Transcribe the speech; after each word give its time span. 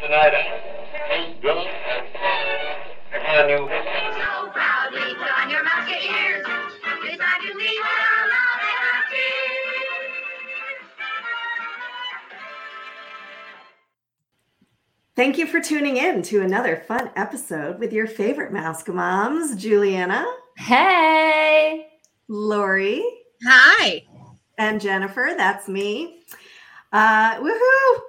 Tonight, 0.00 0.32
Bill, 1.42 1.66
I 3.12 3.18
got 3.22 3.44
a 3.44 3.46
new. 3.46 3.68
So 3.68 4.48
proudly 4.52 5.14
put 5.16 5.32
on 5.38 5.50
your 5.50 5.62
musketeers. 5.64 6.46
Beside 7.02 7.42
you 7.44 7.52
leave 7.58 7.84
our 7.84 8.24
love 8.24 8.60
and 8.62 8.80
our 8.88 9.02
tears. 9.10 9.84
Thank 15.14 15.36
you 15.36 15.46
for 15.46 15.60
tuning 15.60 15.98
in 15.98 16.22
to 16.22 16.40
another 16.40 16.76
fun 16.88 17.10
episode 17.16 17.78
with 17.78 17.92
your 17.92 18.06
favorite 18.06 18.50
Mouse 18.50 18.88
Moms, 18.88 19.56
Juliana, 19.56 20.24
Hey. 20.56 21.86
Lori, 22.28 23.04
Hi. 23.46 24.02
And 24.58 24.80
Jennifer. 24.80 25.32
That's 25.36 25.68
me. 25.68 26.22
Uh, 26.92 27.36
woohoo! 27.36 28.00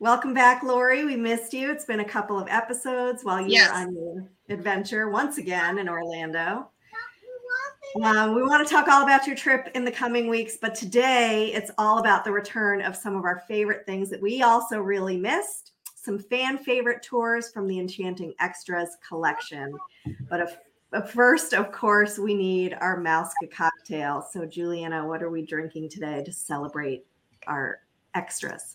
Welcome 0.00 0.32
back, 0.32 0.62
Lori. 0.62 1.04
We 1.04 1.16
missed 1.16 1.52
you. 1.52 1.70
It's 1.70 1.84
been 1.84 2.00
a 2.00 2.04
couple 2.04 2.38
of 2.38 2.46
episodes 2.48 3.24
while 3.24 3.40
you 3.40 3.48
Yes. 3.48 3.70
were 3.70 3.76
on 3.76 3.94
your 3.94 4.30
adventure 4.48 5.10
once 5.10 5.38
again 5.38 5.78
in 5.78 5.88
Orlando. 5.88 6.70
Um, 8.02 8.34
we 8.34 8.42
want 8.42 8.66
to 8.66 8.72
talk 8.72 8.86
all 8.86 9.02
about 9.02 9.26
your 9.26 9.34
trip 9.34 9.70
in 9.74 9.84
the 9.84 9.90
coming 9.90 10.28
weeks, 10.28 10.58
but 10.60 10.74
today 10.74 11.52
it's 11.54 11.70
all 11.78 11.98
about 11.98 12.22
the 12.22 12.30
return 12.30 12.82
of 12.82 12.94
some 12.94 13.16
of 13.16 13.24
our 13.24 13.42
favorite 13.48 13.86
things 13.86 14.10
that 14.10 14.20
we 14.20 14.42
also 14.42 14.78
really 14.78 15.16
missed. 15.16 15.72
Some 15.94 16.18
fan 16.18 16.58
favorite 16.58 17.02
tours 17.02 17.50
from 17.50 17.66
the 17.66 17.78
Enchanting 17.78 18.34
Extras 18.40 18.96
collection. 19.06 19.74
But 20.28 20.40
if, 20.40 20.58
but 20.90 21.10
first, 21.10 21.52
of 21.52 21.70
course, 21.70 22.18
we 22.18 22.34
need 22.34 22.76
our 22.80 22.98
Mouska 22.98 23.50
cocktail. 23.50 24.26
So, 24.30 24.46
Juliana, 24.46 25.06
what 25.06 25.22
are 25.22 25.30
we 25.30 25.44
drinking 25.44 25.90
today 25.90 26.22
to 26.24 26.32
celebrate 26.32 27.04
our 27.46 27.80
extras? 28.14 28.72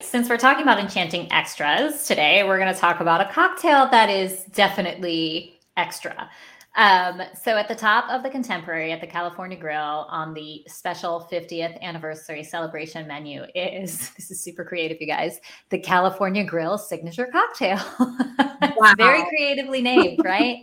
Since 0.00 0.28
we're 0.28 0.38
talking 0.38 0.62
about 0.62 0.78
enchanting 0.78 1.30
extras 1.30 2.06
today, 2.06 2.42
we're 2.42 2.58
going 2.58 2.72
to 2.72 2.80
talk 2.80 3.00
about 3.00 3.20
a 3.20 3.32
cocktail 3.32 3.88
that 3.90 4.08
is 4.08 4.44
definitely 4.46 5.60
extra. 5.76 6.28
Um, 6.76 7.22
so, 7.42 7.56
at 7.56 7.66
the 7.66 7.74
top 7.74 8.08
of 8.10 8.22
the 8.22 8.30
contemporary 8.30 8.92
at 8.92 9.00
the 9.00 9.06
California 9.06 9.58
Grill 9.58 10.06
on 10.08 10.32
the 10.34 10.62
special 10.68 11.28
50th 11.30 11.80
anniversary 11.80 12.44
celebration 12.44 13.08
menu 13.08 13.44
is 13.54 14.10
this 14.16 14.30
is 14.30 14.40
super 14.40 14.64
creative, 14.64 14.98
you 15.00 15.06
guys 15.06 15.40
the 15.70 15.78
California 15.78 16.44
Grill 16.44 16.78
signature 16.78 17.28
cocktail. 17.30 17.80
It's 18.62 18.96
Very 18.96 19.24
creatively 19.28 19.82
named, 19.82 20.20
right? 20.24 20.58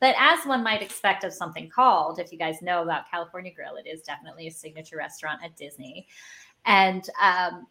But 0.00 0.16
as 0.18 0.44
one 0.46 0.64
might 0.64 0.82
expect 0.82 1.22
of 1.22 1.32
something 1.32 1.68
called, 1.68 2.18
if 2.18 2.32
you 2.32 2.38
guys 2.38 2.60
know 2.60 2.82
about 2.82 3.08
California 3.08 3.52
Grill, 3.54 3.76
it 3.76 3.88
is 3.88 4.02
definitely 4.02 4.48
a 4.48 4.50
signature 4.50 4.96
restaurant 4.96 5.40
at 5.44 5.56
Disney. 5.56 6.08
And 6.64 7.08
um, 7.20 7.68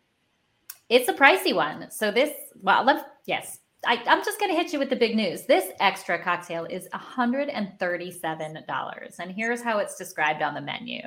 it's 0.88 1.10
a 1.10 1.14
pricey 1.14 1.54
one. 1.54 1.92
So 1.92 2.10
this, 2.10 2.32
well, 2.62 2.86
let 2.86 3.06
yes, 3.26 3.60
I, 3.86 4.02
I'm 4.08 4.24
just 4.24 4.40
going 4.40 4.52
to 4.52 4.58
hit 4.58 4.72
you 4.74 4.80
with 4.80 4.90
the 4.90 4.96
big 4.96 5.16
news. 5.16 5.46
This 5.46 5.72
extra 5.80 6.22
cocktail 6.22 6.66
is 6.66 6.88
$137. 6.90 9.20
And 9.20 9.32
here's 9.32 9.64
how 9.64 9.80
it's 9.80 9.98
described 9.98 10.44
on 10.44 10.54
the 10.54 10.62
menu. 10.62 11.02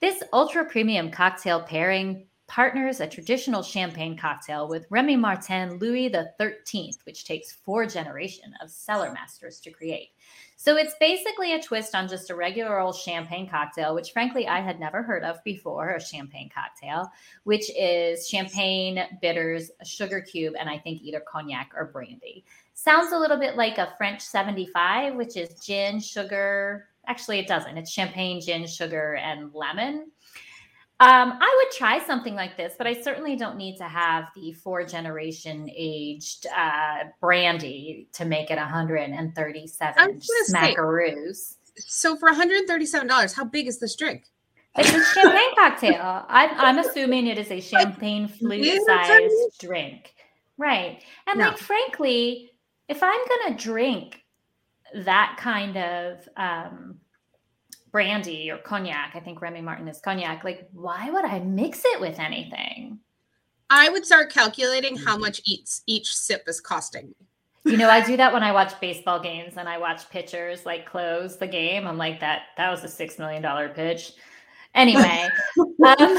This 0.00 0.22
ultra 0.32 0.64
premium 0.66 1.10
cocktail 1.10 1.62
pairing 1.62 2.26
partners 2.54 3.00
a 3.00 3.06
traditional 3.08 3.64
champagne 3.64 4.16
cocktail 4.16 4.68
with 4.68 4.86
Remy 4.88 5.16
Martin 5.16 5.76
Louis 5.80 6.08
XIII, 6.08 6.94
which 7.02 7.24
takes 7.24 7.50
four 7.50 7.84
generation 7.84 8.54
of 8.62 8.70
cellar 8.70 9.10
masters 9.10 9.58
to 9.58 9.72
create. 9.72 10.10
So 10.54 10.76
it's 10.76 10.94
basically 11.00 11.54
a 11.54 11.60
twist 11.60 11.96
on 11.96 12.06
just 12.06 12.30
a 12.30 12.36
regular 12.36 12.78
old 12.78 12.94
champagne 12.94 13.48
cocktail, 13.48 13.92
which 13.92 14.12
frankly 14.12 14.46
I 14.46 14.60
had 14.60 14.78
never 14.78 15.02
heard 15.02 15.24
of 15.24 15.42
before, 15.42 15.94
a 15.94 16.00
champagne 16.00 16.48
cocktail, 16.48 17.10
which 17.42 17.68
is 17.76 18.28
champagne, 18.28 19.02
bitters, 19.20 19.72
a 19.80 19.84
sugar 19.84 20.20
cube, 20.20 20.54
and 20.56 20.70
I 20.70 20.78
think 20.78 21.02
either 21.02 21.24
cognac 21.26 21.72
or 21.74 21.86
brandy. 21.86 22.44
Sounds 22.74 23.12
a 23.12 23.18
little 23.18 23.36
bit 23.36 23.56
like 23.56 23.78
a 23.78 23.94
French 23.98 24.20
75, 24.20 25.16
which 25.16 25.36
is 25.36 25.58
gin, 25.58 25.98
sugar. 25.98 26.86
Actually, 27.08 27.40
it 27.40 27.48
doesn't. 27.48 27.76
It's 27.76 27.90
champagne, 27.90 28.40
gin, 28.40 28.64
sugar, 28.68 29.16
and 29.16 29.52
lemon. 29.52 30.12
Um, 31.00 31.32
I 31.40 31.64
would 31.64 31.76
try 31.76 31.98
something 32.04 32.34
like 32.34 32.56
this, 32.56 32.74
but 32.78 32.86
I 32.86 32.94
certainly 33.02 33.34
don't 33.36 33.56
need 33.56 33.76
to 33.78 33.84
have 33.84 34.26
the 34.36 34.52
four 34.52 34.84
generation 34.84 35.68
aged 35.74 36.46
uh, 36.56 37.04
brandy 37.20 38.08
to 38.12 38.24
make 38.24 38.50
it 38.50 38.58
I 38.58 38.62
137 38.62 40.14
was 40.14 40.26
gonna 40.28 40.44
say- 40.44 40.74
So 41.76 42.16
for 42.16 42.30
$137, 42.30 43.34
how 43.34 43.44
big 43.44 43.66
is 43.66 43.80
this 43.80 43.96
drink? 43.96 44.24
It's 44.76 44.90
a 44.92 45.04
champagne 45.20 45.54
cocktail. 45.56 46.24
I'm, 46.28 46.50
I'm 46.58 46.78
assuming 46.78 47.26
it 47.26 47.38
is 47.38 47.50
a 47.50 47.60
champagne 47.60 48.28
flute 48.28 48.64
sized 48.86 49.58
drink. 49.60 50.14
Right. 50.58 51.02
And 51.26 51.38
No. 51.40 51.48
like, 51.48 51.58
frankly, 51.58 52.50
if 52.88 53.02
I'm 53.02 53.18
going 53.28 53.56
to 53.56 53.62
drink 53.62 54.20
that 54.94 55.36
kind 55.40 55.76
of 55.76 56.28
um, 56.36 56.98
brandy 57.94 58.50
or 58.50 58.58
cognac, 58.58 59.12
I 59.14 59.20
think 59.20 59.40
Remy 59.40 59.60
Martin 59.60 59.86
is 59.86 60.00
cognac, 60.00 60.42
like, 60.42 60.68
why 60.72 61.10
would 61.10 61.24
I 61.24 61.38
mix 61.38 61.84
it 61.84 62.00
with 62.00 62.18
anything? 62.18 62.98
I 63.70 63.88
would 63.88 64.04
start 64.04 64.32
calculating 64.32 64.96
how 64.96 65.16
much 65.16 65.40
each 65.46 65.70
each 65.86 66.12
sip 66.12 66.42
is 66.48 66.60
costing. 66.60 67.14
me. 67.64 67.70
You 67.70 67.76
know, 67.76 67.88
I 67.88 68.04
do 68.04 68.16
that 68.16 68.32
when 68.32 68.42
I 68.42 68.50
watch 68.50 68.78
baseball 68.80 69.20
games 69.20 69.54
and 69.58 69.68
I 69.68 69.78
watch 69.78 70.10
pitchers 70.10 70.66
like 70.66 70.86
close 70.86 71.36
the 71.36 71.46
game. 71.46 71.86
I'm 71.86 71.96
like, 71.96 72.18
that 72.18 72.46
that 72.56 72.68
was 72.68 72.82
a 72.82 72.88
six 72.88 73.16
million 73.16 73.40
dollar 73.40 73.68
pitch. 73.68 74.14
Anyway, 74.74 75.28
um, 75.86 76.18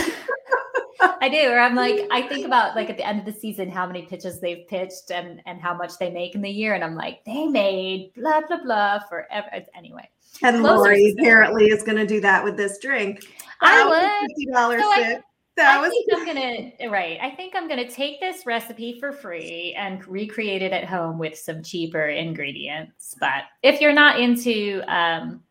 I 1.21 1.29
do. 1.29 1.49
Or 1.51 1.59
I'm 1.59 1.75
like, 1.75 2.07
I 2.11 2.23
think 2.23 2.45
about 2.45 2.75
like 2.75 2.89
at 2.89 2.97
the 2.97 3.05
end 3.07 3.19
of 3.19 3.25
the 3.25 3.39
season 3.39 3.69
how 3.69 3.85
many 3.85 4.03
pitches 4.03 4.39
they've 4.39 4.67
pitched 4.67 5.11
and 5.11 5.41
and 5.45 5.61
how 5.61 5.73
much 5.75 5.97
they 5.97 6.09
make 6.09 6.35
in 6.35 6.41
the 6.41 6.49
year, 6.49 6.73
and 6.73 6.83
I'm 6.83 6.95
like, 6.95 7.23
they 7.25 7.47
made 7.47 8.11
blah 8.15 8.41
blah 8.47 8.61
blah 8.63 8.99
forever. 9.09 9.49
Anyway, 9.75 10.09
And 10.41 10.61
Closer 10.61 10.77
Lori 10.77 11.11
apparently 11.17 11.65
is 11.65 11.83
going 11.83 11.97
to 11.97 12.05
do 12.07 12.19
that 12.21 12.43
with 12.43 12.57
this 12.57 12.77
drink. 12.79 13.23
I 13.61 13.85
would. 13.87 14.29
Fifty 14.29 14.45
dollars 14.51 14.81
So 14.81 14.87
I- 14.89 15.19
That 15.57 15.77
I 15.77 15.79
was 15.79 15.89
think 15.89 16.07
I'm 16.13 16.25
gonna 16.25 16.91
right. 16.91 17.17
I 17.21 17.29
think 17.31 17.55
I'm 17.55 17.69
gonna 17.69 17.89
take 17.89 18.19
this 18.19 18.45
recipe 18.45 18.99
for 18.99 19.13
free 19.13 19.73
and 19.77 20.05
recreate 20.05 20.61
it 20.61 20.73
at 20.73 20.83
home 20.83 21.17
with 21.17 21.37
some 21.37 21.63
cheaper 21.63 22.07
ingredients. 22.07 23.15
But 23.21 23.43
if 23.63 23.79
you're 23.79 23.93
not 23.93 24.19
into 24.19 24.81
um, 24.89 25.41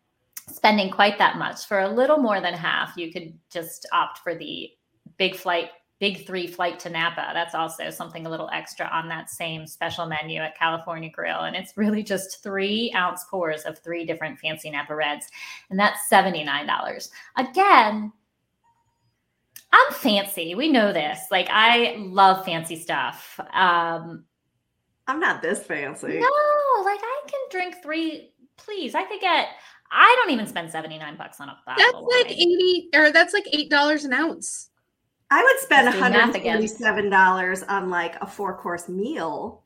spending 0.53 0.91
quite 0.91 1.17
that 1.17 1.39
much, 1.39 1.65
for 1.65 1.81
a 1.81 1.89
little 1.89 2.19
more 2.19 2.43
than 2.43 2.53
half, 2.53 2.95
you 2.99 3.11
could 3.15 3.33
just 3.51 3.87
opt 3.93 4.19
for 4.19 4.35
the 4.35 4.69
big 5.17 5.37
flight, 5.37 5.71
big 6.01 6.27
three 6.27 6.47
flight 6.47 6.79
to 6.81 6.91
Napa. 6.91 7.31
That's 7.33 7.55
also 7.55 7.91
something 7.91 8.27
a 8.27 8.31
little 8.31 8.51
extra 8.53 8.87
on 8.87 9.09
that 9.09 9.31
same 9.31 9.67
special 9.67 10.07
menu 10.07 10.41
at 10.41 10.57
California 10.59 11.11
Grill, 11.11 11.41
and 11.41 11.57
it's 11.57 11.77
really 11.77 12.03
just 12.03 12.43
three 12.43 12.93
ounce 12.97 13.25
pours 13.31 13.63
of 13.63 13.79
three 13.79 14.05
different 14.05 14.39
fancy 14.39 14.71
Napa 14.71 14.95
Reds, 14.95 15.29
and 15.71 15.79
that's 15.79 16.09
seventy 16.09 16.45
nine 16.45 16.67
dollars. 16.67 17.11
Again, 17.37 18.13
I'm 19.73 19.93
fancy. 19.93 20.55
We 20.55 20.69
know 20.71 20.93
this. 20.93 21.21
Like 21.31 21.49
I 21.51 21.97
love 21.99 22.45
fancy 22.45 22.77
stuff. 22.77 23.39
Um 23.53 24.25
I'm 25.07 25.21
not 25.21 25.43
this 25.43 25.63
fancy. 25.63 26.19
no, 26.19 26.83
like 26.85 27.01
I 27.03 27.23
can 27.27 27.41
drink 27.51 27.77
three. 27.83 28.33
Please, 28.57 28.95
I 28.95 29.05
could 29.05 29.21
get. 29.21 29.49
I 29.91 30.17
don't 30.19 30.33
even 30.33 30.47
spend 30.47 30.71
79 30.71 31.17
bucks 31.17 31.41
on 31.41 31.49
a 31.49 31.59
bottle. 31.67 31.85
That's 31.85 32.29
like 32.29 32.33
80 32.33 32.89
or 32.95 33.13
that's 33.13 33.35
like 33.35 33.45
$8 33.45 34.05
an 34.05 34.13
ounce. 34.13 34.71
I 35.31 35.43
would 35.43 35.59
spend 35.61 35.87
Let's 35.87 35.97
do 35.97 36.03
math 36.03 36.35
again. 36.35 36.63
$147 36.63 37.65
on 37.69 37.91
like 37.91 38.15
a 38.21 38.27
four 38.27 38.57
course 38.57 38.89
meal. 38.89 39.63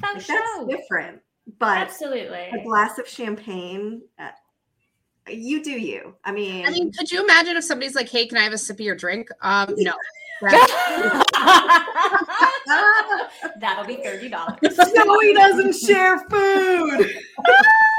Feng 0.00 0.14
Like, 0.14 0.26
that's 0.26 0.54
shui. 0.56 0.66
different. 0.76 1.20
But 1.58 1.78
absolutely 1.78 2.38
a 2.52 2.62
glass 2.64 2.98
of 2.98 3.08
champagne, 3.08 4.02
uh, 4.18 4.28
you 5.28 5.62
do 5.64 5.72
you. 5.72 6.14
I 6.24 6.30
mean, 6.32 6.64
I 6.66 6.70
mean, 6.70 6.92
could 6.92 7.10
you 7.10 7.22
imagine 7.24 7.56
if 7.56 7.64
somebody's 7.64 7.94
like, 7.96 8.08
"Hey, 8.08 8.26
can 8.26 8.38
I 8.38 8.42
have 8.42 8.52
a 8.52 8.58
sip 8.58 8.76
of 8.76 8.80
your 8.80 8.94
drink?" 8.94 9.28
Um, 9.42 9.74
no. 9.76 9.92
That- 10.42 11.24
That'll 13.60 13.84
be 13.84 13.96
thirty 13.96 14.28
dollars. 14.28 14.58
no, 14.94 15.18
he 15.20 15.34
doesn't 15.34 15.74
share 15.74 16.18
food. 16.30 17.10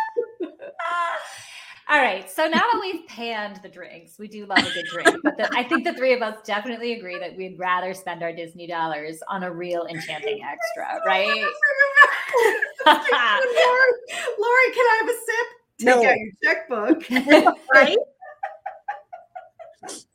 All 1.92 2.00
right. 2.00 2.32
So 2.32 2.48
now 2.48 2.62
that 2.72 2.80
we've 2.80 3.06
panned 3.06 3.60
the 3.62 3.68
drinks, 3.68 4.18
we 4.18 4.30
do 4.30 4.46
love 4.46 4.60
a 4.60 4.72
good 4.72 4.86
drink. 4.94 5.14
But 5.24 5.36
the, 5.36 5.50
I 5.54 5.66
think 5.66 5.84
the 5.84 5.92
three 5.94 6.14
of 6.14 6.22
us 6.22 6.38
definitely 6.46 6.94
agree 6.94 7.20
that 7.20 7.36
we'd 7.36 7.60
rather 7.60 7.94
spend 7.94 8.24
our 8.24 8.32
Disney 8.32 8.66
dollars 8.66 9.20
on 9.28 9.44
a 9.44 9.52
real 9.52 9.86
enchanting 9.88 10.40
extra, 10.42 11.02
right? 11.06 11.28
Lori, 12.86 14.72
can 14.74 14.86
I 14.86 14.96
have 15.02 15.10
a 15.10 15.14
sip? 15.26 15.48
Take 15.80 15.86
No. 15.88 16.06
out 16.06 16.16
your 16.18 16.32
checkbook. 16.42 17.58
right? 17.74 17.98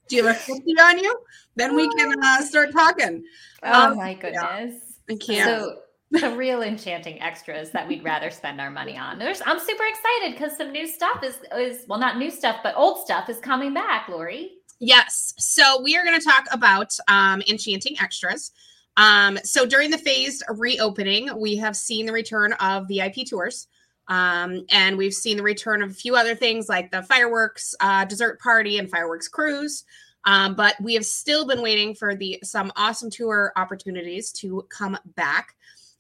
Do 0.09 0.17
you 0.17 0.25
have 0.25 0.35
a 0.35 0.39
50 0.39 0.73
on 0.81 0.99
you? 0.99 1.15
Then 1.57 1.77
we 1.77 1.87
can 1.99 2.15
uh, 2.25 2.41
start 2.41 2.73
talking. 2.73 3.23
oh 3.65 3.91
Um, 3.91 3.97
my 3.99 4.15
goodness. 4.15 4.75
I 5.11 5.17
can't. 5.17 5.45
So 5.45 5.81
the 6.11 6.31
real 6.37 6.63
enchanting 6.63 7.21
extras 7.21 7.71
that 7.71 7.87
we'd 7.87 8.05
rather 8.05 8.31
spend 8.31 8.61
our 8.61 8.71
money 8.71 8.97
on. 8.97 9.19
There's, 9.19 9.43
I'm 9.45 9.59
super 9.59 9.85
excited 9.85 10.33
because 10.33 10.57
some 10.57 10.71
new 10.71 10.87
stuff 10.87 11.23
is 11.25 11.39
is 11.57 11.85
well 11.89 11.99
not 11.99 12.17
new 12.17 12.31
stuff 12.31 12.59
but 12.63 12.75
old 12.77 13.05
stuff 13.05 13.29
is 13.29 13.39
coming 13.39 13.75
back, 13.75 14.09
Lori. 14.09 14.53
Yes. 14.79 15.35
So 15.39 15.81
we 15.83 15.97
are 15.97 16.05
going 16.05 16.19
to 16.19 16.25
talk 16.25 16.45
about 16.53 16.95
um, 17.09 17.43
enchanting 17.49 17.97
extras. 18.01 18.53
Um, 18.97 19.39
so 19.43 19.67
during 19.67 19.91
the 19.91 19.99
phased 19.99 20.43
reopening, 20.49 21.31
we 21.39 21.57
have 21.57 21.77
seen 21.77 22.07
the 22.07 22.13
return 22.13 22.53
of 22.55 22.87
VIP 22.89 23.27
tours. 23.29 23.69
Um, 24.09 24.65
and 24.71 24.97
we've 24.97 25.15
seen 25.15 25.37
the 25.37 25.43
return 25.43 25.83
of 25.83 25.91
a 25.91 25.95
few 25.95 26.15
other 26.15 26.35
things 26.35 26.69
like 26.69 26.91
the 26.91 27.03
fireworks 27.03 27.75
uh, 27.81 28.05
dessert 28.05 28.41
party 28.41 28.79
and 28.79 28.89
fireworks 28.89 29.29
cruise. 29.29 29.85
Um, 30.25 30.55
but 30.55 30.75
we 30.81 30.95
have 30.95 31.07
still 31.07 31.47
been 31.47 31.63
waiting 31.63 31.95
for 31.95 32.15
the 32.15 32.39
some 32.43 32.73
awesome 32.77 33.11
tour 33.11 33.53
opportunities 33.57 34.33
to 34.33 34.67
come 34.71 34.99
back 35.15 35.55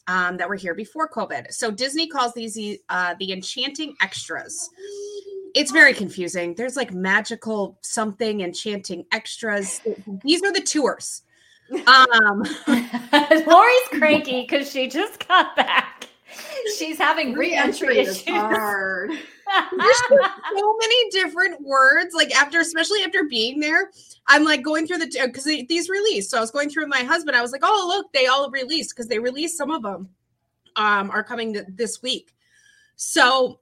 um, 0.08 0.36
that 0.36 0.48
were 0.48 0.54
here 0.54 0.74
before 0.74 1.08
COVID. 1.08 1.52
So 1.52 1.70
Disney 1.70 2.06
calls 2.06 2.34
these 2.34 2.54
the, 2.54 2.80
uh, 2.88 3.14
the 3.18 3.32
enchanting 3.32 3.94
extras. 4.00 4.70
It's 5.54 5.70
very 5.70 5.94
confusing. 5.94 6.54
There's 6.54 6.76
like 6.76 6.92
magical 6.92 7.78
something 7.80 8.42
enchanting 8.42 9.06
extras. 9.12 9.80
These 10.22 10.42
are 10.42 10.52
the 10.52 10.60
tours. 10.60 11.22
Um, 11.88 12.44
Lori's 13.44 13.88
cranky 13.90 14.42
because 14.42 14.70
she 14.70 14.88
just 14.88 15.26
got 15.26 15.56
back. 15.56 16.05
She's 16.78 16.98
having 16.98 17.32
re-entry 17.34 17.88
Re-entry 17.88 17.98
issues. 17.98 18.28
hard. 18.28 19.10
there's 19.78 20.02
so 20.56 20.76
many 20.80 21.10
different 21.10 21.60
words 21.60 22.14
like 22.14 22.34
after 22.34 22.58
especially 22.60 23.00
after 23.04 23.24
being 23.24 23.60
there 23.60 23.90
i'm 24.26 24.42
like 24.44 24.60
going 24.62 24.86
through 24.86 24.98
the 24.98 25.06
because 25.24 25.44
these 25.44 25.88
released 25.88 26.30
so 26.30 26.38
i 26.38 26.40
was 26.40 26.50
going 26.50 26.68
through 26.68 26.82
with 26.82 26.90
my 26.90 27.04
husband 27.04 27.36
i 27.36 27.40
was 27.40 27.52
like 27.52 27.60
oh 27.62 27.84
look 27.86 28.12
they 28.12 28.26
all 28.26 28.50
released 28.50 28.90
because 28.90 29.06
they 29.06 29.20
released 29.20 29.56
some 29.56 29.70
of 29.70 29.82
them 29.82 30.08
um 30.74 31.10
are 31.10 31.22
coming 31.22 31.52
to, 31.52 31.64
this 31.68 32.02
week 32.02 32.34
so 32.96 33.60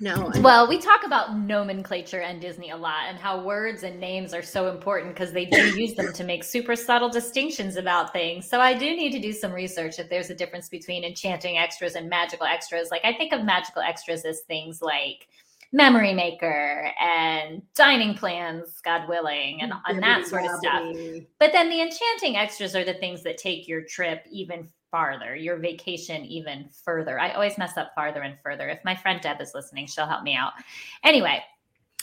no 0.00 0.30
Well, 0.40 0.68
we 0.68 0.78
talk 0.78 1.04
about 1.04 1.38
nomenclature 1.38 2.20
and 2.20 2.40
Disney 2.40 2.70
a 2.70 2.76
lot 2.76 3.04
and 3.08 3.18
how 3.18 3.42
words 3.42 3.82
and 3.82 4.00
names 4.00 4.34
are 4.34 4.42
so 4.42 4.68
important 4.68 5.14
because 5.14 5.32
they 5.32 5.44
do 5.46 5.80
use 5.80 5.94
them 5.94 6.12
to 6.12 6.24
make 6.24 6.44
super 6.44 6.74
subtle 6.74 7.08
distinctions 7.08 7.76
about 7.76 8.12
things. 8.12 8.48
So 8.48 8.60
I 8.60 8.74
do 8.74 8.96
need 8.96 9.12
to 9.12 9.20
do 9.20 9.32
some 9.32 9.52
research 9.52 9.98
if 9.98 10.08
there's 10.10 10.30
a 10.30 10.34
difference 10.34 10.68
between 10.68 11.04
enchanting 11.04 11.58
extras 11.58 11.94
and 11.94 12.08
magical 12.08 12.46
extras. 12.46 12.90
Like 12.90 13.04
I 13.04 13.12
think 13.12 13.32
of 13.32 13.44
magical 13.44 13.82
extras 13.82 14.24
as 14.24 14.40
things 14.42 14.82
like 14.82 15.28
memory 15.74 16.14
maker 16.14 16.90
and 17.00 17.60
dining 17.74 18.14
plans, 18.14 18.80
God 18.84 19.08
willing, 19.08 19.60
and, 19.60 19.72
and 19.86 20.02
that 20.02 20.26
sort 20.26 20.44
of 20.44 20.52
stuff. 20.58 20.84
But 21.40 21.52
then 21.52 21.68
the 21.68 21.82
enchanting 21.82 22.36
extras 22.36 22.76
are 22.76 22.84
the 22.84 22.94
things 22.94 23.22
that 23.24 23.38
take 23.38 23.66
your 23.66 23.82
trip 23.82 24.24
even 24.30 24.68
farther, 24.94 25.34
your 25.34 25.56
vacation 25.56 26.24
even 26.24 26.68
further. 26.84 27.18
I 27.18 27.32
always 27.32 27.58
mess 27.58 27.76
up 27.76 27.90
farther 27.96 28.22
and 28.22 28.38
further. 28.44 28.68
If 28.68 28.78
my 28.84 28.94
friend 28.94 29.20
Deb 29.20 29.40
is 29.40 29.50
listening, 29.52 29.88
she'll 29.88 30.06
help 30.06 30.22
me 30.22 30.36
out. 30.36 30.52
Anyway, 31.02 31.42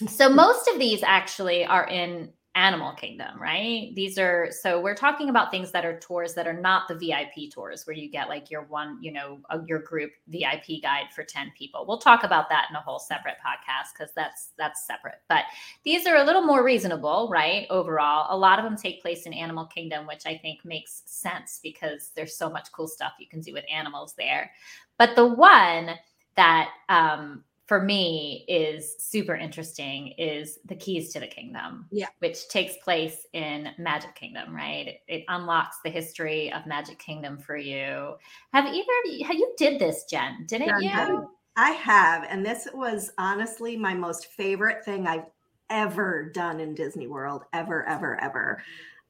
so 0.10 0.28
most 0.28 0.68
of 0.68 0.78
these 0.78 1.02
actually 1.02 1.64
are 1.64 1.88
in 1.88 2.34
Animal 2.56 2.92
Kingdom, 2.94 3.42
right? 3.42 3.92
These 3.96 4.18
are 4.18 4.50
so 4.52 4.82
we're 4.82 4.96
talking 4.96 5.30
about 5.30 5.52
things 5.52 5.72
that 5.72 5.86
are 5.86 5.98
tours 6.00 6.34
that 6.34 6.48
are 6.48 6.60
not 6.60 6.90
the 6.90 6.96
VIP 6.96 7.50
tours 7.50 7.88
where 7.88 7.96
you 7.96 8.10
get 8.10 8.28
like 8.28 8.52
your 8.52 8.64
one, 8.64 8.98
you 9.02 9.14
know, 9.14 9.40
uh, 9.50 9.60
your 9.66 9.80
group 9.80 10.12
VIP 10.28 10.82
guide 10.82 11.06
for 11.16 11.24
10 11.24 11.54
people. 11.58 11.86
We'll 11.88 12.00
talk 12.00 12.26
about 12.26 12.50
that 12.50 12.68
in 12.70 12.76
a 12.76 12.82
whole 12.82 13.00
separate 13.00 13.38
podcast 13.38 13.98
cuz 13.98 14.12
that's 14.14 14.50
that's 14.58 14.86
separate. 14.86 15.22
But 15.30 15.46
these 15.86 16.06
are 16.06 16.18
a 16.18 16.24
little 16.26 16.42
more 16.42 16.62
reasonable, 16.62 17.30
right? 17.32 17.68
Overall, 17.70 18.28
a 18.30 18.38
lot 18.38 18.60
of 18.60 18.66
them 18.66 18.76
take 18.76 19.02
place 19.02 19.26
in 19.26 19.32
Animal 19.32 19.66
Kingdom, 19.68 20.06
which 20.06 20.26
I 20.26 20.38
think 20.38 20.66
makes 20.66 21.04
sense 21.06 21.62
because 21.64 22.12
there's 22.16 22.36
so 22.36 22.50
much 22.50 22.70
cool 22.74 22.90
stuff 22.90 23.14
you 23.18 23.28
can 23.28 23.40
do 23.40 23.54
with 23.54 23.64
animals 23.72 24.14
there. 24.18 24.52
But 24.98 25.16
the 25.16 25.26
one 25.26 25.92
that 26.36 26.70
um 26.90 27.46
for 27.72 27.82
me 27.82 28.44
is 28.50 28.98
super 29.00 29.34
interesting 29.34 30.10
is 30.18 30.60
the 30.66 30.76
keys 30.76 31.14
to 31.14 31.22
the 31.22 31.28
kingdom 31.28 31.86
Yeah. 31.90 32.08
which 32.20 32.50
takes 32.50 32.76
place 32.84 33.26
in 33.32 33.70
magic 33.78 34.14
kingdom 34.14 34.54
right 34.54 34.88
it, 34.90 35.02
it 35.08 35.24
unlocks 35.30 35.78
the 35.82 35.90
history 35.90 36.52
of 36.52 36.66
magic 36.66 37.00
kingdom 37.00 37.38
for 37.38 37.56
you 37.56 38.18
have 38.52 38.66
either 38.66 38.76
of 39.06 39.14
you 39.14 39.26
have 39.26 39.38
you 39.38 39.54
did 39.58 39.80
this 39.80 40.04
jen 40.04 40.46
didn't 40.48 40.82
Jen, 40.82 41.08
you? 41.08 41.30
I 41.56 41.72
have, 41.72 42.26
and 42.30 42.46
this 42.46 42.68
was 42.74 43.12
honestly 43.18 43.78
my 43.78 43.94
most 43.94 44.26
favorite 44.34 44.84
thing 44.84 45.08
I've 45.08 45.28
ever 45.70 46.30
done 46.34 46.60
in 46.60 46.76
Disney 46.76 47.08
World, 47.08 47.44
ever, 47.54 47.88
ever, 47.88 48.22
ever. 48.22 48.62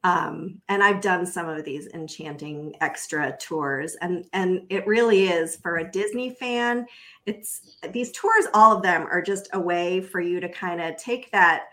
Um, 0.03 0.62
and 0.68 0.83
I've 0.83 1.01
done 1.01 1.25
some 1.25 1.48
of 1.48 1.63
these 1.63 1.88
enchanting 1.94 2.75
extra 2.81 3.38
tours, 3.38 3.95
and 4.01 4.25
and 4.33 4.65
it 4.69 4.88
really 4.88 5.27
is 5.27 5.57
for 5.57 5.77
a 5.77 5.92
Disney 5.92 6.31
fan. 6.31 6.88
It's 7.25 7.77
these 7.92 8.12
tours, 8.12 8.48
all 8.53 8.75
of 8.75 8.81
them 8.81 9.07
are 9.12 9.21
just 9.21 9.50
a 9.53 9.59
way 9.59 10.01
for 10.01 10.19
you 10.19 10.39
to 10.39 10.50
kind 10.50 10.81
of 10.81 10.98
take 10.98 11.31
that 11.31 11.65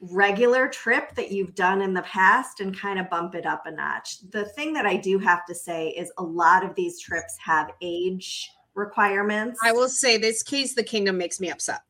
regular 0.00 0.68
trip 0.68 1.14
that 1.14 1.32
you've 1.32 1.54
done 1.54 1.80
in 1.80 1.94
the 1.94 2.02
past 2.02 2.60
and 2.60 2.78
kind 2.78 2.98
of 2.98 3.08
bump 3.10 3.34
it 3.34 3.46
up 3.46 3.66
a 3.66 3.70
notch. 3.70 4.18
The 4.30 4.44
thing 4.44 4.72
that 4.74 4.86
I 4.86 4.96
do 4.96 5.18
have 5.18 5.46
to 5.46 5.54
say 5.54 5.88
is 5.88 6.12
a 6.18 6.22
lot 6.22 6.64
of 6.64 6.74
these 6.74 7.00
trips 7.00 7.36
have 7.42 7.70
age 7.80 8.50
requirements. 8.74 9.58
i 9.62 9.72
will 9.72 9.88
say 9.88 10.16
this 10.16 10.42
case 10.42 10.74
the 10.74 10.82
kingdom 10.82 11.16
makes 11.16 11.40
me 11.40 11.50
upset 11.50 11.80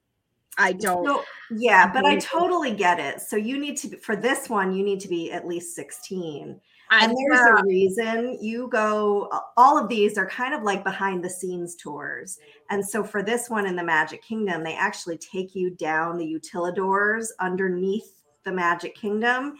i 0.58 0.72
don't 0.72 1.04
So, 1.04 1.24
yeah, 1.50 1.90
but 1.92 2.04
I 2.04 2.16
totally 2.16 2.72
get 2.72 2.98
it. 2.98 3.20
So 3.20 3.36
you 3.36 3.58
need 3.58 3.76
to 3.78 3.96
for 3.98 4.16
this 4.16 4.48
one, 4.48 4.72
you 4.72 4.84
need 4.84 5.00
to 5.00 5.08
be 5.08 5.30
at 5.32 5.46
least 5.46 5.74
16. 5.74 6.60
I, 6.90 7.04
And 7.04 7.16
there's 7.16 7.40
a 7.40 7.64
reason 7.64 8.38
you 8.40 8.68
go 8.68 9.30
all 9.56 9.78
of 9.78 9.88
these 9.88 10.18
are 10.18 10.26
kind 10.26 10.54
of 10.54 10.62
like 10.62 10.84
behind 10.84 11.24
the 11.24 11.30
scenes 11.30 11.74
tours. 11.76 12.38
And 12.70 12.86
so 12.86 13.02
for 13.02 13.22
this 13.22 13.48
one 13.48 13.66
in 13.66 13.76
the 13.76 13.84
Magic 13.84 14.22
Kingdom, 14.22 14.62
they 14.62 14.74
actually 14.74 15.18
take 15.18 15.54
you 15.54 15.70
down 15.70 16.18
the 16.18 16.26
utilidors 16.26 17.28
underneath 17.40 18.22
the 18.44 18.52
Magic 18.52 18.94
Kingdom. 18.94 19.54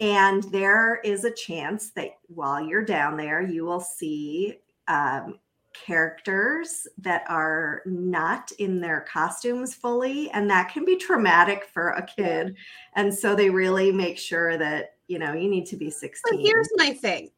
And 0.00 0.42
there 0.44 1.00
is 1.04 1.24
a 1.24 1.30
chance 1.30 1.90
that 1.90 2.16
while 2.28 2.60
you're 2.60 2.84
down 2.84 3.16
there, 3.16 3.42
you 3.42 3.64
will 3.64 3.80
see 3.80 4.56
um, 4.88 5.38
characters 5.74 6.86
that 6.98 7.24
are 7.28 7.82
not 7.86 8.50
in 8.58 8.80
their 8.80 9.00
costumes 9.02 9.74
fully. 9.74 10.30
And 10.30 10.48
that 10.50 10.72
can 10.72 10.84
be 10.84 10.96
traumatic 10.96 11.68
for 11.72 11.90
a 11.90 12.04
kid. 12.06 12.56
And 12.94 13.12
so 13.12 13.34
they 13.34 13.50
really 13.50 13.92
make 13.92 14.18
sure 14.18 14.56
that, 14.58 14.94
you 15.08 15.18
know, 15.18 15.32
you 15.32 15.48
need 15.48 15.66
to 15.66 15.76
be 15.76 15.86
But 15.86 15.94
16. 15.94 16.40
here's 16.40 16.68
my 16.76 16.92
thing. 16.92 17.30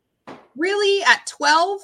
Really, 0.57 1.03
at 1.05 1.27
12, 1.27 1.81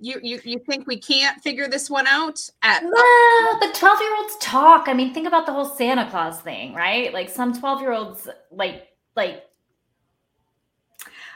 you 0.00 0.20
you 0.22 0.40
you 0.44 0.58
think 0.58 0.86
we 0.86 0.98
can't 0.98 1.40
figure 1.42 1.68
this 1.68 1.88
one 1.88 2.06
out? 2.06 2.38
At 2.62 2.82
well 2.82 3.58
but 3.60 3.74
12 3.74 4.00
year 4.00 4.16
olds 4.16 4.36
talk 4.40 4.88
i 4.88 4.92
mean 4.92 5.14
think 5.14 5.26
about 5.26 5.46
the 5.46 5.52
whole 5.52 5.64
santa 5.64 6.10
claus 6.10 6.40
thing 6.40 6.74
right 6.74 7.12
like 7.14 7.30
some 7.30 7.58
12 7.58 7.80
year 7.80 7.92
olds 7.92 8.28
like 8.50 8.88
like 9.14 9.44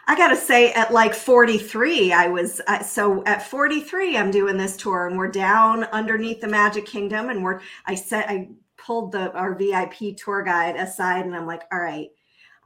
I 0.08 0.16
got 0.16 0.28
to 0.28 0.36
say, 0.36 0.72
at 0.72 0.90
like 0.90 1.14
43, 1.14 2.14
I 2.14 2.28
was 2.28 2.62
uh, 2.66 2.82
so 2.82 3.22
at 3.26 3.46
43, 3.46 4.16
I'm 4.16 4.30
doing 4.30 4.56
this 4.56 4.74
tour 4.74 5.06
and 5.06 5.18
we're 5.18 5.30
down 5.30 5.84
underneath 5.84 6.40
the 6.40 6.48
Magic 6.48 6.86
Kingdom. 6.86 7.28
And 7.28 7.44
we're, 7.44 7.60
I 7.84 7.94
said, 7.94 8.24
I 8.26 8.48
pulled 8.78 9.12
the 9.12 9.30
our 9.34 9.54
VIP 9.54 10.16
tour 10.16 10.42
guide 10.42 10.76
aside 10.76 11.26
and 11.26 11.36
I'm 11.36 11.46
like, 11.46 11.64
all 11.70 11.80
right, 11.80 12.08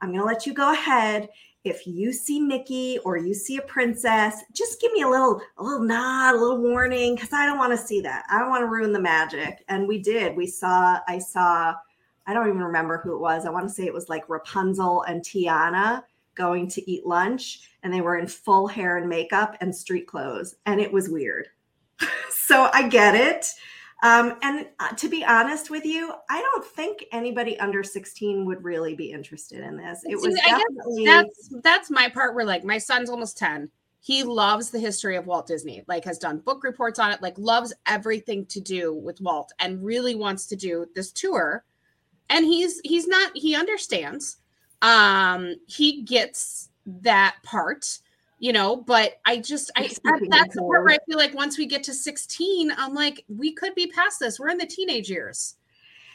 I'm 0.01 0.13
to 0.13 0.23
let 0.23 0.45
you 0.47 0.53
go 0.53 0.71
ahead. 0.71 1.27
If 1.65 1.85
you 1.85 2.13
see 2.13 2.39
Mickey 2.39 2.99
or 2.99 3.17
you 3.17 3.33
see 3.33 3.57
a 3.57 3.61
princess, 3.63 4.41
just 4.53 4.79
give 4.79 4.93
me 4.93 5.01
a 5.01 5.09
little, 5.09 5.41
a 5.57 5.63
little 5.63 5.83
nod, 5.83 6.35
a 6.35 6.37
little 6.37 6.61
warning, 6.61 7.15
because 7.15 7.33
I 7.33 7.45
don't 7.45 7.57
want 7.57 7.77
to 7.77 7.77
see 7.77 7.99
that. 8.01 8.23
I 8.31 8.39
don't 8.39 8.51
want 8.51 8.61
to 8.61 8.67
ruin 8.67 8.93
the 8.93 9.01
magic. 9.01 9.65
And 9.67 9.85
we 9.85 10.01
did. 10.01 10.37
We 10.37 10.47
saw, 10.47 10.99
I 11.09 11.19
saw, 11.19 11.73
I 12.25 12.33
don't 12.33 12.47
even 12.47 12.61
remember 12.61 12.99
who 12.99 13.15
it 13.15 13.19
was. 13.19 13.45
I 13.45 13.49
want 13.49 13.67
to 13.67 13.73
say 13.73 13.85
it 13.85 13.93
was 13.93 14.07
like 14.07 14.29
Rapunzel 14.29 15.01
and 15.03 15.21
Tiana 15.21 16.03
going 16.35 16.67
to 16.69 16.91
eat 16.91 17.05
lunch 17.05 17.69
and 17.83 17.93
they 17.93 18.01
were 18.01 18.17
in 18.17 18.27
full 18.27 18.67
hair 18.67 18.97
and 18.97 19.09
makeup 19.09 19.55
and 19.61 19.75
street 19.75 20.07
clothes 20.07 20.55
and 20.65 20.79
it 20.79 20.91
was 20.91 21.09
weird. 21.09 21.47
So 22.45 22.69
i 22.73 22.87
get 22.89 23.15
it. 23.15 23.47
Um, 24.03 24.37
and 24.41 24.67
uh, 24.79 24.89
to 24.89 25.07
be 25.07 25.23
honest 25.23 25.69
with 25.69 25.85
you 25.85 26.13
i 26.29 26.41
don't 26.41 26.65
think 26.65 27.05
anybody 27.13 27.57
under 27.59 27.83
16 27.83 28.45
would 28.45 28.61
really 28.63 28.95
be 28.95 29.11
interested 29.11 29.63
in 29.63 29.77
this. 29.77 30.01
It 30.03 30.17
was 30.19 30.35
guess 30.35 30.45
definitely 30.45 31.05
that's 31.05 31.55
that's 31.63 31.89
my 31.89 32.09
part 32.09 32.35
where 32.35 32.45
like 32.45 32.65
my 32.65 32.77
son's 32.77 33.09
almost 33.09 33.37
10 33.37 33.69
he 34.01 34.23
loves 34.23 34.69
the 34.69 34.79
history 34.79 35.15
of 35.15 35.25
walt 35.25 35.47
disney 35.47 35.83
like 35.87 36.03
has 36.03 36.17
done 36.17 36.39
book 36.39 36.65
reports 36.65 36.99
on 36.99 37.11
it 37.11 37.21
like 37.21 37.37
loves 37.37 37.73
everything 37.85 38.45
to 38.47 38.59
do 38.59 38.93
with 38.93 39.21
walt 39.21 39.53
and 39.59 39.81
really 39.83 40.15
wants 40.15 40.45
to 40.47 40.57
do 40.57 40.85
this 40.95 41.11
tour. 41.11 41.63
And 42.29 42.45
he's 42.45 42.81
he's 42.83 43.07
not 43.07 43.31
he 43.35 43.55
understands 43.55 44.37
um 44.83 45.55
he 45.65 46.03
gets 46.03 46.69
that 46.85 47.37
part 47.41 47.99
you 48.39 48.51
know 48.53 48.75
but 48.75 49.13
i 49.25 49.37
just 49.37 49.71
i 49.75 49.87
speaking 49.87 50.29
that's 50.29 50.53
the 50.53 50.61
part 50.61 50.83
where 50.83 50.93
i 50.93 50.97
feel 51.07 51.17
like 51.17 51.33
once 51.33 51.57
we 51.57 51.65
get 51.65 51.81
to 51.81 51.93
16 51.93 52.71
i'm 52.77 52.93
like 52.93 53.23
we 53.27 53.53
could 53.53 53.73
be 53.73 53.87
past 53.87 54.19
this. 54.19 54.39
We're 54.39 54.49
in 54.49 54.57
the 54.57 54.67
teenage 54.67 55.09
years 55.09 55.55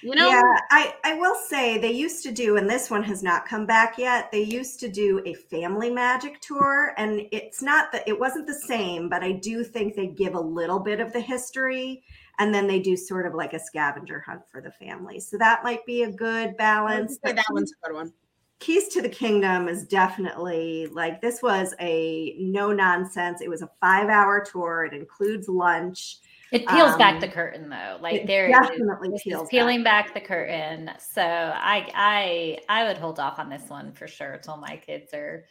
you 0.01 0.15
know? 0.15 0.29
Yeah 0.29 0.61
I, 0.71 0.95
I 1.03 1.15
will 1.15 1.35
say 1.35 1.77
they 1.79 1.91
used 1.91 2.23
to 2.23 2.31
do 2.31 2.57
and 2.57 2.71
this 2.71 2.89
one 2.89 3.03
has 3.03 3.23
not 3.23 3.49
come 3.49 3.67
back 3.67 3.99
yet 3.99 4.31
they 4.31 4.43
used 4.43 4.79
to 4.81 4.89
do 4.89 5.21
a 5.25 5.35
family 5.35 5.91
magic 5.91 6.41
tour 6.41 6.95
and 6.99 7.23
it's 7.33 7.63
not 7.63 7.91
that 7.93 8.07
it 8.07 8.19
wasn't 8.19 8.47
the 8.47 8.55
same 8.55 9.09
but 9.09 9.25
i 9.25 9.33
do 9.33 9.65
think 9.65 9.97
they 9.97 10.07
give 10.07 10.35
a 10.35 10.41
little 10.41 10.79
bit 10.79 11.01
of 11.01 11.13
the 11.13 11.21
history 11.21 12.05
and 12.39 12.55
then 12.55 12.67
they 12.67 12.79
do 12.79 12.97
sort 12.97 13.27
of 13.27 13.35
like 13.35 13.53
a 13.53 13.59
scavenger 13.59 14.21
hunt 14.21 14.43
for 14.51 14.61
the 14.61 14.71
family. 14.71 15.19
So 15.21 15.37
that 15.39 15.65
might 15.65 15.85
be 15.87 16.05
a 16.05 16.11
good 16.13 16.57
balance 16.57 17.19
that 17.25 17.45
one's 17.51 17.73
a 17.73 17.89
good 17.89 17.95
one 17.95 18.13
Keys 18.61 18.89
to 18.89 19.03
the 19.03 19.09
Kingdom 19.09 19.69
is 19.69 19.85
definitely 19.85 20.87
like 20.89 21.21
this 21.21 21.43
was 21.43 21.75
a 21.81 22.35
no 22.39 22.73
nonsense. 22.73 23.41
It 23.41 23.49
was 23.49 23.63
a 23.63 23.71
five 23.81 24.09
hour 24.09 24.45
tour. 24.45 24.85
It 24.85 24.95
includes 24.95 25.49
lunch. 25.49 26.17
It 26.51 26.67
peels 26.67 26.97
back 26.97 27.15
Um, 27.15 27.21
the 27.21 27.29
curtain 27.29 27.69
though. 27.69 27.99
Like 28.01 28.27
there 28.27 28.49
definitely 28.49 29.11
is 29.11 29.23
peels 29.23 29.49
peeling 29.49 29.85
back. 29.85 30.15
the 30.15 30.21
curtain. 30.21 30.91
So 30.99 31.23
I 31.23 31.89
I 31.95 32.59
I 32.69 32.85
would 32.85 32.99
hold 32.99 33.21
off 33.21 33.39
on 33.39 33.49
this 33.49 33.69
one 33.69 33.93
for 33.93 34.09
sure 34.09 34.33
until 34.33 34.57
my 34.57 34.77
kids 34.77 35.13
are 35.15 35.45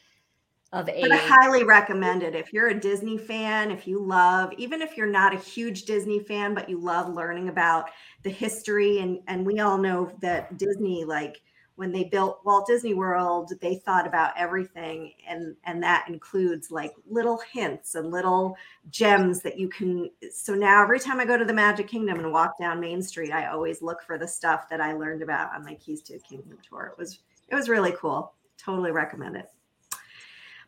of 0.74 0.90
age. 0.90 1.02
But 1.02 1.14
I 1.14 1.18
highly 1.18 1.64
recommend 1.64 2.24
it. 2.24 2.36
If 2.36 2.52
you're 2.52 2.68
a 2.68 2.78
Disney 2.80 3.18
fan, 3.18 3.72
if 3.72 3.88
you 3.88 4.00
love, 4.04 4.52
even 4.58 4.82
if 4.82 4.98
you're 4.98 5.08
not 5.08 5.34
a 5.34 5.38
huge 5.38 5.84
Disney 5.86 6.20
fan, 6.20 6.54
but 6.54 6.68
you 6.68 6.78
love 6.78 7.14
learning 7.14 7.48
about 7.48 7.90
the 8.24 8.30
history, 8.30 9.00
and 9.00 9.20
and 9.28 9.46
we 9.46 9.60
all 9.60 9.78
know 9.78 10.12
that 10.22 10.58
Disney, 10.58 11.06
like 11.06 11.42
when 11.78 11.92
they 11.92 12.06
built 12.06 12.42
Walt 12.44 12.66
Disney 12.66 12.96
World, 12.96 13.54
they 13.62 13.76
thought 13.76 14.08
about 14.08 14.34
everything, 14.36 15.14
and 15.28 15.56
and 15.64 15.82
that 15.84 16.08
includes 16.10 16.72
like 16.72 16.92
little 17.08 17.40
hints 17.54 17.94
and 17.94 18.10
little 18.10 18.58
gems 18.90 19.42
that 19.44 19.60
you 19.60 19.70
can. 19.70 20.10
So 20.34 20.56
now 20.56 20.82
every 20.82 21.00
time 21.00 21.20
I 21.20 21.26
go 21.26 21.38
to 21.38 21.46
the 21.46 21.54
Magic 21.54 21.88
Kingdom 21.88 22.20
and 22.20 22.34
walk 22.34 22.58
down 22.58 22.80
Main 22.80 23.04
Street, 23.04 23.32
I 23.32 23.46
always 23.48 23.84
look 23.84 24.02
for 24.02 24.18
the 24.18 24.28
stuff 24.28 24.68
that 24.70 24.82
I 24.82 24.94
learned 24.94 25.22
about 25.22 25.54
on 25.54 25.64
my 25.64 25.76
Keys 25.76 26.02
to 26.04 26.14
the 26.14 26.20
Kingdom 26.20 26.58
tour. 26.68 26.94
It 26.94 27.00
was 27.00 27.20
it 27.48 27.56
was 27.56 27.70
really 27.70 27.94
cool. 27.94 28.34
Totally 28.58 28.92
recommend 28.92 29.38
it. 29.38 29.48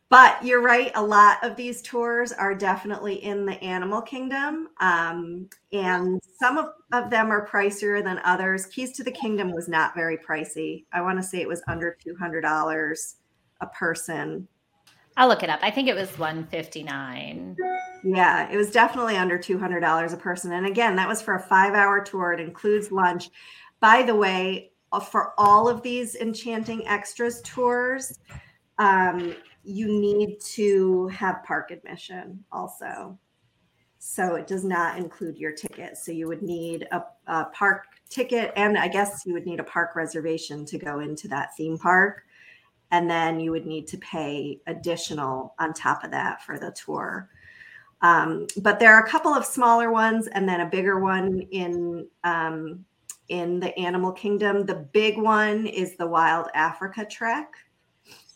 But 0.09 0.43
you're 0.43 0.61
right. 0.61 0.91
A 0.95 1.03
lot 1.03 1.37
of 1.43 1.55
these 1.55 1.83
tours 1.83 2.31
are 2.31 2.55
definitely 2.55 3.23
in 3.23 3.45
the 3.45 3.63
animal 3.63 4.01
kingdom. 4.01 4.69
Um, 4.79 5.47
and 5.71 6.19
some 6.39 6.57
of, 6.57 6.69
of 6.91 7.11
them 7.11 7.31
are 7.31 7.47
pricier 7.47 8.03
than 8.03 8.19
others. 8.23 8.65
Keys 8.65 8.91
to 8.93 9.03
the 9.03 9.11
Kingdom 9.11 9.53
was 9.53 9.67
not 9.67 9.93
very 9.93 10.17
pricey. 10.17 10.85
I 10.91 11.01
want 11.01 11.19
to 11.19 11.23
say 11.23 11.41
it 11.41 11.47
was 11.47 11.61
under 11.67 11.95
$200 12.03 13.13
a 13.61 13.67
person. 13.67 14.47
I'll 15.15 15.27
look 15.27 15.43
it 15.43 15.49
up. 15.49 15.59
I 15.61 15.69
think 15.69 15.87
it 15.87 15.95
was 15.95 16.17
159. 16.17 17.55
Yeah, 18.03 18.49
it 18.49 18.57
was 18.57 18.71
definitely 18.71 19.17
under 19.17 19.37
$200 19.37 20.13
a 20.13 20.17
person. 20.17 20.53
And 20.53 20.65
again, 20.65 20.95
that 20.95 21.07
was 21.07 21.21
for 21.21 21.35
a 21.35 21.39
five 21.39 21.73
hour 21.73 22.03
tour. 22.03 22.33
It 22.33 22.39
includes 22.39 22.91
lunch. 22.91 23.29
By 23.79 24.01
the 24.01 24.15
way, 24.15 24.71
uh, 24.91 24.99
for 24.99 25.33
all 25.37 25.69
of 25.69 25.83
these 25.83 26.15
Enchanting 26.15 26.87
Extras 26.87 27.41
tours, 27.41 28.17
um, 28.79 29.35
you 29.69 29.87
need 29.87 30.39
to 30.41 31.07
have 31.09 31.43
park 31.43 31.71
admission 31.71 32.43
also. 32.51 33.17
So 33.99 34.35
it 34.35 34.47
does 34.47 34.63
not 34.63 34.97
include 34.97 35.37
your 35.37 35.51
ticket. 35.51 35.97
So 35.97 36.11
you 36.11 36.27
would 36.27 36.41
need 36.41 36.87
a, 36.91 37.03
a 37.27 37.45
park 37.45 37.83
ticket, 38.09 38.51
and 38.55 38.77
I 38.77 38.87
guess 38.87 39.23
you 39.25 39.33
would 39.33 39.45
need 39.45 39.59
a 39.59 39.63
park 39.63 39.95
reservation 39.95 40.65
to 40.65 40.77
go 40.77 40.99
into 40.99 41.27
that 41.27 41.49
theme 41.55 41.77
park. 41.77 42.23
And 42.91 43.09
then 43.09 43.39
you 43.39 43.51
would 43.51 43.67
need 43.67 43.87
to 43.87 43.97
pay 43.97 44.61
additional 44.65 45.53
on 45.59 45.73
top 45.73 46.03
of 46.03 46.11
that 46.11 46.41
for 46.43 46.57
the 46.57 46.71
tour. 46.71 47.29
Um, 48.01 48.47
but 48.61 48.79
there 48.79 48.95
are 48.95 49.03
a 49.03 49.09
couple 49.09 49.33
of 49.33 49.45
smaller 49.45 49.91
ones 49.91 50.27
and 50.27 50.47
then 50.49 50.61
a 50.61 50.65
bigger 50.65 50.99
one 50.99 51.41
in 51.51 52.07
um, 52.23 52.85
in 53.27 53.59
the 53.59 53.77
animal 53.77 54.11
kingdom. 54.11 54.65
The 54.65 54.87
big 54.91 55.19
one 55.19 55.67
is 55.67 55.97
the 55.97 56.07
Wild 56.07 56.47
Africa 56.55 57.05
Trek 57.05 57.53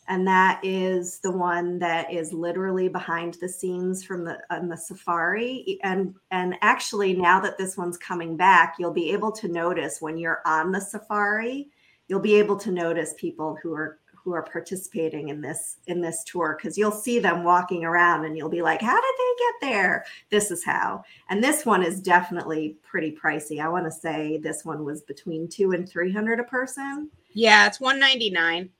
and 0.08 0.26
that 0.26 0.60
is 0.62 1.18
the 1.20 1.30
one 1.30 1.78
that 1.78 2.12
is 2.12 2.32
literally 2.32 2.88
behind 2.88 3.34
the 3.34 3.48
scenes 3.48 4.04
from 4.04 4.24
the 4.24 4.38
on 4.50 4.68
the 4.68 4.76
safari. 4.76 5.78
And 5.82 6.14
and 6.30 6.56
actually 6.62 7.14
now 7.14 7.40
that 7.40 7.58
this 7.58 7.76
one's 7.76 7.96
coming 7.96 8.36
back 8.36 8.76
you'll 8.78 8.92
be 8.92 9.12
able 9.12 9.32
to 9.32 9.48
notice 9.48 10.00
when 10.00 10.18
you're 10.18 10.42
on 10.44 10.72
the 10.72 10.80
safari 10.80 11.68
you'll 12.08 12.20
be 12.20 12.34
able 12.34 12.56
to 12.56 12.70
notice 12.70 13.14
people 13.16 13.56
who 13.62 13.74
are 13.74 13.98
who 14.12 14.32
are 14.32 14.42
participating 14.42 15.28
in 15.28 15.42
this 15.42 15.76
in 15.86 16.00
this 16.00 16.24
tour 16.24 16.56
because 16.56 16.78
you'll 16.78 16.90
see 16.90 17.18
them 17.18 17.44
walking 17.44 17.84
around 17.84 18.24
and 18.24 18.36
you'll 18.36 18.48
be 18.48 18.62
like 18.62 18.80
how 18.80 18.94
did 19.00 19.14
they 19.18 19.44
get 19.44 19.72
there? 19.72 20.04
This 20.30 20.50
is 20.50 20.64
how. 20.64 21.04
And 21.28 21.44
this 21.44 21.66
one 21.66 21.82
is 21.82 22.00
definitely 22.00 22.76
pretty 22.82 23.12
pricey. 23.12 23.60
I 23.60 23.68
want 23.68 23.84
to 23.84 23.90
say 23.90 24.38
this 24.38 24.64
one 24.64 24.84
was 24.84 25.02
between 25.02 25.48
two 25.48 25.72
and 25.72 25.88
three 25.88 26.12
hundred 26.12 26.40
a 26.40 26.44
person. 26.44 27.10
Yeah, 27.34 27.66
it's 27.66 27.80
199. 27.80 28.70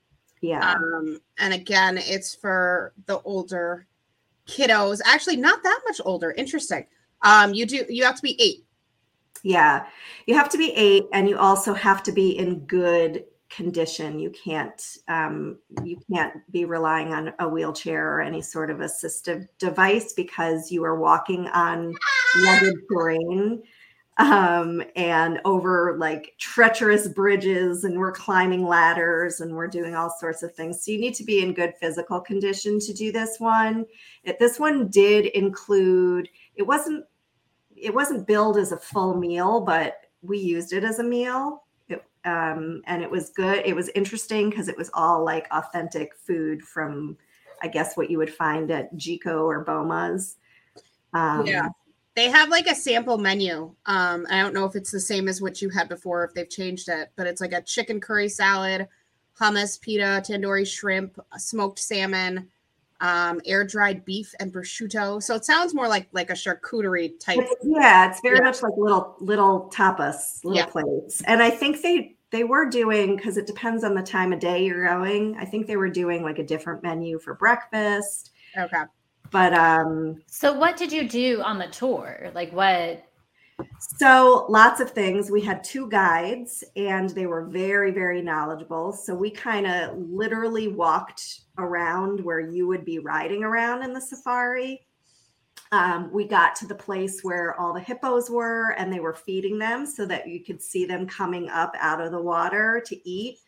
Yeah 0.44 0.74
Um, 0.74 1.20
and 1.38 1.54
again, 1.54 1.98
it's 1.98 2.34
for 2.34 2.92
the 3.06 3.20
older 3.22 3.86
kiddos. 4.46 5.00
Actually, 5.04 5.36
not 5.36 5.62
that 5.62 5.80
much 5.86 6.00
older. 6.04 6.32
Interesting. 6.32 6.86
Um, 7.22 7.54
you 7.54 7.64
do 7.64 7.84
you 7.88 8.04
have 8.04 8.16
to 8.16 8.22
be 8.22 8.36
eight. 8.40 8.64
Yeah, 9.42 9.86
you 10.26 10.34
have 10.34 10.48
to 10.50 10.58
be 10.58 10.72
eight, 10.72 11.04
and 11.12 11.28
you 11.28 11.38
also 11.38 11.74
have 11.74 12.02
to 12.04 12.12
be 12.12 12.38
in 12.38 12.60
good 12.60 13.24
condition. 13.48 14.18
You 14.18 14.30
can't 14.30 14.82
um, 15.08 15.58
you 15.82 15.98
can't 16.12 16.34
be 16.52 16.66
relying 16.66 17.14
on 17.14 17.32
a 17.38 17.48
wheelchair 17.48 18.14
or 18.14 18.20
any 18.20 18.42
sort 18.42 18.70
of 18.70 18.78
assistive 18.78 19.48
device 19.58 20.12
because 20.12 20.70
you 20.70 20.84
are 20.84 20.98
walking 20.98 21.46
on 21.48 21.94
rugged 22.44 22.74
terrain 22.92 23.62
um, 24.18 24.82
and 24.94 25.40
over 25.44 25.96
like 25.98 26.34
treacherous 26.38 27.08
bridges, 27.08 27.84
and 27.84 27.98
we're 27.98 28.12
climbing 28.12 28.66
ladders, 28.66 29.40
and 29.40 29.54
we're 29.54 29.66
doing 29.68 29.94
all 29.94 30.10
sorts 30.10 30.42
of 30.42 30.54
things. 30.54 30.84
So 30.84 30.92
you 30.92 31.00
need 31.00 31.14
to 31.14 31.24
be 31.24 31.42
in 31.42 31.52
good 31.52 31.74
physical 31.80 32.20
condition 32.20 32.78
to 32.80 32.92
do 32.92 33.10
this 33.10 33.40
one. 33.40 33.86
It, 34.22 34.38
this 34.38 34.58
one 34.60 34.88
did 34.88 35.26
include. 35.26 36.28
It 36.54 36.62
wasn't 36.62 37.04
it 37.76 37.92
wasn't 37.92 38.26
billed 38.26 38.56
as 38.56 38.72
a 38.72 38.76
full 38.78 39.16
meal, 39.16 39.60
but 39.60 39.96
we 40.22 40.38
used 40.38 40.72
it 40.72 40.84
as 40.84 41.00
a 41.00 41.04
meal. 41.04 41.64
It, 41.88 42.02
um, 42.24 42.82
and 42.86 43.02
it 43.02 43.10
was 43.10 43.30
good. 43.30 43.62
It 43.66 43.74
was 43.74 43.90
interesting 43.94 44.48
because 44.48 44.68
it 44.68 44.76
was 44.78 44.90
all 44.94 45.24
like 45.24 45.46
authentic 45.50 46.14
food 46.14 46.62
from, 46.62 47.18
I 47.62 47.68
guess, 47.68 47.96
what 47.96 48.10
you 48.10 48.18
would 48.18 48.32
find 48.32 48.70
at 48.70 48.94
Jiko 48.96 49.44
or 49.44 49.64
Boma's. 49.64 50.36
Um, 51.12 51.46
Yeah. 51.46 51.68
They 52.14 52.30
have 52.30 52.48
like 52.48 52.66
a 52.68 52.74
sample 52.74 53.18
menu. 53.18 53.74
Um, 53.86 54.26
I 54.30 54.40
don't 54.40 54.54
know 54.54 54.66
if 54.66 54.76
it's 54.76 54.92
the 54.92 55.00
same 55.00 55.28
as 55.28 55.42
what 55.42 55.60
you 55.60 55.68
had 55.68 55.88
before, 55.88 56.24
if 56.24 56.32
they've 56.34 56.48
changed 56.48 56.88
it, 56.88 57.10
but 57.16 57.26
it's 57.26 57.40
like 57.40 57.52
a 57.52 57.62
chicken 57.62 58.00
curry 58.00 58.28
salad, 58.28 58.86
hummus, 59.38 59.80
pita, 59.80 60.22
tandoori 60.24 60.66
shrimp, 60.66 61.18
smoked 61.38 61.80
salmon, 61.80 62.48
um, 63.00 63.40
air 63.44 63.64
dried 63.64 64.04
beef, 64.04 64.32
and 64.38 64.52
prosciutto. 64.52 65.20
So 65.20 65.34
it 65.34 65.44
sounds 65.44 65.74
more 65.74 65.88
like 65.88 66.06
like 66.12 66.30
a 66.30 66.34
charcuterie 66.34 67.18
type. 67.18 67.40
It's, 67.40 67.66
yeah, 67.66 68.08
it's 68.08 68.20
very 68.20 68.36
Yeah. 68.36 68.44
much 68.44 68.62
like 68.62 68.74
little 68.76 69.16
little 69.18 69.68
tapas, 69.74 70.44
little 70.44 70.58
Yeah. 70.58 70.66
plates. 70.66 71.20
And 71.26 71.42
I 71.42 71.50
think 71.50 71.82
they 71.82 72.16
they 72.30 72.44
were 72.44 72.68
doing 72.68 73.16
because 73.16 73.36
it 73.36 73.46
depends 73.46 73.82
on 73.82 73.94
the 73.94 74.02
time 74.02 74.32
of 74.32 74.38
day 74.38 74.64
you're 74.64 74.86
going. 74.86 75.36
I 75.36 75.44
think 75.44 75.66
they 75.66 75.76
were 75.76 75.90
doing 75.90 76.22
like 76.22 76.38
a 76.38 76.44
different 76.44 76.82
menu 76.84 77.18
for 77.18 77.34
breakfast. 77.34 78.30
Okay. 78.56 78.82
But 79.34 79.52
um 79.52 80.22
So 80.28 80.52
what 80.52 80.76
did 80.76 80.92
you 80.92 81.08
do 81.08 81.42
on 81.42 81.58
the 81.58 81.66
tour? 81.66 82.30
Like 82.34 82.52
what 82.52 83.04
So, 83.98 84.46
lots 84.48 84.80
of 84.80 84.92
things. 84.92 85.28
We 85.28 85.40
had 85.40 85.64
two 85.64 85.88
guides 85.88 86.62
and 86.76 87.10
they 87.10 87.26
were 87.26 87.44
very, 87.44 87.90
very 87.90 88.22
knowledgeable. 88.22 88.92
So, 88.92 89.12
we 89.12 89.30
kind 89.30 89.66
of 89.66 89.98
literally 89.98 90.68
walked 90.68 91.40
around 91.58 92.20
where 92.20 92.38
you 92.38 92.68
would 92.68 92.84
be 92.84 93.00
riding 93.00 93.42
around 93.42 93.82
in 93.82 93.92
the 93.92 94.00
safari. 94.00 94.86
Um, 95.72 96.12
we 96.12 96.28
got 96.28 96.54
to 96.56 96.66
the 96.68 96.74
place 96.86 97.22
where 97.22 97.58
all 97.60 97.74
the 97.74 97.80
hippos 97.80 98.30
were 98.30 98.70
and 98.78 98.92
they 98.92 99.00
were 99.00 99.14
feeding 99.14 99.58
them 99.58 99.84
so 99.84 100.06
that 100.06 100.28
you 100.28 100.44
could 100.44 100.62
see 100.62 100.84
them 100.84 101.08
coming 101.08 101.48
up 101.48 101.74
out 101.80 102.00
of 102.00 102.12
the 102.12 102.22
water 102.22 102.80
to 102.86 103.08
eat. 103.08 103.38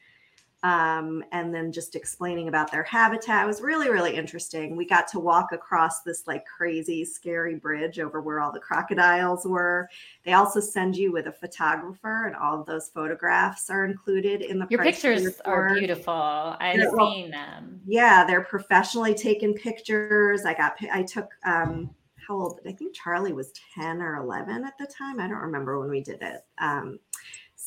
Um, 0.66 1.22
and 1.30 1.54
then 1.54 1.70
just 1.70 1.94
explaining 1.94 2.48
about 2.48 2.72
their 2.72 2.82
habitat 2.82 3.44
it 3.44 3.46
was 3.46 3.60
really, 3.60 3.88
really 3.88 4.16
interesting. 4.16 4.74
We 4.74 4.84
got 4.84 5.06
to 5.08 5.20
walk 5.20 5.52
across 5.52 6.02
this 6.02 6.26
like 6.26 6.44
crazy, 6.44 7.04
scary 7.04 7.54
bridge 7.54 8.00
over 8.00 8.20
where 8.20 8.40
all 8.40 8.50
the 8.50 8.58
crocodiles 8.58 9.46
were. 9.46 9.88
They 10.24 10.32
also 10.32 10.58
send 10.58 10.96
you 10.96 11.12
with 11.12 11.28
a 11.28 11.32
photographer, 11.32 12.26
and 12.26 12.34
all 12.34 12.58
of 12.58 12.66
those 12.66 12.88
photographs 12.88 13.70
are 13.70 13.84
included 13.84 14.42
in 14.42 14.58
the 14.58 14.66
your 14.68 14.80
price 14.80 14.98
of 14.98 15.04
your 15.04 15.14
pictures 15.14 15.40
are 15.44 15.72
beautiful. 15.72 16.12
I've 16.12 16.80
well- 16.92 17.12
seen 17.12 17.30
them. 17.30 17.80
Yeah, 17.86 18.24
they're 18.26 18.42
professionally 18.42 19.14
taken 19.14 19.54
pictures. 19.54 20.44
I 20.46 20.54
got, 20.54 20.74
I 20.92 21.04
took, 21.04 21.30
um, 21.44 21.94
how 22.26 22.40
old? 22.40 22.58
I 22.66 22.72
think 22.72 22.92
Charlie 22.92 23.32
was 23.32 23.52
10 23.76 24.02
or 24.02 24.16
11 24.16 24.64
at 24.64 24.76
the 24.78 24.86
time. 24.86 25.20
I 25.20 25.28
don't 25.28 25.38
remember 25.38 25.78
when 25.78 25.90
we 25.90 26.00
did 26.00 26.22
it. 26.22 26.44
Um, 26.58 26.98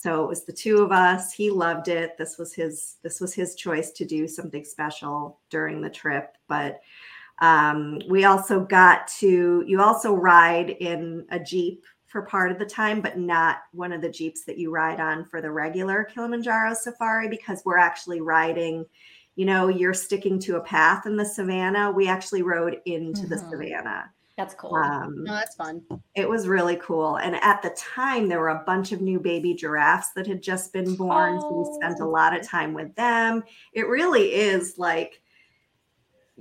so 0.02 0.24
it 0.24 0.30
was 0.30 0.46
the 0.46 0.54
two 0.54 0.78
of 0.82 0.94
us. 0.94 1.34
He 1.34 1.50
loved 1.50 1.90
it. 1.90 2.18
This 2.18 2.38
was 2.38 2.54
his, 2.54 2.96
this 3.04 3.20
was 3.20 3.34
his 3.34 3.56
choice 3.56 3.92
to 3.92 4.06
do 4.06 4.30
something 4.30 4.64
special 4.64 5.42
during 5.50 5.82
the 5.82 5.90
trip. 5.90 6.38
But 6.48 6.80
um, 7.40 8.00
we 8.08 8.24
also 8.24 8.62
got 8.62 9.10
to, 9.20 9.62
you 9.68 9.82
also 9.82 10.14
ride 10.14 10.70
in 10.70 11.26
a 11.32 11.40
Jeep 11.40 11.84
for 12.08 12.22
part 12.22 12.50
of 12.50 12.60
the 12.60 12.66
time, 12.66 13.02
but 13.02 13.18
not 13.18 13.58
one 13.74 13.92
of 13.92 14.02
the 14.02 14.10
Jeeps 14.10 14.46
that 14.46 14.58
you 14.58 14.72
ride 14.72 15.02
on 15.02 15.26
for 15.26 15.42
the 15.42 15.52
regular 15.52 16.06
Kilimanjaro 16.06 16.76
safari 16.76 17.28
because 17.28 17.62
we're 17.66 17.78
actually 17.78 18.22
riding 18.22 18.86
you 19.36 19.46
know, 19.46 19.70
you're 19.70 19.94
sticking 19.94 20.38
to 20.38 20.58
a 20.58 20.62
path 20.62 21.06
in 21.06 21.16
the 21.16 21.24
savannah. 21.24 21.92
We 21.92 22.10
actually 22.10 22.42
rode 22.42 22.82
into 22.86 23.26
the 23.26 23.38
Mhm. 23.38 23.50
savannah. 23.50 24.12
That's 24.40 24.54
cool. 24.56 24.74
Um, 24.76 25.26
Oh, 25.28 25.34
that's 25.34 25.56
fun. 25.56 25.82
it 26.16 26.28
was 26.30 26.48
really 26.48 26.78
cool. 26.78 27.18
And 27.18 27.36
at 27.36 27.62
the 27.62 27.72
time, 27.72 28.30
there 28.30 28.40
were 28.40 28.50
a 28.50 28.64
bunch 28.66 28.94
of 28.94 29.02
new 29.02 29.20
baby 29.20 29.54
giraffes 29.54 30.12
that 30.16 30.26
had 30.26 30.42
just 30.42 30.72
been 30.72 30.96
born. 30.96 31.42
So 31.42 31.52
we 31.52 31.76
spent 31.76 32.00
a 32.00 32.06
Oh. 32.06 32.10
lot 32.10 32.34
of 32.34 32.48
time 32.48 32.74
with 32.74 32.96
them. 32.96 33.44
It 33.74 33.88
really 33.88 34.34
is 34.34 34.78
like, 34.78 35.22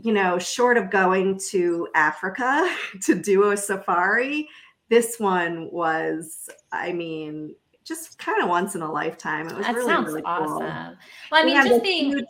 you 0.00 0.12
know, 0.12 0.38
short 0.38 0.76
of 0.76 0.90
going 0.90 1.40
to 1.50 1.88
Africa 1.96 2.72
to 3.02 3.16
do 3.16 3.50
a 3.50 3.56
safari, 3.56 4.48
this 4.88 5.18
one 5.18 5.68
was, 5.72 6.48
I 6.70 6.92
mean, 6.92 7.56
just 7.84 8.16
kind 8.18 8.40
of 8.42 8.48
once 8.48 8.74
in 8.76 8.82
a 8.82 8.90
lifetime. 8.92 9.48
It 9.48 9.56
was 9.56 9.66
that 9.66 9.74
really, 9.74 10.04
really 10.04 10.22
awesome. 10.22 10.58
cool. 10.58 10.60
Well, 11.32 11.42
I 11.42 11.44
mean, 11.44 11.56
just 11.66 11.82
being 11.82 12.10
huge, 12.12 12.24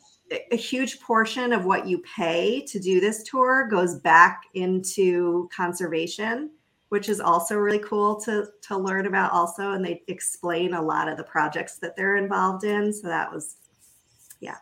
a 0.52 0.56
huge 0.56 1.00
portion 1.00 1.52
of 1.52 1.64
what 1.64 1.87
you 1.87 1.99
pay 2.16 2.61
to 2.66 2.78
do 2.78 3.00
this 3.00 3.23
tour 3.23 3.66
goes 3.68 3.97
back 4.00 4.42
into 4.54 5.49
conservation 5.54 6.50
which 6.90 7.08
is 7.08 7.20
also 7.20 7.56
really 7.56 7.78
cool 7.80 8.18
to 8.20 8.47
to 8.62 8.76
learn 8.76 9.06
about 9.06 9.32
also 9.32 9.73
and 9.73 9.85
they 9.85 10.02
explain 10.08 10.75
a 10.75 10.82
lot 10.82 11.08
of 11.08 11.16
the 11.16 11.25
projects 11.25 11.78
that 11.78 11.94
they're 11.97 12.16
involved 12.16 12.64
in 12.64 12.92
so 12.92 13.06
that 13.08 13.30
was 13.32 13.56
yeah 14.40 14.56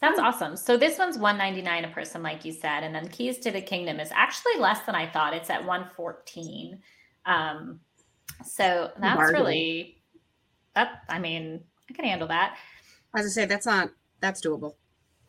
That's 0.00 0.16
fun. 0.16 0.26
awesome. 0.26 0.56
So 0.56 0.76
this 0.76 0.98
one's 0.98 1.16
199 1.18 1.84
a 1.84 1.94
person, 1.94 2.22
like 2.22 2.44
you 2.44 2.52
said, 2.52 2.82
and 2.84 2.94
then 2.94 3.08
Keys 3.08 3.38
to 3.38 3.50
the 3.50 3.62
Kingdom 3.62 3.98
is 4.00 4.10
actually 4.14 4.56
less 4.58 4.80
than 4.86 4.94
I 4.94 5.06
thought. 5.10 5.32
It's 5.34 5.48
at 5.50 5.64
114. 5.64 6.78
Um, 7.24 7.80
so 8.44 8.90
that's 9.00 9.16
Bargain. 9.16 9.40
really 9.42 10.02
that. 10.74 11.02
I 11.08 11.18
mean, 11.18 11.62
I 11.90 11.94
can 11.94 12.04
handle 12.04 12.28
that, 12.28 12.58
As 13.16 13.24
I 13.26 13.28
say, 13.28 13.44
that's 13.46 13.64
not 13.66 13.88
that's 14.20 14.40
doable. 14.44 14.74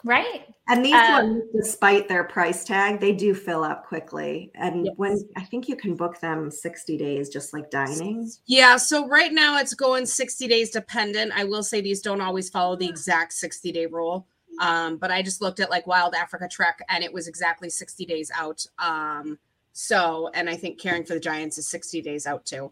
Right? 0.03 0.45
and 0.69 0.85
these 0.85 0.93
Uh, 0.93 1.19
ones 1.23 1.43
despite 1.55 2.07
their 2.09 2.23
price 2.25 2.63
tag 2.65 2.99
they 2.99 3.13
do 3.13 3.33
fill 3.33 3.63
up 3.63 3.85
quickly 3.87 4.51
and 4.55 4.85
Yes. 4.85 4.93
when 4.97 5.17
i 5.37 5.43
think 5.43 5.67
you 5.69 5.75
can 5.77 5.95
book 5.95 6.19
them 6.19 6.51
60 6.51 6.97
days 6.97 7.29
just 7.29 7.53
like 7.53 7.69
dining 7.71 8.29
Yeah, 8.45 8.75
so 8.77 9.07
right 9.07 9.31
now 9.33 9.57
it's 9.59 9.73
going 9.73 10.05
60 10.05 10.47
days 10.47 10.69
dependent. 10.71 11.31
I 11.35 11.43
will 11.45 11.63
say 11.63 11.81
these 11.81 12.01
don't 12.01 12.21
always 12.21 12.49
follow 12.49 12.75
the 12.75 12.87
exact 12.87 13.33
60 13.33 13.71
day 13.71 13.85
rule. 13.85 14.27
Um, 14.59 14.97
but 14.97 15.11
I 15.11 15.21
just 15.21 15.41
looked 15.41 15.59
at 15.59 15.69
like 15.69 15.85
Wild 15.87 16.15
Africa 16.15 16.47
Trek 16.49 16.79
and 16.89 17.03
it 17.03 17.13
was 17.13 17.27
exactly 17.27 17.69
60 17.69 18.05
days 18.05 18.31
out. 18.33 18.65
Um, 18.79 19.37
so, 19.73 20.29
and 20.33 20.49
I 20.49 20.55
think 20.55 20.79
Caring 20.79 21.03
for 21.05 21.13
the 21.13 21.19
Giants 21.19 21.57
is 21.59 21.67
60 21.67 22.01
days 22.01 22.25
out 22.25 22.45
too. 22.45 22.71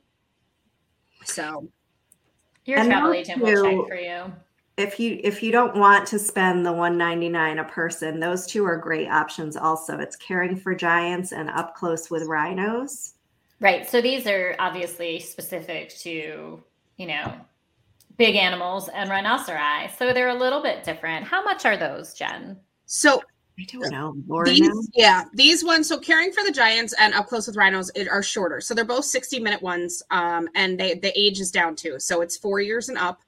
So, 1.26 1.70
Your 2.66 2.80
And 2.80 2.90
travel 2.90 3.10
those 3.12 3.18
agent 3.20 3.42
will 3.42 3.50
two- 3.64 3.64
check 3.64 3.88
for 3.88 3.96
you. 3.96 4.34
If 4.78 5.00
you 5.00 5.20
if 5.24 5.42
you 5.42 5.52
don't 5.52 5.76
want 5.76 6.06
to 6.06 6.20
spend 6.20 6.66
the 6.66 6.72
199 6.72 7.60
a 7.60 7.64
person 7.64 8.20
those 8.20 8.46
two 8.46 8.66
are 8.66 8.78
great 8.78 9.08
options 9.08 9.56
also 9.56 9.98
it's 10.00 10.18
caring 10.18 10.56
for 10.56 10.76
giants 10.76 11.32
and 11.32 11.50
up 11.50 11.76
close 11.76 12.10
with 12.10 12.24
rhinos 12.24 13.16
Right. 13.60 13.90
So 13.90 14.02
these 14.02 14.28
are 14.28 14.56
obviously 14.60 15.20
specific 15.20 15.90
to, 16.00 16.62
you 16.98 17.08
know, 17.08 17.34
big 18.18 18.36
animals 18.36 18.90
and 18.90 19.10
rhinoceri. 19.10 19.96
So 19.98 20.14
they're 20.14 20.30
a 20.30 20.34
little 20.36 20.62
bit 20.62 20.84
different. 20.84 21.26
How 21.26 21.44
much 21.44 21.66
are 21.66 21.78
those, 21.78 22.14
Jen? 22.14 22.58
so 22.88 23.20
i 23.58 23.64
don't 23.72 23.90
know 23.90 24.14
Laura 24.28 24.46
these, 24.46 24.60
knows? 24.60 24.90
yeah, 24.96 25.24
these 25.34 25.64
ones. 25.64 25.88
So 25.88 25.98
caring 25.98 26.34
for 26.34 26.44
the 26.44 26.52
giants 26.52 26.94
and 27.00 27.14
up 27.14 27.28
close 27.28 27.48
with 27.48 27.56
rhinos 27.56 27.90
it, 27.96 28.10
are 28.10 28.22
shorter. 28.22 28.60
So 28.60 28.74
they're 28.74 28.84
both 28.84 29.06
60 29.06 29.40
minute 29.40 29.62
ones. 29.62 30.04
Um, 30.12 30.50
and 30.56 30.78
they 30.78 30.96
the 30.96 31.18
age 31.18 31.40
is 31.40 31.52
down 31.52 31.76
too. 31.76 31.96
So 32.00 32.20
it's 32.22 32.36
four 32.36 32.60
years 32.60 32.90
and 32.90 32.98
up. 32.98 33.22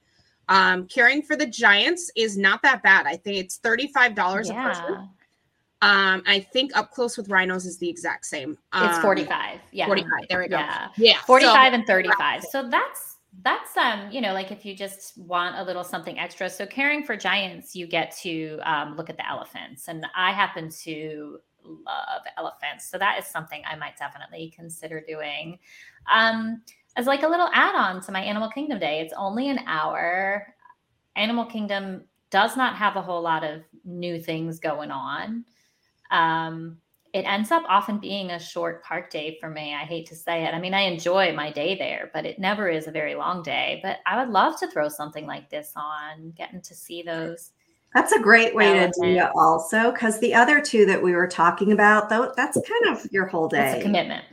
Um, 0.48 0.86
caring 0.86 1.22
for 1.22 1.36
the 1.36 1.46
giants 1.46 2.10
is 2.16 2.38
not 2.38 2.62
that 2.62 2.82
bad. 2.82 3.06
I 3.06 3.16
think 3.16 3.36
it's 3.36 3.58
$35 3.58 4.50
a 4.50 4.54
person. 4.54 5.08
Um, 5.80 6.22
I 6.26 6.40
think 6.52 6.76
up 6.76 6.90
close 6.90 7.16
with 7.16 7.28
rhinos 7.28 7.64
is 7.64 7.78
the 7.78 7.88
exact 7.88 8.26
same. 8.26 8.58
It's 8.74 8.96
Um, 8.96 9.02
45. 9.02 9.60
Yeah. 9.70 9.86
45. 9.86 10.10
There 10.28 10.40
we 10.40 10.48
go. 10.48 10.56
Yeah. 10.56 10.88
Yeah. 10.96 11.20
45 11.20 11.70
so- 11.70 11.74
and 11.74 11.86
35. 11.86 12.44
So 12.44 12.68
that's 12.68 13.16
that's 13.42 13.76
um, 13.76 14.10
you 14.10 14.20
know, 14.20 14.32
like 14.32 14.50
if 14.50 14.64
you 14.64 14.74
just 14.74 15.16
want 15.18 15.56
a 15.56 15.62
little 15.62 15.84
something 15.84 16.18
extra. 16.18 16.50
So 16.50 16.66
caring 16.66 17.04
for 17.04 17.16
giants, 17.16 17.76
you 17.76 17.86
get 17.86 18.10
to 18.22 18.58
um, 18.64 18.96
look 18.96 19.10
at 19.10 19.16
the 19.16 19.28
elephants. 19.28 19.86
And 19.86 20.04
I 20.16 20.32
happen 20.32 20.70
to 20.84 21.38
love 21.64 22.22
elephants. 22.36 22.90
So 22.90 22.98
that 22.98 23.18
is 23.18 23.26
something 23.26 23.62
I 23.70 23.76
might 23.76 23.96
definitely 23.96 24.52
consider 24.56 25.04
doing. 25.06 25.58
Um, 26.12 26.62
as 26.98 27.06
like 27.06 27.22
a 27.22 27.28
little 27.28 27.48
add-on 27.54 28.02
to 28.02 28.12
my 28.12 28.20
Animal 28.20 28.50
Kingdom 28.50 28.80
day. 28.80 29.00
It's 29.00 29.14
only 29.16 29.48
an 29.48 29.60
hour. 29.66 30.52
Animal 31.14 31.46
Kingdom 31.46 32.02
does 32.30 32.56
not 32.56 32.74
have 32.74 32.96
a 32.96 33.00
whole 33.02 33.22
lot 33.22 33.44
of 33.44 33.62
new 33.84 34.20
things 34.20 34.58
going 34.58 34.90
on. 34.90 35.44
Um, 36.10 36.78
it 37.14 37.20
ends 37.20 37.52
up 37.52 37.62
often 37.68 37.98
being 37.98 38.32
a 38.32 38.40
short 38.40 38.82
park 38.82 39.10
day 39.10 39.38
for 39.40 39.48
me. 39.48 39.74
I 39.74 39.84
hate 39.84 40.06
to 40.08 40.16
say 40.16 40.44
it. 40.44 40.52
I 40.52 40.58
mean, 40.58 40.74
I 40.74 40.80
enjoy 40.80 41.32
my 41.32 41.52
day 41.52 41.78
there, 41.78 42.10
but 42.12 42.26
it 42.26 42.40
never 42.40 42.68
is 42.68 42.88
a 42.88 42.90
very 42.90 43.14
long 43.14 43.44
day. 43.44 43.78
But 43.82 43.98
I 44.04 44.22
would 44.22 44.32
love 44.32 44.58
to 44.58 44.68
throw 44.68 44.88
something 44.88 45.24
like 45.24 45.48
this 45.50 45.72
on, 45.76 46.32
getting 46.32 46.60
to 46.62 46.74
see 46.74 47.02
those. 47.02 47.52
that's 47.94 48.12
a 48.12 48.20
great 48.20 48.54
way 48.56 48.74
to 48.74 48.92
do 49.00 49.16
it 49.16 49.30
also 49.36 49.92
because 49.92 50.18
the 50.20 50.34
other 50.34 50.60
two 50.60 50.84
that 50.84 51.02
we 51.02 51.12
were 51.12 51.28
talking 51.28 51.72
about 51.72 52.10
though 52.10 52.30
that's 52.36 52.58
kind 52.68 52.94
of 52.94 53.10
your 53.10 53.26
whole 53.26 53.46
It's 53.46 53.54
a 53.54 53.76
day 53.76 53.82
commitment. 53.82 54.24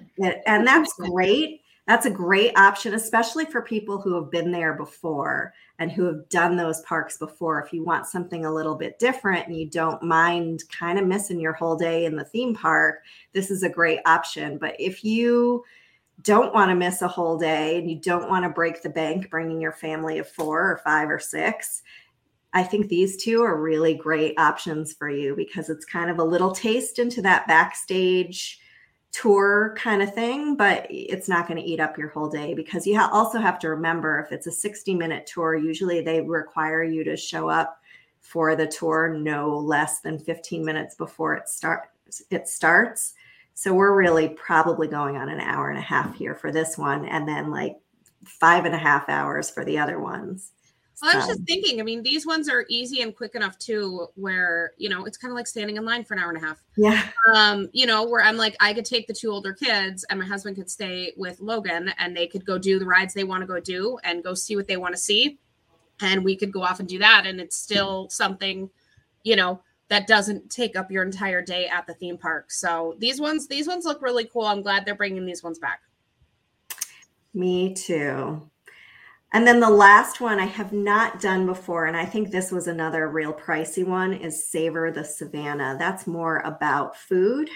And 0.45 0.67
that's 0.67 0.91
great 0.93 1.61
that's 1.87 2.05
a 2.05 2.11
great 2.11 2.57
option 2.57 2.95
especially 2.95 3.45
for 3.45 3.61
people 3.61 3.99
who 3.99 4.15
have 4.15 4.31
been 4.31 4.51
there 4.51 4.73
before 4.73 5.53
and 5.77 5.91
who 5.91 6.05
have 6.05 6.27
done 6.29 6.55
those 6.55 6.81
parks 6.81 7.17
before. 7.17 7.61
If 7.61 7.73
you 7.73 7.83
want 7.83 8.07
something 8.07 8.45
a 8.45 8.53
little 8.53 8.75
bit 8.75 8.97
different 8.97 9.47
and 9.47 9.55
you 9.55 9.69
don't 9.69 10.01
mind 10.01 10.63
kind 10.71 10.97
of 10.97 11.05
missing 11.05 11.39
your 11.39 11.53
whole 11.53 11.75
day 11.75 12.05
in 12.05 12.15
the 12.15 12.25
theme 12.25 12.55
park 12.55 13.03
this 13.33 13.51
is 13.51 13.63
a 13.63 13.69
great 13.69 13.99
option. 14.05 14.57
But 14.57 14.75
if 14.79 15.03
you 15.03 15.63
don't 16.21 16.53
want 16.53 16.69
to 16.69 16.75
miss 16.75 17.01
a 17.01 17.07
whole 17.07 17.37
day 17.37 17.77
and 17.77 17.89
you 17.89 17.99
don't 17.99 18.29
want 18.29 18.43
to 18.45 18.49
break 18.49 18.81
the 18.81 18.89
bank 18.89 19.29
bringing 19.29 19.61
your 19.61 19.73
family 19.73 20.17
of 20.17 20.29
four 20.29 20.71
or 20.71 20.77
five 20.77 21.09
or 21.09 21.19
six 21.19 21.83
I 22.55 22.63
think 22.63 22.87
these 22.87 23.21
two 23.21 23.43
are 23.43 23.61
really 23.61 23.95
great 23.95 24.39
options 24.39 24.93
for 24.93 25.09
you 25.09 25.35
because 25.35 25.69
it's 25.69 25.83
kind 25.83 26.09
of 26.09 26.19
a 26.19 26.23
little 26.23 26.51
taste 26.51 26.99
into 26.99 27.21
that 27.23 27.45
backstage 27.47 28.61
tour 29.15 29.73
kind 29.77 30.01
of 30.01 30.13
thing, 30.13 30.57
but 30.57 30.85
it's 30.89 31.29
not 31.29 31.47
going 31.47 31.57
to 31.57 31.63
eat 31.63 31.79
up 31.79 31.97
your 31.97 32.09
whole 32.09 32.27
day 32.27 32.53
because 32.53 32.85
you 32.85 32.99
ha- 32.99 33.09
also 33.13 33.39
have 33.39 33.57
to 33.59 33.69
remember 33.69 34.19
if 34.19 34.33
it's 34.33 34.47
a 34.47 34.51
60 34.51 34.93
minute 34.93 35.25
tour, 35.25 35.55
usually 35.55 36.01
they 36.01 36.19
require 36.19 36.83
you 36.83 37.03
to 37.05 37.15
show 37.15 37.49
up 37.49 37.79
for 38.19 38.57
the 38.57 38.67
tour 38.67 39.15
no 39.17 39.57
less 39.57 40.01
than 40.01 40.19
15 40.19 40.65
minutes 40.65 40.95
before 40.95 41.33
it 41.35 41.47
start 41.47 41.91
it 42.29 42.49
starts. 42.49 43.13
So 43.53 43.73
we're 43.73 43.95
really 43.95 44.29
probably 44.29 44.89
going 44.89 45.15
on 45.15 45.29
an 45.29 45.39
hour 45.39 45.69
and 45.69 45.79
a 45.79 45.81
half 45.81 46.13
here 46.15 46.35
for 46.35 46.51
this 46.51 46.77
one, 46.77 47.05
and 47.05 47.25
then 47.25 47.51
like 47.51 47.77
five 48.25 48.65
and 48.65 48.75
a 48.75 48.79
half 48.79 49.07
hours 49.07 49.49
for 49.49 49.63
the 49.63 49.77
other 49.77 49.97
ones. 49.97 50.51
Well, 51.01 51.11
I 51.13 51.17
was 51.17 51.25
So- 51.25 51.33
just 51.33 51.45
thinking, 51.45 51.79
I 51.79 51.83
mean, 51.83 52.03
these 52.03 52.25
ones 52.25 52.47
are 52.49 52.65
easy 52.69 53.01
and 53.01 53.15
quick 53.15 53.35
enough 53.35 53.57
too, 53.59 54.07
where, 54.15 54.71
you 54.77 54.87
know, 54.89 55.05
it's 55.05 55.17
kind 55.17 55.31
of 55.31 55.35
like 55.35 55.47
standing 55.47 55.75
in 55.77 55.83
line 55.85 56.03
for 56.05 56.13
an 56.13 56.19
hour 56.21 56.29
and 56.29 56.37
a 56.37 56.45
half. 56.45 56.61
yeah, 56.77 57.09
Um, 57.33 57.69
you 57.73 57.85
know, 57.85 58.03
where 58.03 58.21
I'm 58.23 58.37
like, 58.37 58.55
I 58.59 58.73
could 58.73 58.85
take 58.85 59.07
the 59.07 59.13
two 59.13 59.29
older 59.31 59.53
kids 59.53 60.05
and 60.09 60.19
my 60.19 60.25
husband 60.25 60.55
could 60.55 60.69
stay 60.69 61.13
with 61.17 61.39
Logan 61.41 61.91
and 61.97 62.15
they 62.15 62.27
could 62.27 62.45
go 62.45 62.57
do 62.57 62.79
the 62.79 62.85
rides 62.85 63.13
they 63.13 63.23
want 63.25 63.41
to 63.41 63.47
go 63.47 63.59
do 63.59 63.97
and 64.03 64.23
go 64.23 64.33
see 64.33 64.55
what 64.55 64.67
they 64.67 64.77
want 64.77 64.93
to 64.95 64.99
see. 64.99 65.37
And 66.01 66.23
we 66.23 66.35
could 66.35 66.51
go 66.51 66.61
off 66.63 66.79
and 66.79 66.87
do 66.89 66.99
that. 66.99 67.25
And 67.25 67.39
it's 67.41 67.57
still 67.57 68.09
something, 68.09 68.69
you 69.23 69.35
know, 69.35 69.61
that 69.87 70.07
doesn't 70.07 70.49
take 70.49 70.75
up 70.75 70.89
your 70.91 71.03
entire 71.03 71.41
day 71.41 71.67
at 71.67 71.85
the 71.87 71.93
theme 71.93 72.17
park. 72.17 72.51
So 72.51 72.95
these 72.99 73.21
ones, 73.21 73.47
these 73.47 73.67
ones 73.67 73.85
look 73.85 74.01
really 74.01 74.25
cool. 74.25 74.45
I'm 74.45 74.61
glad 74.61 74.83
they're 74.85 74.95
bringing 74.95 75.25
these 75.25 75.43
ones 75.43 75.59
back. 75.59 75.81
me 77.33 77.73
too. 77.73 78.49
And 79.35 79.45
then 79.45 79.59
the 79.59 79.69
last 79.69 80.21
one 80.21 80.39
I 80.39 80.45
have 80.45 80.71
not 80.71 81.19
done 81.19 81.45
before, 81.45 81.87
and 81.87 81.97
I 81.97 82.05
think 82.05 82.31
this 82.31 82.53
was 82.53 82.67
another 82.67 83.09
real 83.09 83.33
pricey 83.33 83.85
one, 83.85 84.13
is 84.13 84.47
Savor 84.47 84.91
the 84.91 85.03
Savannah. 85.03 85.75
That's 85.77 86.07
more 86.07 86.39
about 86.45 86.95
food. 86.95 87.49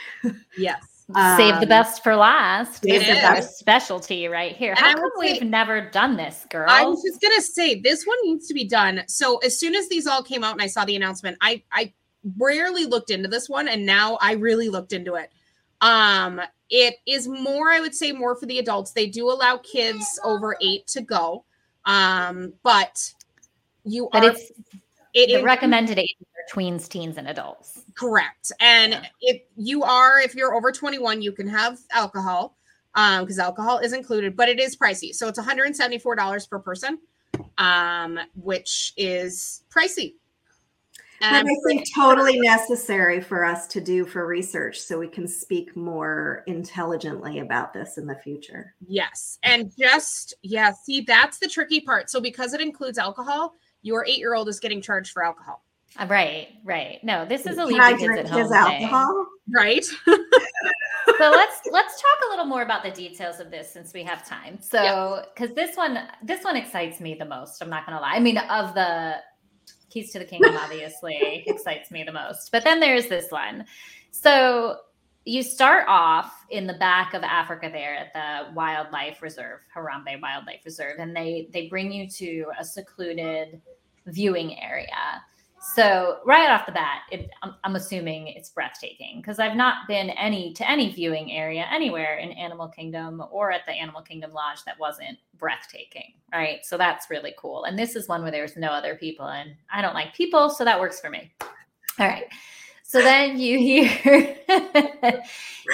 Yes. 0.58 0.84
Save 1.38 1.56
the 1.56 1.62
Um, 1.62 1.70
best 1.70 2.04
for 2.04 2.18
last. 2.18 2.84
save 2.84 3.00
This 3.00 3.18
is 3.18 3.24
our 3.24 3.42
specialty 3.42 4.28
right 4.28 4.54
here. 4.54 4.72
And 4.72 4.80
How 4.80 4.94
come 4.94 5.04
would 5.04 5.12
we've 5.20 5.42
never 5.42 5.90
done 5.90 6.18
this, 6.18 6.46
girl? 6.50 6.68
I 6.70 6.84
was 6.84 7.02
just 7.02 7.22
gonna 7.22 7.42
say 7.42 7.80
this 7.80 8.04
one 8.04 8.18
needs 8.24 8.48
to 8.50 8.54
be 8.54 8.66
done. 8.66 9.04
So 9.08 9.38
as 9.38 9.58
soon 9.58 9.74
as 9.74 9.88
these 9.88 10.06
all 10.06 10.22
came 10.22 10.44
out 10.44 10.52
and 10.52 10.62
I 10.62 10.68
saw 10.68 10.84
the 10.84 10.98
announcement, 10.98 11.38
I 11.40 11.64
I 11.72 11.94
rarely 12.38 12.86
looked 12.86 13.10
into 13.10 13.30
this 13.30 13.48
one, 13.48 13.70
and 13.70 13.86
now 13.86 14.18
I 14.22 14.34
really 14.34 14.68
looked 14.68 14.92
into 14.92 15.16
it. 15.16 15.32
Um, 15.80 16.42
it 16.70 16.96
is 17.08 17.28
more, 17.28 17.72
I 17.72 17.80
would 17.80 17.96
say, 17.96 18.12
more 18.12 18.36
for 18.36 18.46
the 18.48 18.60
adults. 18.60 18.92
They 18.92 19.08
do 19.08 19.30
allow 19.32 19.58
kids 19.58 20.20
over 20.26 20.58
eight 20.62 20.86
to 20.88 21.02
go, 21.02 21.46
um, 21.90 22.54
but 22.64 23.14
you 23.84 24.08
but 24.12 24.24
are 24.24 24.30
it's 24.32 24.52
it 25.16 25.28
the 25.30 25.38
is 25.40 25.44
recommended 25.44 25.98
age 25.98 26.16
are 26.22 26.56
tweens, 26.56 26.88
teens, 26.88 27.18
and 27.18 27.28
adults. 27.28 27.80
correct. 27.96 28.52
And 28.60 28.94
Yeah. 28.94 29.06
if 29.22 29.42
you 29.58 29.82
are, 29.84 30.20
if 30.20 30.36
you're 30.36 30.54
over 30.54 30.72
21, 30.72 31.22
you 31.24 31.32
can 31.32 31.48
have 31.48 31.80
alcohol, 31.92 32.56
um, 32.94 33.24
because 33.24 33.40
alcohol 33.40 33.80
is 33.80 33.94
included, 33.94 34.36
but 34.36 34.48
it 34.50 34.60
is 34.60 34.76
pricey. 34.78 35.14
So 35.16 35.28
it's 35.28 35.40
$174 35.40 36.48
per 36.48 36.60
person, 36.60 37.00
um, 37.58 38.20
which 38.36 38.94
is 38.96 39.64
pricey. 39.76 40.14
And 41.22 41.46
But 41.46 41.52
I'm 41.52 41.62
think 41.68 41.86
totally 41.94 42.40
necessary 42.40 43.20
for 43.20 43.44
us 43.44 43.68
to 43.68 43.82
do 43.82 44.06
for 44.06 44.26
research 44.26 44.80
so 44.80 45.00
we 45.00 45.08
can 45.08 45.28
speak 45.28 45.76
more 45.76 46.44
intelligently 46.48 47.40
about 47.40 47.74
this 47.74 47.98
in 47.98 48.08
the 48.08 48.16
future. 48.16 48.74
Yes. 48.88 49.38
And 49.44 49.72
just, 49.78 50.34
yeah, 50.44 50.72
see, 50.72 51.02
that's 51.02 51.40
the 51.40 51.48
tricky 51.48 51.82
part. 51.82 52.10
So, 52.10 52.22
because 52.22 52.54
it 52.54 52.62
includes 52.62 52.98
alcohol, 52.98 53.54
your 53.82 54.06
eight 54.06 54.18
year 54.18 54.34
old 54.34 54.48
is 54.48 54.60
getting 54.60 54.82
charged 54.82 55.12
for 55.12 55.24
alcohol, 55.24 55.64
Uh, 55.98 56.06
Right, 56.10 56.50
right. 56.64 57.00
No, 57.04 57.26
this 57.26 57.46
is 57.46 57.58
a 57.58 57.66
leave 57.66 57.82
the 57.82 57.98
kids 57.98 58.18
at 58.18 58.30
home 58.30 58.40
his 58.40 58.50
thing. 58.50 58.84
alcohol? 58.84 59.26
right? 59.54 59.84
so 61.18 61.32
let's 61.32 61.60
let's 61.72 62.02
talk 62.02 62.28
a 62.28 62.30
little 62.30 62.46
more 62.46 62.62
about 62.62 62.84
the 62.84 62.92
details 62.92 63.40
of 63.40 63.50
this 63.52 63.72
since 63.72 63.94
we 63.94 64.04
have 64.04 64.28
time. 64.28 64.60
So 64.62 65.26
because 65.34 65.56
this 65.56 65.76
one 65.76 66.00
this 66.24 66.44
one 66.44 66.56
excites 66.56 67.00
me 67.00 67.16
the 67.16 67.26
most. 67.26 67.62
I'm 67.62 67.70
not 67.70 67.86
gonna 67.86 68.00
lie. 68.00 68.14
I 68.14 68.20
mean, 68.20 68.38
of 68.38 68.74
the 68.74 69.18
keys 69.90 70.12
to 70.14 70.20
the 70.20 70.26
kingdom, 70.26 70.56
obviously 70.58 71.44
excites 71.48 71.92
me 71.92 72.04
the 72.04 72.12
most. 72.12 72.52
But 72.52 72.64
then 72.64 72.80
there's 72.80 73.08
this 73.08 73.32
one. 73.32 73.66
So 74.12 74.78
you 75.26 75.44
start 75.44 75.86
off 75.88 76.46
in 76.50 76.66
the 76.66 76.74
back 76.74 77.14
of 77.14 77.24
Africa 77.24 77.70
there 77.72 77.96
at 77.96 78.14
the 78.14 78.54
wildlife 78.54 79.22
reserve, 79.22 79.60
Harambe 79.76 80.20
Wildlife 80.22 80.62
Reserve, 80.66 80.96
and 81.00 81.16
they 81.16 81.50
they 81.54 81.68
bring 81.68 81.92
you 81.92 82.10
to 82.10 82.46
a 82.60 82.66
secluded 82.66 83.62
viewing 84.08 84.60
area. 84.60 85.24
So 85.62 86.20
right 86.26 86.50
off 86.50 86.66
the 86.66 86.72
bat, 86.72 87.02
it, 87.12 87.30
I'm, 87.44 87.54
I'm 87.64 87.76
assuming 87.76 88.28
it's 88.28 88.50
breathtaking 88.50 89.18
because 89.22 89.40
I've 89.40 89.58
not 89.58 89.88
been 89.88 90.10
any 90.12 90.54
to 90.54 90.70
any 90.70 90.92
viewing 90.92 91.34
area 91.34 91.66
anywhere 91.72 92.18
in 92.18 92.32
Animal 92.32 92.70
Kingdom 92.70 93.22
or 93.30 93.52
at 93.52 93.66
the 93.66 93.74
Animal 93.74 94.02
Kingdom 94.02 94.32
Lodge 94.32 94.64
that 94.66 94.80
wasn't 94.80 95.18
breathtaking, 95.38 96.14
right? 96.32 96.66
So 96.66 96.78
that's 96.78 97.10
really 97.10 97.34
cool. 97.38 97.66
And 97.66 97.78
this 97.78 97.96
is 97.96 98.08
one 98.08 98.22
where 98.22 98.32
there's 98.32 98.56
no 98.56 98.70
other 98.70 98.96
people, 98.96 99.28
and 99.28 99.52
I 99.72 99.82
don't 99.82 99.94
like 99.94 100.14
people, 100.14 100.50
so 100.50 100.64
that 100.64 100.80
works 100.80 101.02
for 101.02 101.10
me. 101.10 101.32
All 101.42 102.08
right. 102.08 102.26
So 102.90 103.04
then 103.04 103.38
you 103.38 103.60
hear 103.60 104.36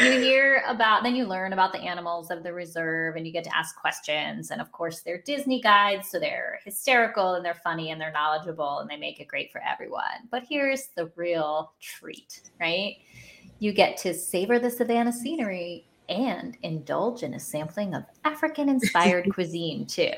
you 0.01 0.12
hear 0.19 0.62
about 0.67 1.01
then 1.01 1.15
you 1.15 1.23
learn 1.23 1.54
about 1.54 1.71
the 1.71 1.80
animals 1.80 2.30
of 2.30 2.43
the 2.43 2.51
reserve 2.51 3.15
and 3.15 3.25
you 3.25 3.32
get 3.32 3.45
to 3.45 3.56
ask 3.56 3.78
questions 3.78 4.51
and 4.51 4.60
of 4.60 4.69
course 4.73 4.99
they're 4.99 5.21
Disney 5.21 5.62
guides 5.62 6.10
so 6.12 6.19
they're 6.19 6.60
hysterical 6.65 7.36
and 7.36 7.45
they're 7.45 7.54
funny 7.63 7.91
and 7.91 8.01
they're 8.01 8.12
knowledgeable 8.12 8.80
and 8.80 8.89
they 8.89 8.97
make 8.97 9.21
it 9.21 9.30
great 9.30 9.49
for 9.49 9.62
everyone. 9.63 10.28
But 10.30 10.43
here's 10.49 10.88
the 10.88 11.10
real 11.15 11.71
treat, 11.80 12.41
right? 12.60 12.97
You 13.60 13.71
get 13.71 13.95
to 13.99 14.13
savor 14.13 14.60
the 14.60 14.69
savannah 14.69 15.13
scenery 15.13 15.88
and 16.10 16.58
indulge 16.63 17.23
in 17.23 17.36
a 17.36 17.39
sampling 17.39 17.95
of 17.95 18.04
African 18.25 18.67
inspired 18.67 19.30
cuisine 19.34 19.86
too. 19.86 20.12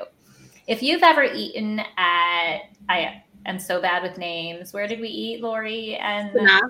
If 0.65 0.81
you've 0.81 1.03
ever 1.03 1.25
eaten 1.25 1.79
at 1.79 2.57
I 2.89 3.21
am 3.45 3.59
so 3.59 3.79
bad 3.79 4.01
with 4.01 4.17
names. 4.17 4.73
Where 4.73 4.87
did 4.87 4.99
we 4.99 5.09
eat, 5.09 5.41
Lori? 5.41 5.95
And 5.97 6.33
Nah. 6.33 6.61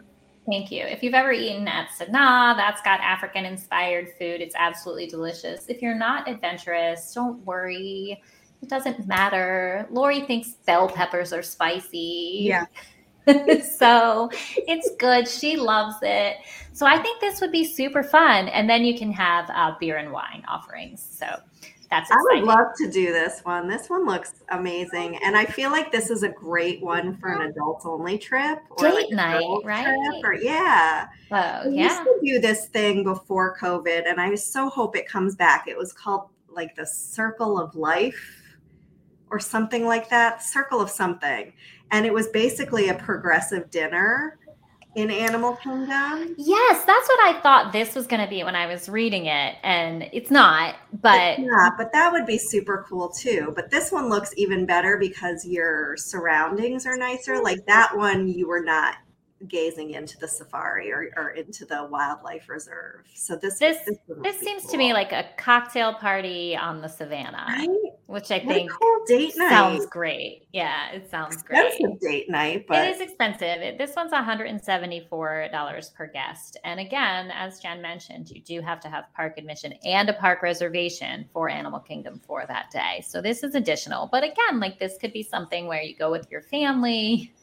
Thank 0.50 0.72
you. 0.72 0.84
If 0.84 1.04
you've 1.04 1.14
ever 1.14 1.34
eaten 1.34 1.68
at 1.68 1.90
Sanaa, 1.90 2.56
that's 2.56 2.82
got 2.82 3.02
African 3.02 3.44
inspired 3.44 4.10
food. 4.18 4.40
It's 4.40 4.56
absolutely 4.56 5.08
delicious. 5.08 5.66
If 5.68 5.82
you're 5.82 5.98
not 5.98 6.30
adventurous, 6.30 7.14
don't 7.14 7.46
worry. 7.46 8.22
It 8.62 8.70
doesn't 8.70 9.06
matter. 9.08 9.88
Lori 9.92 10.22
thinks 10.22 10.52
bell 10.66 10.88
peppers 10.88 11.34
are 11.34 11.44
spicy. 11.44 12.40
Yeah. 12.44 12.66
so 13.78 14.30
it's 14.56 14.90
good. 14.98 15.28
She 15.28 15.58
loves 15.58 15.98
it. 16.02 16.38
So 16.72 16.86
I 16.86 16.98
think 16.98 17.20
this 17.20 17.42
would 17.42 17.52
be 17.52 17.66
super 17.66 18.02
fun. 18.02 18.48
And 18.48 18.70
then 18.70 18.86
you 18.86 18.98
can 18.98 19.12
have 19.12 19.50
uh, 19.50 19.76
beer 19.82 19.98
and 19.98 20.14
wine 20.14 20.46
offerings. 20.48 21.06
So 21.12 21.28
that's 21.90 22.12
I 22.12 22.16
would 22.22 22.44
love 22.44 22.68
to 22.78 22.92
do 22.92 23.14
this 23.14 23.40
one. 23.44 23.68
This 23.68 23.90
one 23.90 24.06
looks 24.06 24.44
amazing. 24.50 25.18
And 25.24 25.38
I 25.38 25.46
feel 25.46 25.72
like 25.72 25.92
this 25.92 26.10
is 26.10 26.24
a 26.24 26.30
great 26.30 26.82
one 26.82 27.18
for 27.18 27.30
an 27.32 27.50
adults 27.50 27.86
only 27.86 28.18
trip. 28.18 28.60
Date 28.78 28.94
like 28.94 29.10
night, 29.12 29.46
right? 29.64 29.86
trip 29.86 30.24
or- 30.24 30.34
yeah. 30.34 31.08
oh, 31.32 31.70
We 31.70 31.78
yeah. 31.78 31.84
used 31.84 32.04
to 32.04 32.20
do 32.24 32.40
this 32.40 32.66
thing 32.68 33.04
before 33.04 33.56
COVID, 33.58 34.04
and 34.06 34.20
I 34.20 34.36
so 34.36 34.70
hope 34.70 34.96
it 34.98 35.08
comes 35.08 35.36
back. 35.36 35.68
It 35.68 35.78
was 35.78 35.94
called 35.94 36.30
like 36.50 36.76
the 36.76 36.86
Circle 36.86 37.58
of 37.60 37.74
Life 37.76 38.42
or 39.30 39.40
something 39.40 39.86
like 39.86 40.10
that, 40.10 40.44
Circle 40.44 40.82
of 40.82 40.90
something. 40.90 41.54
And 41.92 42.06
it 42.06 42.14
was 42.14 42.28
basically 42.28 42.90
a 42.90 42.96
progressive 42.96 43.70
dinner 43.70 44.40
in 44.98 45.12
Animal 45.12 45.56
Kingdom. 45.58 46.34
Yes, 46.40 46.84
that's 46.86 47.08
what 47.08 47.20
I 47.28 47.40
thought 47.42 47.72
this 47.72 47.94
was 47.94 48.08
going 48.08 48.24
to 48.24 48.28
be 48.28 48.44
when 48.44 48.56
I 48.56 48.66
was 48.66 48.90
reading 48.90 49.28
it. 49.28 49.56
And 49.62 50.10
it's 50.12 50.32
not, 50.32 50.76
but 51.02 51.38
yeah, 51.38 51.70
but 51.78 51.94
that 51.94 52.12
would 52.12 52.26
be 52.26 52.40
super 52.40 52.84
cool 52.90 53.10
too. 53.10 53.54
But 53.56 53.70
this 53.70 53.92
one 53.92 54.10
looks 54.10 54.34
even 54.38 54.66
better 54.66 54.98
because 54.98 55.46
your 55.46 55.96
surroundings 55.98 56.88
are 56.88 56.98
nicer. 56.98 57.40
Like 57.42 57.64
that 57.68 57.96
one, 57.96 58.28
you 58.28 58.48
were 58.48 58.64
not 58.64 58.96
gazing 59.48 59.92
into 59.92 60.18
the 60.18 60.28
safari 60.28 60.92
or, 60.92 61.10
or 61.16 61.30
into 61.32 61.66
the 61.66 61.88
wildlife 61.92 62.50
reserve. 62.50 63.06
So 63.14 63.36
this 63.36 63.60
This- 63.60 63.78
one 64.08 64.22
this 64.24 64.40
be 64.40 64.46
seems 64.46 64.66
to 64.68 64.78
me 64.78 64.94
like 64.94 65.12
a 65.12 65.26
cocktail 65.38 65.94
party 65.94 66.56
on 66.56 66.82
the 66.82 66.88
savannah, 66.88 67.46
right? 67.48 67.70
which 68.08 68.32
I 68.32 68.40
What 68.40 68.48
think 68.48 68.72
cool 68.72 69.04
date 69.06 69.34
night. 69.38 69.50
sounds 69.50 69.86
great. 69.86 70.48
Yeah, 70.54 70.92
it 70.92 71.10
sounds 71.12 71.44
great. 71.44 71.66
expensive 71.68 72.00
date 72.00 72.30
night, 72.30 72.66
but 72.68 72.86
it 72.88 72.96
is 72.96 73.02
expensive. 73.02 73.62
It, 73.62 73.78
this 73.78 73.96
one's 73.96 74.12
$174 74.12 75.94
per 75.94 76.08
guest. 76.08 76.58
And 76.64 76.80
again, 76.80 77.32
as 77.32 77.60
Jen 77.60 77.82
mentioned, 77.82 78.30
you 78.30 78.42
do 78.42 78.62
have 78.62 78.80
to 78.82 78.90
have 78.90 79.06
park 79.16 79.38
admission 79.38 79.74
and 79.86 80.10
a 80.10 80.14
park 80.14 80.42
reservation 80.42 81.26
for 81.32 81.50
Animal 81.50 81.80
Kingdom 81.80 82.22
for 82.26 82.46
that 82.48 82.72
day. 82.72 83.04
So 83.06 83.22
this 83.22 83.44
is 83.44 83.56
additional. 83.56 84.08
But 84.12 84.24
again, 84.24 84.60
like 84.60 84.80
this 84.80 84.98
could 85.00 85.14
be 85.14 85.24
something 85.24 85.68
where 85.68 85.82
you 85.82 85.96
go 85.96 86.10
with 86.12 86.28
your 86.32 86.42
family, 86.42 87.34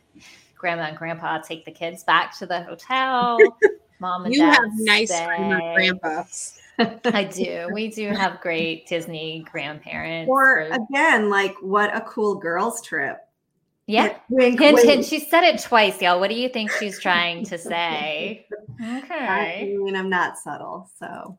grandma 0.64 0.84
and 0.84 0.96
grandpa 0.96 1.36
take 1.42 1.66
the 1.66 1.70
kids 1.70 2.04
back 2.04 2.34
to 2.38 2.46
the 2.46 2.62
hotel. 2.62 3.36
Mom 4.00 4.24
and 4.24 4.34
You 4.34 4.40
dad 4.40 4.54
have 4.54 4.62
nice 4.76 5.10
grandpas. 5.10 6.58
I 6.78 7.24
do. 7.24 7.68
We 7.70 7.88
do 7.88 8.08
have 8.08 8.40
great 8.40 8.86
Disney 8.88 9.44
grandparents. 9.52 10.26
or 10.30 10.66
for- 10.70 10.82
again, 10.90 11.28
like 11.28 11.54
what 11.60 11.94
a 11.94 12.00
cool 12.00 12.36
girls 12.36 12.80
trip. 12.80 13.18
yeah. 13.86 14.16
Wink, 14.30 14.58
Hint, 14.58 14.76
wink. 14.76 14.88
hint. 14.88 15.04
She 15.04 15.20
said 15.20 15.44
it 15.44 15.60
twice, 15.60 16.00
y'all. 16.00 16.18
What 16.18 16.30
do 16.30 16.34
you 16.36 16.48
think 16.48 16.70
she's 16.72 16.98
trying 16.98 17.44
to 17.44 17.58
say? 17.70 18.46
Okay. 18.82 19.14
I 19.14 19.76
mean, 19.78 19.94
I'm 19.94 20.08
not 20.08 20.38
subtle. 20.38 20.88
So, 20.98 21.38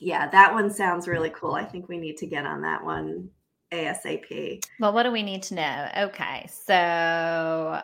yeah, 0.00 0.28
that 0.30 0.52
one 0.52 0.72
sounds 0.72 1.06
really 1.06 1.30
cool. 1.30 1.54
I 1.54 1.64
think 1.64 1.88
we 1.88 1.98
need 1.98 2.16
to 2.16 2.26
get 2.26 2.44
on 2.46 2.62
that 2.62 2.84
one 2.84 3.30
ASAP. 3.72 4.64
Well, 4.80 4.92
what 4.92 5.04
do 5.04 5.12
we 5.12 5.22
need 5.22 5.42
to 5.44 5.54
know? 5.54 5.88
Okay. 5.96 6.46
So, 6.66 7.80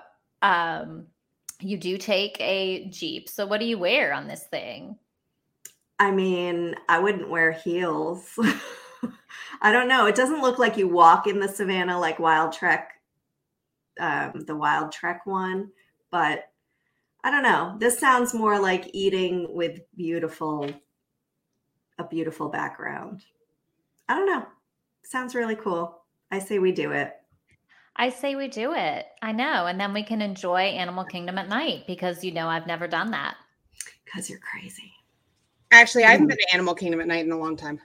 um, 0.47 1.07
you 1.61 1.77
do 1.77 1.99
take 1.99 2.41
a 2.41 2.89
Jeep. 2.89 3.29
So, 3.29 3.47
what 3.47 3.59
do 3.59 3.67
you 3.67 3.79
wear 3.79 4.13
on 4.13 4.29
this 4.29 4.45
thing? 4.45 4.97
I 5.99 6.13
mean, 6.13 6.77
I 6.89 7.01
wouldn't 7.01 7.29
wear 7.29 7.51
heels. 7.51 8.33
I 9.61 9.73
don't 9.73 9.89
know. 9.89 10.07
It 10.07 10.15
doesn't 10.15 10.43
look 10.43 10.59
like 10.59 10.77
you 10.77 10.87
walk 10.87 11.27
in 11.27 11.41
the 11.41 11.49
savannah 11.49 11.99
like 11.99 12.19
Wild 12.19 12.53
Trek, 12.53 12.93
um, 13.99 14.45
the 14.47 14.55
Wild 14.55 14.93
Trek 14.93 15.27
one, 15.27 15.71
but 16.11 16.51
I 17.25 17.31
don't 17.31 17.43
know. 17.43 17.77
This 17.81 17.99
sounds 17.99 18.33
more 18.33 18.61
like 18.61 18.91
eating 18.93 19.49
with 19.51 19.81
beautiful, 19.97 20.71
a 21.99 22.05
beautiful 22.05 22.51
background. 22.51 23.25
I 24.09 24.15
don't 24.15 24.27
know. 24.27 24.47
Sounds 25.03 25.35
really 25.35 25.57
cool. 25.57 26.03
I 26.31 26.39
say 26.39 26.61
we 26.61 26.71
do 26.71 26.93
it. 26.93 27.15
I 27.97 28.11
say 28.11 28.35
we 28.37 28.49
do 28.49 28.73
it. 28.75 29.07
I 29.23 29.33
know. 29.33 29.67
And 29.67 29.81
then 29.81 29.93
we 29.93 30.03
can 30.03 30.21
enjoy 30.23 30.61
Animal 30.61 31.05
Kingdom 31.05 31.39
at 31.39 31.49
night 31.49 31.85
because 31.87 32.23
you 32.23 32.33
know 32.33 32.49
I've 32.49 32.67
never 32.67 32.87
done 32.87 33.11
that. 33.13 33.37
Because 34.05 34.29
you're 34.31 34.39
crazy. 34.39 34.93
Actually, 35.73 36.05
I 36.05 36.11
haven't 36.13 36.29
been 36.29 36.37
to 36.37 36.55
Animal 36.55 36.75
Kingdom 36.75 37.01
at 37.01 37.07
night 37.07 37.25
in 37.25 37.33
a 37.33 37.39
long 37.39 37.57
time. 37.57 37.81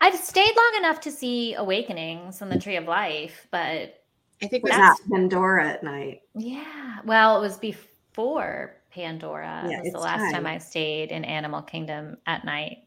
I've 0.00 0.16
stayed 0.16 0.54
long 0.56 0.72
enough 0.78 1.00
to 1.02 1.10
see 1.12 1.54
Awakenings 1.54 2.42
and 2.42 2.50
the 2.50 2.58
Tree 2.58 2.76
of 2.76 2.84
Life, 2.86 3.46
but 3.50 4.02
I 4.42 4.48
think 4.48 4.64
But 4.64 4.72
we 4.72 4.78
not 4.78 4.98
Pandora 5.10 5.68
at 5.68 5.84
night. 5.84 6.22
yeah, 6.34 6.98
well, 7.04 7.38
it 7.38 7.40
was 7.40 7.56
before 7.56 8.74
Pandora. 8.90 9.64
Yeah, 9.68 9.78
it 9.78 9.84
was 9.84 9.92
the 9.92 9.98
last 10.00 10.20
time 10.20 10.32
time. 10.32 10.46
I 10.46 10.58
stayed 10.58 11.12
in 11.12 11.24
Animal 11.24 11.62
Kingdom 11.62 12.16
at 12.26 12.44
night. 12.44 12.78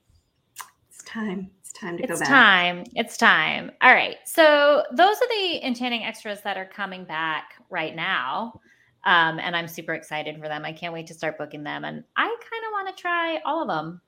It's 0.89 1.03
time. 1.05 1.49
Time 1.79 1.97
to 1.97 2.03
It's 2.03 2.13
go 2.13 2.19
back. 2.19 2.27
time. 2.29 2.83
It's 2.93 3.17
time. 3.17 3.71
All 3.81 3.93
right. 3.93 4.15
So 4.25 4.83
those 4.91 5.15
are 5.17 5.27
the 5.29 5.65
enchanting 5.65 6.03
extras 6.03 6.41
that 6.41 6.57
are 6.57 6.65
coming 6.65 7.03
back 7.03 7.55
right 7.69 7.95
now. 7.95 8.59
Um, 9.03 9.39
and 9.39 9.55
I'm 9.55 9.67
super 9.67 9.93
excited 9.93 10.39
for 10.39 10.47
them. 10.47 10.65
I 10.65 10.71
can't 10.73 10.93
wait 10.93 11.05
to 11.07 11.13
start 11.13 11.37
booking 11.37 11.63
them. 11.63 11.83
And 11.83 12.03
I 12.17 12.23
kind 12.23 12.63
of 12.65 12.71
want 12.71 12.95
to 12.95 13.01
try 13.01 13.39
all 13.45 13.61
of 13.61 13.67
them. 13.67 14.01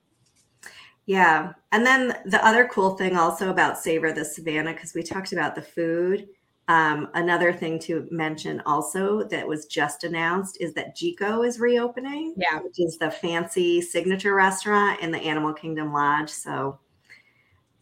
Yeah. 1.06 1.54
And 1.72 1.86
then 1.86 2.18
the 2.26 2.44
other 2.46 2.68
cool 2.68 2.98
thing 2.98 3.16
also 3.16 3.50
about 3.50 3.78
Savor 3.78 4.12
the 4.12 4.26
Savannah, 4.26 4.74
because 4.74 4.94
we 4.94 5.04
talked 5.04 5.34
about 5.34 5.54
the 5.56 5.62
food. 5.62 6.28
Um, 6.70 7.10
another 7.14 7.54
thing 7.54 7.80
to 7.80 8.08
mention 8.12 8.62
also 8.66 9.24
that 9.30 9.48
was 9.48 9.68
just 9.68 10.04
announced 10.04 10.58
is 10.60 10.74
that 10.74 10.98
Jiko 10.98 11.48
is 11.48 11.60
reopening, 11.62 12.34
Yeah. 12.36 12.60
which 12.60 12.80
is 12.80 12.98
the 12.98 13.10
fancy 13.12 13.82
signature 13.82 14.34
restaurant 14.34 15.00
in 15.00 15.12
the 15.12 15.20
Animal 15.20 15.54
Kingdom 15.54 15.94
Lodge. 15.94 16.30
So 16.30 16.78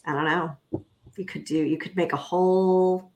I 0.05 0.13
don't 0.13 0.25
know. 0.25 0.55
You 1.17 1.25
could 1.25 1.45
do, 1.45 1.57
you 1.57 1.77
could 1.77 1.95
make 1.95 2.13
a 2.13 2.17
whole 2.17 3.11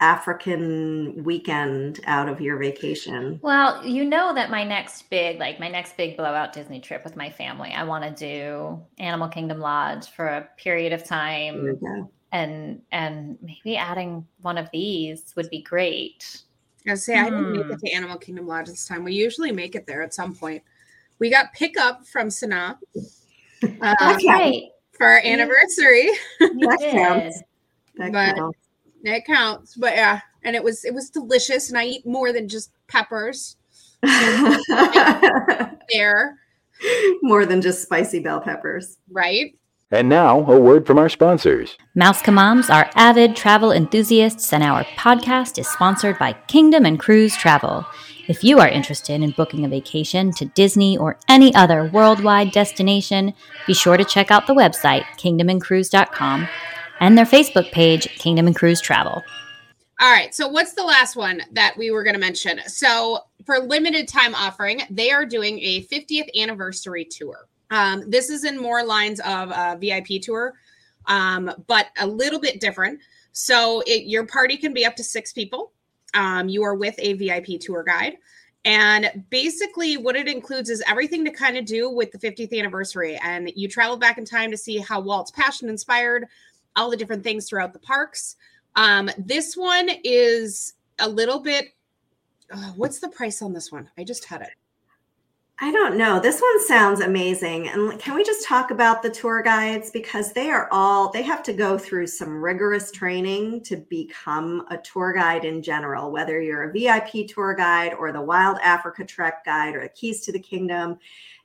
African 0.00 1.24
weekend 1.24 2.00
out 2.06 2.28
of 2.28 2.40
your 2.40 2.58
vacation? 2.58 3.38
Well, 3.42 3.84
you 3.86 4.04
know 4.04 4.34
that 4.34 4.50
my 4.50 4.62
next 4.62 5.08
big, 5.08 5.38
like 5.38 5.58
my 5.58 5.68
next 5.68 5.96
big 5.96 6.16
blowout 6.16 6.52
Disney 6.52 6.80
trip 6.80 7.02
with 7.02 7.16
my 7.16 7.30
family, 7.30 7.72
I 7.72 7.84
want 7.84 8.04
to 8.04 8.10
do 8.10 8.82
Animal 8.98 9.28
Kingdom 9.28 9.58
Lodge 9.58 10.08
for 10.10 10.26
a 10.26 10.48
period 10.58 10.92
of 10.92 11.04
time, 11.04 11.78
go. 11.80 12.10
and 12.32 12.82
and 12.92 13.38
maybe 13.40 13.76
adding 13.76 14.26
one 14.42 14.58
of 14.58 14.68
these 14.70 15.32
would 15.36 15.48
be 15.48 15.62
great. 15.62 16.42
I 16.86 16.92
was 16.92 17.06
gonna 17.06 17.18
say 17.18 17.18
I 17.18 17.30
didn't 17.30 17.50
make 17.52 17.66
Hmm. 17.66 17.72
it 17.72 17.78
to 17.80 17.92
Animal 17.92 18.18
Kingdom 18.18 18.46
Lodge 18.46 18.66
this 18.66 18.86
time. 18.86 19.02
We 19.02 19.14
usually 19.14 19.50
make 19.50 19.74
it 19.74 19.86
there 19.86 20.02
at 20.02 20.12
some 20.12 20.34
point. 20.34 20.62
We 21.18 21.30
got 21.30 21.54
pickup 21.54 22.06
from 22.06 22.28
Sanaa 22.28 22.76
uh, 22.76 22.76
That's 23.80 23.96
That's 23.98 24.24
right. 24.26 24.64
For 24.96 25.06
our 25.06 25.20
anniversary. 25.24 26.10
You 26.40 26.58
That 26.60 26.78
counts. 26.92 27.42
That 27.96 28.12
But- 28.12 28.36
counts. 28.36 28.58
That 29.04 29.24
counts. 29.24 29.74
But 29.76 29.94
yeah, 29.94 30.20
and 30.42 30.56
it 30.56 30.64
was 30.64 30.84
it 30.84 30.92
was 30.92 31.10
delicious, 31.10 31.68
and 31.68 31.78
I 31.78 31.84
eat 31.84 32.06
more 32.06 32.32
than 32.32 32.48
just 32.48 32.70
peppers 32.88 33.56
there, 35.92 36.38
More 37.22 37.46
than 37.46 37.60
just 37.62 37.82
spicy 37.82 38.20
bell 38.20 38.40
peppers. 38.40 38.98
right? 39.10 39.54
And 39.92 40.08
now, 40.08 40.40
a 40.50 40.58
word 40.58 40.84
from 40.84 40.98
our 40.98 41.08
sponsors. 41.08 41.76
Mouse 41.94 42.26
Moms 42.26 42.68
are 42.68 42.90
avid 42.96 43.36
travel 43.36 43.70
enthusiasts, 43.70 44.52
and 44.52 44.64
our 44.64 44.82
podcast 44.96 45.58
is 45.58 45.68
sponsored 45.68 46.18
by 46.18 46.32
Kingdom 46.48 46.84
and 46.84 46.98
Cruise 46.98 47.36
Travel. 47.36 47.86
If 48.28 48.42
you 48.42 48.58
are 48.58 48.68
interested 48.68 49.22
in 49.22 49.30
booking 49.30 49.64
a 49.64 49.68
vacation 49.68 50.32
to 50.32 50.46
Disney 50.46 50.98
or 50.98 51.16
any 51.28 51.54
other 51.54 51.88
worldwide 51.92 52.50
destination, 52.50 53.32
be 53.68 53.74
sure 53.74 53.96
to 53.96 54.04
check 54.04 54.32
out 54.32 54.48
the 54.48 54.54
website, 54.54 55.04
kingdomandcruise.com, 55.16 56.48
and 56.98 57.16
their 57.16 57.24
Facebook 57.24 57.70
page, 57.70 58.08
Kingdom 58.18 58.48
and 58.48 58.56
Cruise 58.56 58.80
Travel. 58.80 59.22
All 60.00 60.10
right. 60.10 60.34
So 60.34 60.48
what's 60.48 60.74
the 60.74 60.82
last 60.82 61.14
one 61.14 61.40
that 61.52 61.74
we 61.78 61.92
were 61.92 62.02
going 62.02 62.14
to 62.14 62.20
mention? 62.20 62.60
So 62.66 63.20
for 63.44 63.60
limited 63.60 64.08
time 64.08 64.34
offering, 64.34 64.82
they 64.90 65.10
are 65.12 65.24
doing 65.24 65.60
a 65.60 65.84
50th 65.84 66.28
anniversary 66.36 67.04
tour. 67.04 67.46
Um, 67.70 68.02
this 68.10 68.28
is 68.28 68.44
in 68.44 68.60
more 68.60 68.84
lines 68.84 69.20
of 69.20 69.50
a 69.50 69.78
VIP 69.80 70.20
tour, 70.20 70.54
um, 71.06 71.50
but 71.66 71.86
a 71.98 72.06
little 72.06 72.40
bit 72.40 72.60
different. 72.60 73.00
So 73.32 73.82
it, 73.86 74.06
your 74.06 74.26
party 74.26 74.56
can 74.56 74.74
be 74.74 74.84
up 74.84 74.96
to 74.96 75.04
six 75.04 75.32
people. 75.32 75.72
Um, 76.16 76.48
you 76.48 76.64
are 76.64 76.74
with 76.74 76.96
a 76.98 77.12
VIP 77.12 77.60
tour 77.60 77.84
guide. 77.84 78.16
And 78.64 79.24
basically, 79.30 79.96
what 79.96 80.16
it 80.16 80.26
includes 80.26 80.70
is 80.70 80.82
everything 80.88 81.24
to 81.24 81.30
kind 81.30 81.56
of 81.56 81.64
do 81.64 81.88
with 81.88 82.10
the 82.10 82.18
50th 82.18 82.58
anniversary. 82.58 83.16
And 83.22 83.52
you 83.54 83.68
travel 83.68 83.96
back 83.96 84.18
in 84.18 84.24
time 84.24 84.50
to 84.50 84.56
see 84.56 84.78
how 84.78 84.98
Walt's 84.98 85.30
passion 85.30 85.68
inspired 85.68 86.26
all 86.74 86.90
the 86.90 86.96
different 86.96 87.22
things 87.22 87.48
throughout 87.48 87.72
the 87.72 87.78
parks. 87.78 88.34
Um, 88.74 89.08
this 89.18 89.56
one 89.56 89.88
is 90.02 90.74
a 90.98 91.08
little 91.08 91.38
bit. 91.38 91.66
Uh, 92.50 92.72
what's 92.74 92.98
the 92.98 93.08
price 93.08 93.40
on 93.40 93.52
this 93.52 93.70
one? 93.70 93.88
I 93.96 94.02
just 94.02 94.24
had 94.24 94.42
it. 94.42 94.50
I 95.58 95.72
don't 95.72 95.96
know. 95.96 96.20
This 96.20 96.38
one 96.38 96.66
sounds 96.66 97.00
amazing. 97.00 97.68
And 97.68 97.98
can 97.98 98.14
we 98.14 98.22
just 98.22 98.46
talk 98.46 98.70
about 98.70 99.02
the 99.02 99.08
tour 99.08 99.40
guides? 99.42 99.90
Because 99.90 100.34
they 100.34 100.50
are 100.50 100.68
all, 100.70 101.10
they 101.10 101.22
have 101.22 101.42
to 101.44 101.54
go 101.54 101.78
through 101.78 102.08
some 102.08 102.42
rigorous 102.42 102.90
training 102.90 103.62
to 103.62 103.78
become 103.88 104.66
a 104.70 104.76
tour 104.76 105.14
guide 105.14 105.46
in 105.46 105.62
general, 105.62 106.12
whether 106.12 106.42
you're 106.42 106.64
a 106.64 106.72
VIP 106.72 107.26
tour 107.26 107.54
guide 107.54 107.94
or 107.94 108.12
the 108.12 108.20
Wild 108.20 108.58
Africa 108.62 109.02
Trek 109.02 109.46
guide 109.46 109.74
or 109.74 109.80
the 109.84 109.88
Keys 109.88 110.20
to 110.26 110.32
the 110.32 110.38
Kingdom. 110.38 110.98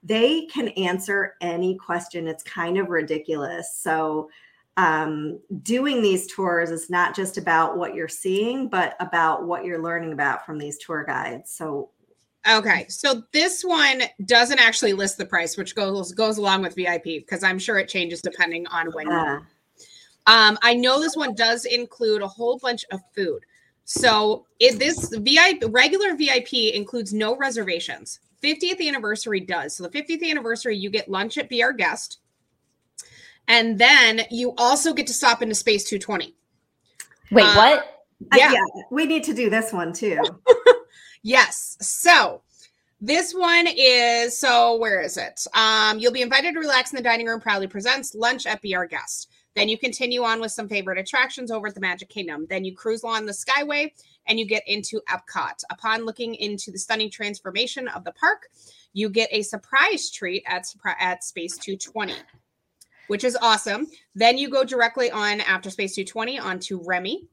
They 0.03 0.45
can 0.47 0.69
answer 0.69 1.35
any 1.39 1.77
question. 1.77 2.27
It's 2.27 2.43
kind 2.43 2.77
of 2.77 2.89
ridiculous. 2.89 3.77
So, 3.77 4.29
um, 4.75 5.39
doing 5.63 6.01
these 6.01 6.27
tours 6.27 6.69
is 6.69 6.89
not 6.89 7.15
just 7.15 7.37
about 7.37 7.77
what 7.77 7.93
you're 7.93 8.07
seeing, 8.07 8.67
but 8.67 8.95
about 8.99 9.45
what 9.45 9.63
you're 9.63 9.81
learning 9.81 10.11
about 10.11 10.45
from 10.45 10.57
these 10.57 10.77
tour 10.79 11.05
guides. 11.05 11.51
So, 11.51 11.91
Okay, 12.49 12.87
so 12.89 13.23
this 13.33 13.63
one 13.63 14.01
doesn't 14.25 14.57
actually 14.59 14.93
list 14.93 15.17
the 15.17 15.25
price, 15.25 15.57
which 15.57 15.75
goes 15.75 16.11
goes 16.13 16.37
along 16.37 16.63
with 16.63 16.75
VIP 16.75 17.03
because 17.03 17.43
I'm 17.43 17.59
sure 17.59 17.77
it 17.77 17.87
changes 17.87 18.21
depending 18.21 18.65
on 18.67 18.87
when. 18.93 19.11
uh, 19.11 19.39
Um, 20.27 20.57
I 20.61 20.73
know 20.73 20.99
this 20.99 21.15
one 21.15 21.35
does 21.35 21.65
include 21.65 22.21
a 22.21 22.27
whole 22.27 22.57
bunch 22.57 22.83
of 22.91 22.99
food. 23.15 23.43
So 23.85 24.45
it, 24.59 24.79
this 24.79 25.09
VIP 25.15 25.63
regular 25.69 26.15
VIP 26.15 26.53
includes 26.73 27.13
no 27.13 27.35
reservations. 27.35 28.19
50th 28.43 28.87
anniversary 28.87 29.39
does. 29.39 29.75
So 29.75 29.87
the 29.87 29.89
50th 29.89 30.27
anniversary, 30.27 30.75
you 30.77 30.89
get 30.89 31.09
lunch 31.09 31.37
at 31.37 31.47
Be 31.49 31.61
Our 31.61 31.73
Guest, 31.73 32.19
and 33.47 33.77
then 33.77 34.21
you 34.31 34.53
also 34.57 34.93
get 34.93 35.05
to 35.07 35.13
stop 35.13 35.41
into 35.41 35.53
Space 35.55 35.83
220. 35.83 36.35
Wait, 37.31 37.43
Uh, 37.43 37.53
what? 37.55 38.03
Uh, 38.31 38.37
Yeah. 38.37 38.53
yeah, 38.53 38.83
we 38.89 39.05
need 39.05 39.23
to 39.25 39.33
do 39.33 39.49
this 39.49 39.71
one 39.73 39.93
too. 39.93 40.19
Yes. 41.23 41.77
So 41.81 42.41
this 42.99 43.33
one 43.33 43.67
is 43.67 44.39
so 44.39 44.77
where 44.77 45.01
is 45.01 45.17
it? 45.17 45.45
Um, 45.53 45.99
you'll 45.99 46.11
be 46.11 46.21
invited 46.21 46.53
to 46.53 46.59
relax 46.59 46.91
in 46.91 46.97
the 46.97 47.03
dining 47.03 47.25
room. 47.25 47.39
Proudly 47.39 47.67
presents 47.67 48.15
lunch 48.15 48.45
at 48.45 48.61
Be 48.61 48.75
Our 48.75 48.85
Guest. 48.85 49.29
Then 49.55 49.67
you 49.67 49.77
continue 49.77 50.23
on 50.23 50.39
with 50.39 50.51
some 50.51 50.69
favorite 50.69 50.97
attractions 50.97 51.51
over 51.51 51.67
at 51.67 51.75
the 51.75 51.81
Magic 51.81 52.09
Kingdom. 52.09 52.47
Then 52.49 52.63
you 52.63 52.75
cruise 52.75 53.03
along 53.03 53.25
the 53.25 53.33
Skyway 53.33 53.91
and 54.27 54.39
you 54.39 54.45
get 54.45 54.63
into 54.67 55.01
Epcot. 55.09 55.63
Upon 55.69 56.05
looking 56.05 56.35
into 56.35 56.71
the 56.71 56.77
stunning 56.77 57.11
transformation 57.11 57.87
of 57.89 58.03
the 58.03 58.13
park, 58.13 58.47
you 58.93 59.09
get 59.09 59.29
a 59.31 59.41
surprise 59.41 60.09
treat 60.09 60.43
at 60.47 60.65
at 60.99 61.23
Space 61.23 61.57
220, 61.57 62.13
which 63.07 63.23
is 63.23 63.37
awesome. 63.41 63.87
Then 64.15 64.37
you 64.37 64.49
go 64.49 64.63
directly 64.63 65.11
on 65.11 65.41
after 65.41 65.69
Space 65.69 65.95
220 65.95 66.39
onto 66.39 66.81
Remy. 66.85 67.27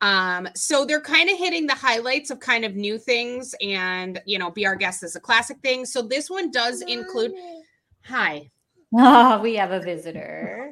Um, 0.00 0.48
so 0.54 0.84
they're 0.84 1.00
kind 1.00 1.28
of 1.28 1.38
hitting 1.38 1.66
the 1.66 1.74
highlights 1.74 2.30
of 2.30 2.38
kind 2.38 2.64
of 2.64 2.76
new 2.76 2.98
things 2.98 3.54
and 3.60 4.20
you 4.26 4.38
know, 4.38 4.50
be 4.50 4.66
our 4.66 4.76
guest 4.76 5.02
is 5.02 5.16
a 5.16 5.20
classic 5.20 5.58
thing. 5.60 5.84
So 5.84 6.02
this 6.02 6.30
one 6.30 6.50
does 6.50 6.82
include 6.82 7.32
hi. 8.02 8.50
Oh, 8.94 9.40
we 9.40 9.54
have 9.56 9.72
a 9.72 9.80
visitor. 9.80 10.70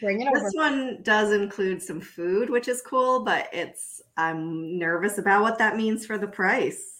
Bring 0.00 0.20
it 0.20 0.28
This 0.32 0.52
one 0.54 1.00
does 1.02 1.32
include 1.32 1.82
some 1.82 2.00
food, 2.00 2.50
which 2.50 2.68
is 2.68 2.82
cool, 2.82 3.24
but 3.24 3.48
it's 3.52 4.02
I'm 4.16 4.78
nervous 4.78 5.18
about 5.18 5.42
what 5.42 5.58
that 5.58 5.76
means 5.76 6.06
for 6.06 6.18
the 6.18 6.26
price. 6.26 6.92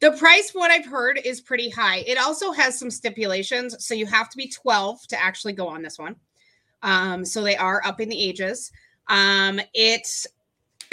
The 0.00 0.12
price, 0.12 0.52
what 0.52 0.70
I've 0.70 0.86
heard, 0.86 1.20
is 1.24 1.40
pretty 1.40 1.68
high. 1.68 1.98
It 2.06 2.18
also 2.18 2.52
has 2.52 2.78
some 2.78 2.90
stipulations. 2.90 3.84
So 3.84 3.94
you 3.94 4.06
have 4.06 4.30
to 4.30 4.36
be 4.36 4.48
12 4.48 5.06
to 5.08 5.22
actually 5.22 5.52
go 5.52 5.68
on 5.68 5.82
this 5.82 5.98
one. 5.98 6.16
Um, 6.82 7.24
so 7.24 7.42
they 7.42 7.56
are 7.56 7.82
up 7.84 8.00
in 8.00 8.08
the 8.08 8.20
ages. 8.20 8.72
Um, 9.08 9.60
it's 9.74 10.26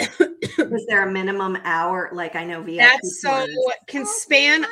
Is 0.00 0.86
there 0.88 1.02
a 1.08 1.10
minimum 1.10 1.58
hour? 1.64 2.10
Like 2.12 2.36
I 2.36 2.44
know 2.44 2.62
VIP. 2.62 2.78
that's 2.78 3.20
so 3.22 3.30
tours- 3.46 3.74
can 3.86 4.06
span. 4.06 4.64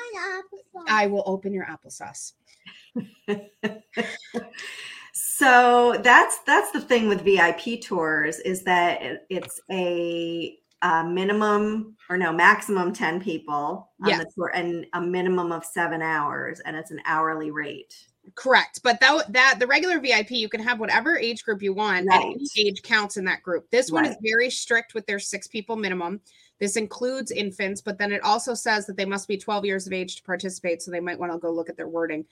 I 0.89 1.07
will 1.07 1.23
open 1.27 1.53
your 1.53 1.67
applesauce. 1.67 2.33
So 5.19 5.99
that's 6.03 6.39
that's 6.47 6.71
the 6.73 6.81
thing 6.81 7.09
with 7.09 7.23
VIP 7.23 7.81
tours 7.83 8.39
is 8.41 8.63
that 8.65 9.03
it- 9.03 9.27
it's 9.31 9.61
a, 9.71 10.59
uh 10.83 11.03
minimum 11.05 11.97
or 12.11 12.19
no 12.19 12.33
maximum 12.33 12.93
ten 12.93 13.19
people 13.21 13.91
on 14.03 14.09
Yes. 14.11 14.19
the 14.25 14.31
tour 14.35 14.53
and 14.55 14.87
a 14.93 15.01
minimum 15.01 15.53
of 15.53 15.65
seven 15.65 16.03
hours, 16.03 16.61
and 16.61 16.77
it's 16.77 16.91
an 16.91 17.01
hourly 17.07 17.51
rate. 17.51 17.95
Correct. 18.37 18.81
But 18.83 19.01
that 19.01 19.33
that 19.33 19.57
the 19.59 19.67
regular 19.67 19.99
VIP, 19.99 20.33
you 20.33 20.49
can 20.51 20.61
have 20.63 20.79
whatever 20.79 21.17
age 21.19 21.43
group 21.43 21.63
you 21.63 21.73
want, 21.73 22.01
and 22.01 22.09
Right. 22.09 22.37
any 22.37 22.69
age 22.69 22.83
counts 22.83 23.17
in 23.17 23.25
that 23.25 23.43
group. 23.43 23.69
This 23.71 23.91
one 23.91 24.05
is 24.05 24.15
very 24.23 24.51
strict 24.51 24.93
with 24.95 25.07
their 25.07 25.19
six 25.19 25.47
people 25.49 25.75
minimum. 25.75 26.21
This 26.59 26.77
includes 26.77 27.31
infants, 27.31 27.81
but 27.81 27.97
then 27.99 28.13
it 28.13 28.23
also 28.23 28.53
says 28.53 28.87
that 28.87 28.97
they 28.99 29.07
must 29.07 29.27
be 29.27 29.39
12 29.39 29.65
years 29.65 29.87
of 29.87 29.95
age 29.95 30.17
to 30.17 30.23
participate. 30.23 30.83
So 30.83 30.91
they 30.91 31.01
might 31.01 31.19
want 31.19 31.33
to 31.33 31.39
go 31.39 31.51
look 31.51 31.71
at 31.71 31.77
their 31.79 31.89
wording. 31.89 32.27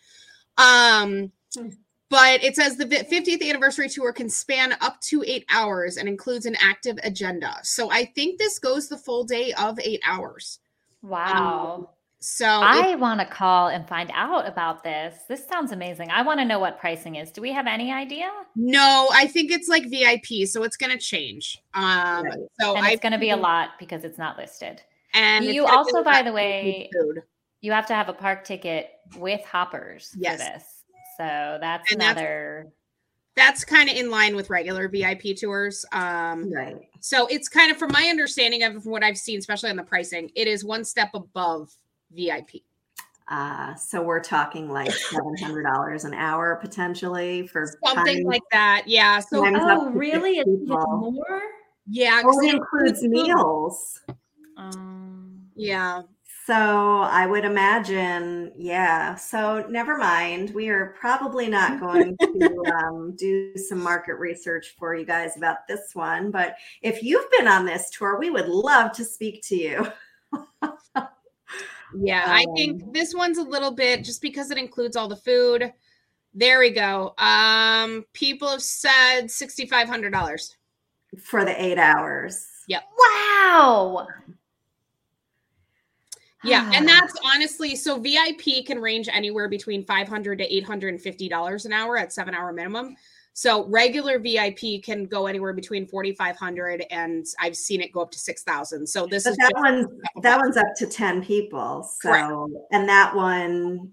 Um, 0.58 1.32
Hmm. 1.54 1.70
but 2.10 2.44
it 2.44 2.54
says 2.54 2.76
the 2.76 2.84
50th 2.86 3.42
anniversary 3.42 3.88
tour 3.88 4.12
can 4.12 4.28
span 4.28 4.76
up 4.82 5.00
to 5.02 5.24
eight 5.26 5.46
hours 5.48 5.96
and 5.96 6.06
includes 6.06 6.44
an 6.46 6.56
active 6.60 6.98
agenda. 7.02 7.58
So 7.62 7.90
I 7.90 8.04
think 8.04 8.38
this 8.38 8.58
goes 8.58 8.88
the 8.88 8.98
full 8.98 9.24
day 9.24 9.52
of 9.54 9.80
eight 9.80 10.00
hours. 10.04 10.58
Wow. 11.02 11.93
So 12.24 12.46
it- 12.46 12.64
I 12.64 12.94
want 12.94 13.20
to 13.20 13.26
call 13.26 13.68
and 13.68 13.87
find 13.87 14.10
out 14.14 14.48
about 14.48 14.82
this. 14.82 15.14
This 15.28 15.46
sounds 15.46 15.72
amazing. 15.72 16.10
I 16.10 16.22
want 16.22 16.40
to 16.40 16.44
know 16.46 16.58
what 16.58 16.78
pricing 16.80 17.16
is. 17.16 17.30
Do 17.30 17.42
we 17.42 17.52
have 17.52 17.66
any 17.66 17.92
idea? 17.92 18.30
no, 18.56 19.08
I 19.12 19.26
think 19.26 19.50
it's 19.50 19.68
like 19.68 19.84
VIP, 19.90 20.46
so 20.46 20.62
it's 20.62 20.76
going 20.78 20.92
to 20.92 20.98
change. 20.98 21.58
Um, 21.74 22.24
Right. 22.24 22.38
so 22.60 22.76
and 22.76 22.87
it's 22.87 23.02
going 23.02 23.12
to 23.12 23.18
be 23.18 23.28
a 23.30 23.37
lot 23.37 23.72
because 23.78 24.04
it's 24.04 24.16
not 24.16 24.38
listed. 24.38 24.80
And 25.12 25.44
You 25.44 25.66
also, 25.66 26.02
by 26.02 26.22
the 26.22 26.32
way, 26.32 26.88
food. 26.98 27.22
You 27.60 27.72
have 27.72 27.87
to 27.87 27.94
have 27.94 28.08
a 28.08 28.12
park 28.14 28.44
ticket 28.44 28.90
with 29.16 29.44
hoppers 29.44 30.14
Yes. 30.18 30.42
for 30.42 30.52
this. 30.52 30.64
So 31.18 31.58
that's 31.60 31.92
And 31.92 32.00
that's- 32.00 32.16
another. 32.16 32.72
that's 33.37 33.64
kind 33.64 33.90
of 33.90 33.96
in 33.96 34.10
line 34.10 34.34
with 34.34 34.48
regular 34.48 34.88
VIP 34.88 35.34
tours. 35.34 35.84
Um, 35.92 36.50
Right. 36.52 36.76
so 37.00 37.26
it's 37.26 37.48
kind 37.48 37.70
of, 37.70 37.76
from 37.76 37.92
my 37.92 38.06
understanding 38.06 38.62
of 38.62 38.87
what 38.87 39.02
I've 39.04 39.18
seen, 39.18 39.38
especially 39.38 39.68
on 39.70 39.76
the 39.76 39.82
pricing, 39.84 40.30
it 40.34 40.48
is 40.48 40.64
one 40.64 40.84
step 40.84 41.10
above 41.14 41.70
VIP. 42.14 42.62
Uh, 43.29 43.74
so 43.74 44.03
we're 44.03 44.20
talking 44.20 44.68
like 44.70 44.90
seven 45.11 45.35
hundred 45.38 45.62
dollars 45.62 46.05
an 46.05 46.12
hour 46.14 46.57
potentially 46.61 47.46
for 47.46 47.66
Something 47.85 48.16
time- 48.18 48.24
like 48.24 48.42
that. 48.53 48.83
Yeah. 48.87 49.18
So 49.20 49.42
Oh, 49.46 49.90
really? 49.90 50.37
six 50.37 50.46
It's 50.48 50.68
more? 50.68 51.42
Yeah, 51.87 52.22
'cause 52.22 52.37
Oh, 52.38 52.42
it 52.42 52.48
it 52.48 52.55
includes 52.57 53.00
food. 53.00 53.11
meals. 53.11 54.00
Um, 54.57 55.40
Yeah. 55.55 56.03
So 56.46 56.55
I 57.00 57.27
would 57.27 57.46
imagine, 57.46 58.53
yeah. 58.55 59.14
So 59.14 59.64
never 59.70 59.96
mind. 59.96 60.50
We 60.50 60.68
are 60.68 60.94
probably 61.00 61.48
not 61.48 61.81
going 61.81 62.14
to 62.18 62.62
um, 62.77 63.16
do 63.16 63.57
some 63.57 63.83
market 63.83 64.16
research 64.16 64.74
for 64.79 64.94
you 64.94 65.07
guys 65.07 65.38
about 65.38 65.66
this 65.66 65.94
one. 65.94 66.31
But 66.31 66.57
if 66.83 67.03
you've 67.03 67.31
been 67.31 67.48
on 67.48 67.64
this 67.64 67.88
tour, 67.88 68.18
we 68.18 68.29
would 68.29 68.48
love 68.48 68.92
to 68.92 69.05
speak 69.07 69.42
to 69.48 69.57
you. 69.57 69.87
Yeah, 72.00 72.24
I 72.26 72.44
Um, 72.48 72.57
think 72.57 72.92
this 72.92 73.14
one's 73.14 73.38
a 73.38 73.42
little 73.42 73.70
bit 73.70 74.04
just 74.04 74.20
because 74.22 74.50
it 74.50 74.59
includes 74.59 74.96
all 74.96 75.09
the 75.09 75.16
food. 75.16 75.72
There 76.35 76.59
we 76.59 76.70
go. 76.70 77.14
Um, 77.18 78.04
people 78.12 78.48
have 78.48 78.62
said 78.62 79.28
sixty 79.30 79.66
five 79.66 79.88
hundred 79.88 80.11
dollars. 80.12 80.57
for 81.22 81.44
the 81.44 81.62
eight 81.62 81.78
hours. 81.78 82.44
Yep. 82.66 82.83
Wow. 82.98 84.09
Yeah, 86.42 86.70
and 86.74 86.87
that's 86.87 87.14
honestly 87.24 87.74
so 87.74 87.98
VIP 87.98 88.66
can 88.66 88.78
range 88.78 89.09
anywhere 89.11 89.48
between 89.48 89.85
five 89.87 90.09
hundred 90.09 90.38
to 90.38 90.54
eight 90.54 90.64
hundred 90.64 90.88
and 90.92 91.00
fifty 91.00 91.28
dollars 91.28 91.64
an 91.64 91.72
hour 91.72 91.96
at 91.96 92.12
seven 92.12 92.35
hour 92.35 92.52
minimum. 92.52 92.96
So 93.37 93.66
regular 93.66 94.20
VIP 94.20 94.81
can 94.83 95.07
go 95.07 95.27
anywhere 95.27 95.53
between 95.53 95.87
forty 95.88 96.14
five 96.14 96.37
hundred 96.37 96.85
and 96.90 97.27
I've 97.40 97.57
seen 97.57 97.81
it 97.81 97.92
go 97.92 98.01
up 98.01 98.12
to 98.12 98.18
six 98.18 98.44
thousand. 98.44 98.87
So 98.88 99.07
this 99.07 99.25
But 99.25 99.31
is 99.31 99.37
that 99.38 99.53
one's 99.57 99.87
that 100.23 100.38
one's 100.38 100.57
up 100.57 100.68
to 100.77 100.87
10 100.87 101.25
people. 101.25 101.83
So 102.01 102.09
Correct. 102.09 102.33
and 102.70 102.88
that 102.88 103.14
one, 103.14 103.90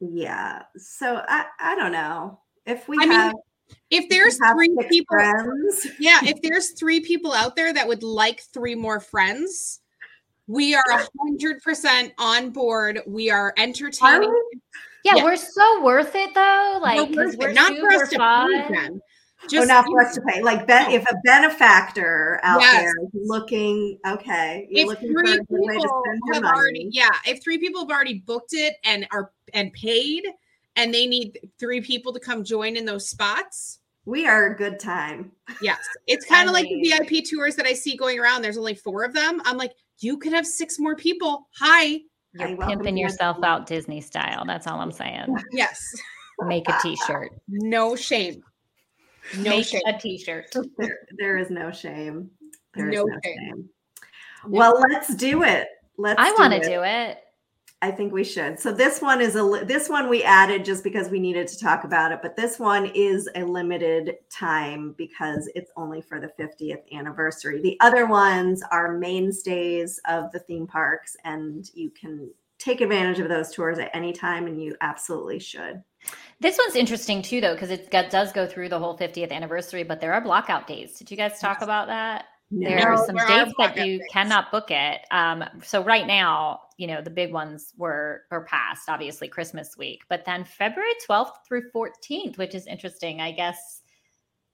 yeah. 0.00 0.62
So 0.76 1.22
I 1.28 1.46
I 1.60 1.76
don't 1.76 1.92
know. 1.92 2.40
If 2.66 2.88
we 2.88 2.98
I 3.00 3.06
have, 3.06 3.34
if 3.90 4.02
if 4.02 4.08
there's 4.10 4.36
have 4.42 4.56
three 4.56 4.76
people 4.90 5.16
friends, 5.16 5.86
yeah, 6.00 6.18
if 6.24 6.42
there's 6.42 6.72
three 6.72 6.98
people 6.98 7.32
out 7.32 7.54
there 7.54 7.72
that 7.72 7.86
would 7.86 8.02
like 8.02 8.42
three 8.52 8.74
more 8.74 8.98
friends, 8.98 9.80
we 10.48 10.74
are 10.74 10.82
a 10.90 11.06
hundred 11.20 11.62
percent 11.62 12.12
on 12.18 12.50
board. 12.50 13.00
We 13.06 13.30
are 13.30 13.54
entertaining. 13.56 14.34
Yeah, 15.06 15.16
Yeah. 15.16 15.24
we're 15.24 15.36
so 15.36 15.82
worth 15.82 16.14
it 16.14 16.34
though. 16.34 16.78
Like, 16.82 16.98
We're 16.98 17.06
'cause 17.06 17.16
worth 17.16 17.34
it. 17.34 17.38
we're 17.40 17.52
not 17.52 17.72
two, 17.72 17.80
for 17.80 17.92
us 17.92 18.10
to 18.10 18.16
five. 18.18 18.48
pay 18.50 18.74
them. 18.74 19.00
oh, 19.00 19.46
Just 19.48 19.68
not 19.68 19.84
for 19.86 20.02
us 20.02 20.14
to 20.16 20.20
pay. 20.22 20.42
Like 20.42 20.66
ben, 20.66 20.90
if 20.90 21.04
a 21.08 21.14
benefactor 21.24 22.40
out 22.42 22.60
Yes. 22.60 22.82
there 22.82 22.94
is 23.04 23.10
looking, 23.28 23.98
okay, 24.06 24.66
you're 24.70 24.82
if 24.82 24.88
looking 24.88 25.12
for 25.12 25.20
three 25.22 25.32
a 25.34 25.36
good 25.36 25.46
way 25.50 25.74
to 25.74 25.80
people 25.82 26.02
spend 26.04 26.20
your 26.26 26.34
have 26.34 26.42
money. 26.42 26.56
already 26.56 26.88
yeah 26.92 27.12
if 27.26 27.42
three 27.42 27.58
people 27.58 27.82
have 27.82 27.90
already 27.90 28.14
booked 28.26 28.52
it 28.52 28.74
and 28.84 29.06
are 29.12 29.30
and 29.54 29.72
paid 29.72 30.24
and 30.74 30.92
they 30.92 31.06
need 31.06 31.38
three 31.58 31.80
people 31.80 32.12
to 32.12 32.18
come 32.20 32.42
join 32.44 32.76
in 32.76 32.84
those 32.84 33.08
spots 33.08 33.78
we 34.06 34.26
are 34.26 34.52
a 34.52 34.56
good 34.56 34.78
time. 34.80 35.30
yes 35.60 35.78
it's 36.06 36.26
kind 36.34 36.48
of 36.48 36.52
like 36.54 36.66
the 36.66 36.94
vip 37.08 37.24
tours 37.24 37.54
that 37.56 37.66
i 37.66 37.72
see 37.72 37.96
going 37.96 38.18
around 38.18 38.42
there's 38.42 38.58
only 38.58 38.74
four 38.74 39.04
of 39.04 39.12
them 39.12 39.40
i'm 39.44 39.56
like 39.56 39.72
you 40.00 40.18
could 40.18 40.32
have 40.32 40.46
six 40.46 40.78
more 40.78 40.96
people 40.96 41.48
hi 41.54 41.84
I 41.84 42.02
You're 42.38 42.56
welcome 42.56 42.78
pimping 42.78 42.96
yourself 42.96 43.42
out 43.42 43.66
Disney 43.66 44.00
style. 44.00 44.44
That's 44.46 44.66
all 44.66 44.80
I'm 44.80 44.92
saying. 44.92 45.34
yes 45.52 45.80
Make 46.40 46.68
a 46.68 46.76
t-shirt. 46.82 47.30
no 47.48 47.96
shame 47.96 48.42
no 49.38 49.50
Make 49.50 49.66
shame 49.66 49.80
a 49.86 49.98
t-shirt. 49.98 50.54
There, 50.78 50.98
there 51.18 51.36
is 51.36 51.50
no 51.50 51.70
shame. 51.72 52.30
There 52.74 52.90
is 52.90 52.94
No 52.96 53.04
no, 53.04 53.18
shame. 53.24 53.36
shame. 53.38 53.68
Well, 54.46 54.80
let's 54.92 55.14
do 55.16 55.42
it. 55.42 55.66
Let's. 55.98 56.20
I 56.20 56.30
want 56.38 56.52
to 56.52 56.60
do 56.60 56.82
it. 56.84 57.18
I 57.82 57.90
think 57.90 58.12
we 58.12 58.24
should. 58.24 58.58
So 58.58 58.72
this 58.72 59.02
one 59.02 59.20
is 59.20 59.36
a 59.36 59.62
this 59.64 59.88
one 59.88 60.08
we 60.08 60.22
added 60.22 60.64
just 60.64 60.82
because 60.82 61.10
we 61.10 61.20
needed 61.20 61.46
to 61.48 61.58
talk 61.58 61.84
about 61.84 62.10
it, 62.10 62.20
but 62.22 62.34
this 62.34 62.58
one 62.58 62.86
is 62.94 63.28
a 63.34 63.44
limited 63.44 64.14
time 64.30 64.94
because 64.96 65.48
it's 65.54 65.70
only 65.76 66.00
for 66.00 66.18
the 66.18 66.30
50th 66.42 66.90
anniversary. 66.92 67.60
The 67.60 67.76
other 67.80 68.06
ones 68.06 68.62
are 68.72 68.96
mainstays 68.96 70.00
of 70.08 70.32
the 70.32 70.38
theme 70.38 70.66
parks 70.66 71.16
and 71.24 71.70
you 71.74 71.90
can 71.90 72.30
take 72.58 72.80
advantage 72.80 73.18
of 73.18 73.28
those 73.28 73.52
tours 73.52 73.78
at 73.78 73.90
any 73.94 74.12
time 74.14 74.46
and 74.46 74.60
you 74.62 74.74
absolutely 74.80 75.38
should. 75.38 75.82
This 76.40 76.56
one's 76.56 76.76
interesting 76.76 77.20
too, 77.20 77.42
though, 77.42 77.52
because 77.54 77.70
it 77.70 77.90
got, 77.90 78.08
does 78.10 78.32
go 78.32 78.46
through 78.46 78.70
the 78.70 78.78
whole 78.78 78.96
50th 78.96 79.30
anniversary, 79.30 79.82
but 79.82 80.00
there 80.00 80.14
are 80.14 80.22
blockout 80.22 80.66
days. 80.66 80.98
Did 80.98 81.10
you 81.10 81.16
guys 81.18 81.38
talk 81.40 81.58
Yes. 81.58 81.64
about 81.64 81.88
that? 81.88 82.24
No. 82.50 82.70
There 82.70 82.88
are 82.92 83.06
some 83.06 83.16
there 83.16 83.24
are 83.26 83.44
dates 83.44 83.54
that 83.58 83.76
you 83.76 83.98
days. 83.98 84.06
cannot 84.10 84.50
book 84.50 84.70
it. 84.70 85.00
Um, 85.10 85.44
so 85.62 85.82
right 85.82 86.06
now, 86.06 86.60
you 86.76 86.86
know, 86.86 87.00
the 87.00 87.10
big 87.10 87.32
ones 87.32 87.72
were 87.76 88.22
were 88.30 88.44
passed, 88.44 88.88
obviously 88.88 89.28
Christmas 89.28 89.76
week, 89.76 90.02
but 90.08 90.24
then 90.24 90.44
February 90.44 90.92
12th 91.08 91.32
through 91.46 91.70
14th, 91.74 92.38
which 92.38 92.54
is 92.54 92.66
interesting. 92.66 93.20
I 93.20 93.32
guess 93.32 93.82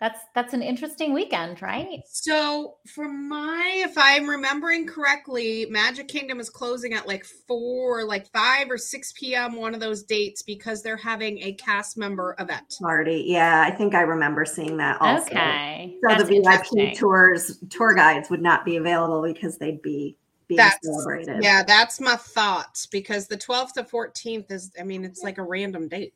that's 0.03 0.19
that's 0.35 0.53
an 0.53 0.63
interesting 0.63 1.13
weekend, 1.13 1.63
right? 1.63 2.01
So, 2.07 2.79
for 2.93 3.09
my, 3.09 3.85
if 3.87 3.97
I'm 3.97 4.29
remembering 4.29 4.85
correctly, 4.85 5.65
Magic 5.71 6.09
Kingdom 6.09 6.41
is 6.41 6.51
closing 6.51 6.93
at 6.93 7.07
like 7.07 7.25
four, 7.25 8.05
like 8.05 8.29
five 8.33 8.69
or 8.69 8.79
six 8.79 9.13
p.m. 9.13 9.55
one 9.55 9.75
of 9.75 9.81
those 9.81 10.03
dates 10.03 10.43
because 10.43 10.83
they're 10.83 10.97
having 10.97 11.39
a 11.45 11.53
cast 11.53 11.97
member 11.97 12.35
event. 12.41 12.75
Party. 12.81 13.27
Yeah, 13.29 13.65
I 13.65 13.71
think 13.71 13.95
I 13.95 14.01
remember 14.01 14.45
seeing 14.45 14.77
that 14.79 15.01
also. 15.01 15.25
Okay. 15.27 15.97
So 16.03 16.09
that's 16.09 16.29
the 16.29 16.41
VIP 16.75 16.97
tours 16.97 17.63
tour 17.71 17.95
guides 17.95 18.29
would 18.29 18.43
not 18.43 18.65
be 18.65 18.79
available 18.79 19.23
because 19.23 19.57
they'd 19.59 19.83
be 19.83 20.17
being 20.57 20.69
That's 20.69 20.87
celebrated. 20.87 21.43
yeah, 21.43 21.63
that's 21.63 22.01
my 22.01 22.17
thought 22.17 22.87
because 22.91 23.27
the 23.27 23.37
12th 23.37 23.73
to 23.75 23.85
14th 23.85 24.51
is, 24.51 24.71
I 24.79 24.83
mean, 24.83 25.05
it's 25.05 25.23
like 25.23 25.39
a 25.39 25.43
random 25.43 25.89
date. 25.89 26.15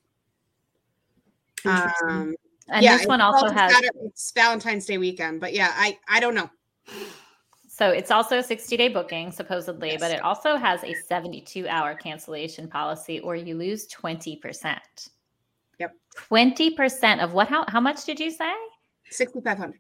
Um, 1.65 2.35
And 2.69 2.83
yeah, 2.83 2.97
this 2.97 3.07
one 3.07 3.21
also 3.21 3.47
also 3.47 3.55
has 3.55 3.73
Saturday- 3.73 3.99
it's 4.05 4.31
Valentine's 4.33 4.87
Day 4.87 4.99
weekend, 4.99 5.41
but 5.41 5.53
yeah, 5.53 5.73
I 5.75 5.99
I 6.09 6.21
don't 6.21 6.35
know. 6.35 6.51
So 7.69 7.91
it's 7.91 8.11
also 8.11 8.39
a 8.39 8.43
60 8.43 8.77
day 8.77 8.89
booking, 8.89 9.31
supposedly, 9.31 9.97
but 9.99 10.11
it 10.11 10.23
also 10.23 10.57
has 10.57 10.83
a 10.83 10.95
72 10.95 11.69
hour 11.69 11.95
cancellation 11.95 12.69
policy 12.69 13.21
or 13.21 13.37
you 13.37 13.55
lose 13.55 13.87
20%. 13.89 14.79
Yep. 15.79 15.93
20% 16.31 17.23
of 17.23 17.35
what? 17.35 17.49
How, 17.49 17.67
how 17.69 17.81
much 17.81 18.05
did 18.07 18.19
you 18.19 18.31
say? 18.31 18.51
6,500. 19.11 19.79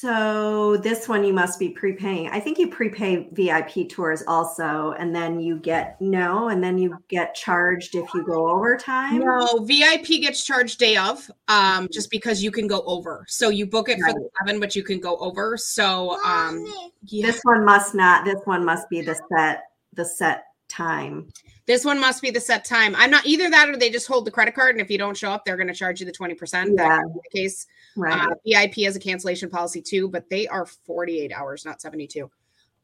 So 0.00 0.76
this 0.76 1.08
one 1.08 1.24
you 1.24 1.32
must 1.32 1.58
be 1.58 1.70
prepaying. 1.70 2.28
I 2.28 2.38
think 2.38 2.56
you 2.56 2.68
prepay 2.68 3.30
VIP 3.32 3.88
tours 3.88 4.22
also, 4.28 4.94
and 4.96 5.12
then 5.12 5.40
you 5.40 5.58
get 5.58 6.00
no, 6.00 6.50
and 6.50 6.62
then 6.62 6.78
you 6.78 6.96
get 7.08 7.34
charged 7.34 7.96
if 7.96 8.14
you 8.14 8.24
go 8.24 8.48
overtime. 8.48 9.18
No, 9.18 9.64
VIP 9.64 10.20
gets 10.20 10.44
charged 10.44 10.78
day 10.78 10.96
of, 10.96 11.28
um, 11.48 11.88
just 11.90 12.12
because 12.12 12.40
you 12.40 12.52
can 12.52 12.68
go 12.68 12.82
over. 12.82 13.24
So 13.26 13.48
you 13.48 13.66
book 13.66 13.88
it 13.88 13.98
for 13.98 14.12
the 14.12 14.28
seven, 14.38 14.60
but 14.60 14.76
you 14.76 14.84
can 14.84 15.00
go 15.00 15.16
over. 15.16 15.56
So, 15.56 16.22
um, 16.22 16.64
yeah, 17.02 17.26
This 17.26 17.40
one 17.42 17.64
must 17.64 17.92
not. 17.92 18.24
This 18.24 18.38
one 18.44 18.64
must 18.64 18.88
be 18.88 19.00
the 19.00 19.20
set 19.34 19.64
the 19.94 20.04
set 20.04 20.44
time. 20.68 21.28
this 21.66 21.84
one 21.84 22.00
must 22.00 22.22
be 22.22 22.30
the 22.30 22.40
set 22.40 22.64
time. 22.64 22.94
I'm 22.96 23.10
not 23.10 23.26
either 23.26 23.50
that 23.50 23.68
or 23.68 23.76
they 23.76 23.90
just 23.90 24.06
hold 24.06 24.26
the 24.26 24.30
credit 24.30 24.54
card, 24.54 24.74
and 24.74 24.80
if 24.80 24.90
you 24.90 24.98
don't 24.98 25.16
show 25.16 25.30
up, 25.30 25.44
they're 25.44 25.56
going 25.56 25.68
to 25.68 25.74
charge 25.74 26.00
you 26.00 26.06
the 26.06 26.12
twenty 26.12 26.34
percent. 26.34 26.72
Yeah. 26.76 26.88
That 26.88 27.04
the 27.14 27.38
case. 27.38 27.66
Right. 27.96 28.30
Uh, 28.30 28.34
VIP 28.46 28.84
has 28.84 28.94
a 28.96 29.00
cancellation 29.00 29.50
policy 29.50 29.82
too, 29.82 30.08
but 30.08 30.30
they 30.30 30.46
are 30.46 30.66
48 30.66 31.32
hours, 31.32 31.64
not 31.64 31.80
72. 31.80 32.30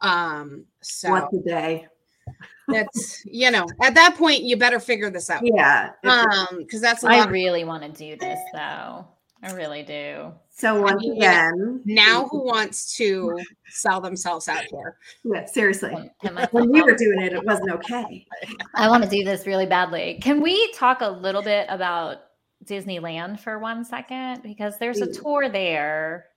Um, 0.00 0.64
so 0.80 1.10
What's 1.10 1.32
a 1.36 1.40
day? 1.40 1.86
that's 2.68 3.22
you 3.26 3.50
know, 3.50 3.66
at 3.82 3.94
that 3.94 4.16
point, 4.16 4.42
you 4.42 4.56
better 4.56 4.80
figure 4.80 5.10
this 5.10 5.30
out. 5.30 5.42
Yeah. 5.44 5.90
Um, 6.04 6.58
because 6.58 6.80
that's 6.80 7.04
a 7.04 7.08
I 7.08 7.18
lot. 7.18 7.30
really 7.30 7.64
want 7.64 7.82
to 7.82 7.90
do 7.90 8.16
this 8.16 8.40
though. 8.52 9.06
I 9.44 9.52
really 9.52 9.82
do. 9.82 10.32
so 10.48 10.80
once 10.80 11.02
mean, 11.02 11.18
again, 11.18 11.82
now 11.84 12.26
who 12.28 12.42
wants 12.46 12.96
to 12.96 13.38
sell 13.68 14.00
themselves 14.00 14.48
out 14.48 14.64
here? 14.70 14.96
Yeah, 15.22 15.44
seriously. 15.44 16.10
When 16.50 16.70
we 16.70 16.80
were 16.80 16.94
doing 16.94 17.20
it, 17.20 17.34
it 17.34 17.44
wasn't 17.44 17.70
okay. 17.72 18.26
I 18.74 18.88
want 18.88 19.04
to 19.04 19.08
do 19.08 19.22
this 19.22 19.46
really 19.46 19.66
badly. 19.66 20.18
Can 20.22 20.40
we 20.40 20.72
talk 20.72 21.02
a 21.02 21.08
little 21.08 21.42
bit 21.42 21.66
about 21.68 22.22
Disneyland 22.64 23.38
for 23.38 23.58
one 23.58 23.84
second? 23.84 24.42
Because 24.42 24.78
there's 24.78 25.02
a 25.02 25.12
tour 25.12 25.50
there 25.50 26.28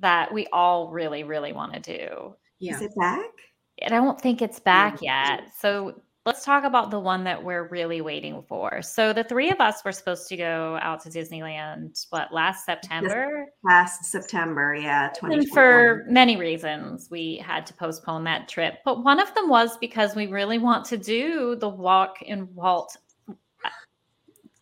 that 0.00 0.30
we 0.30 0.46
all 0.52 0.90
really, 0.90 1.24
really 1.24 1.54
want 1.54 1.72
to 1.72 1.80
do. 1.80 2.34
Yeah. 2.58 2.74
Is 2.74 2.82
it 2.82 2.94
back? 2.96 3.30
And 3.78 3.94
I 3.94 3.96
don't 3.96 4.20
think 4.20 4.42
it's 4.42 4.60
back 4.60 5.00
yet. 5.00 5.44
So 5.58 6.02
let's 6.26 6.44
talk 6.44 6.64
about 6.64 6.90
the 6.90 6.98
one 6.98 7.22
that 7.22 7.42
we're 7.42 7.68
really 7.68 8.00
waiting 8.00 8.42
for. 8.48 8.82
So 8.82 9.12
the 9.12 9.22
three 9.22 9.50
of 9.50 9.60
us 9.60 9.84
were 9.84 9.92
supposed 9.92 10.28
to 10.28 10.36
go 10.36 10.76
out 10.82 11.00
to 11.04 11.08
Disneyland, 11.08 12.04
what, 12.10 12.34
last 12.34 12.66
September? 12.66 13.46
Last 13.62 14.04
September, 14.04 14.74
yeah, 14.74 15.12
And 15.22 15.48
for 15.50 16.04
many 16.08 16.36
reasons, 16.36 17.08
we 17.10 17.36
had 17.36 17.64
to 17.66 17.74
postpone 17.74 18.24
that 18.24 18.48
trip. 18.48 18.74
But 18.84 19.04
one 19.04 19.20
of 19.20 19.32
them 19.34 19.48
was 19.48 19.78
because 19.78 20.16
we 20.16 20.26
really 20.26 20.58
want 20.58 20.84
to 20.86 20.96
do 20.96 21.54
the 21.54 21.68
walk 21.68 22.16
and 22.26 22.52
Walt. 22.56 22.96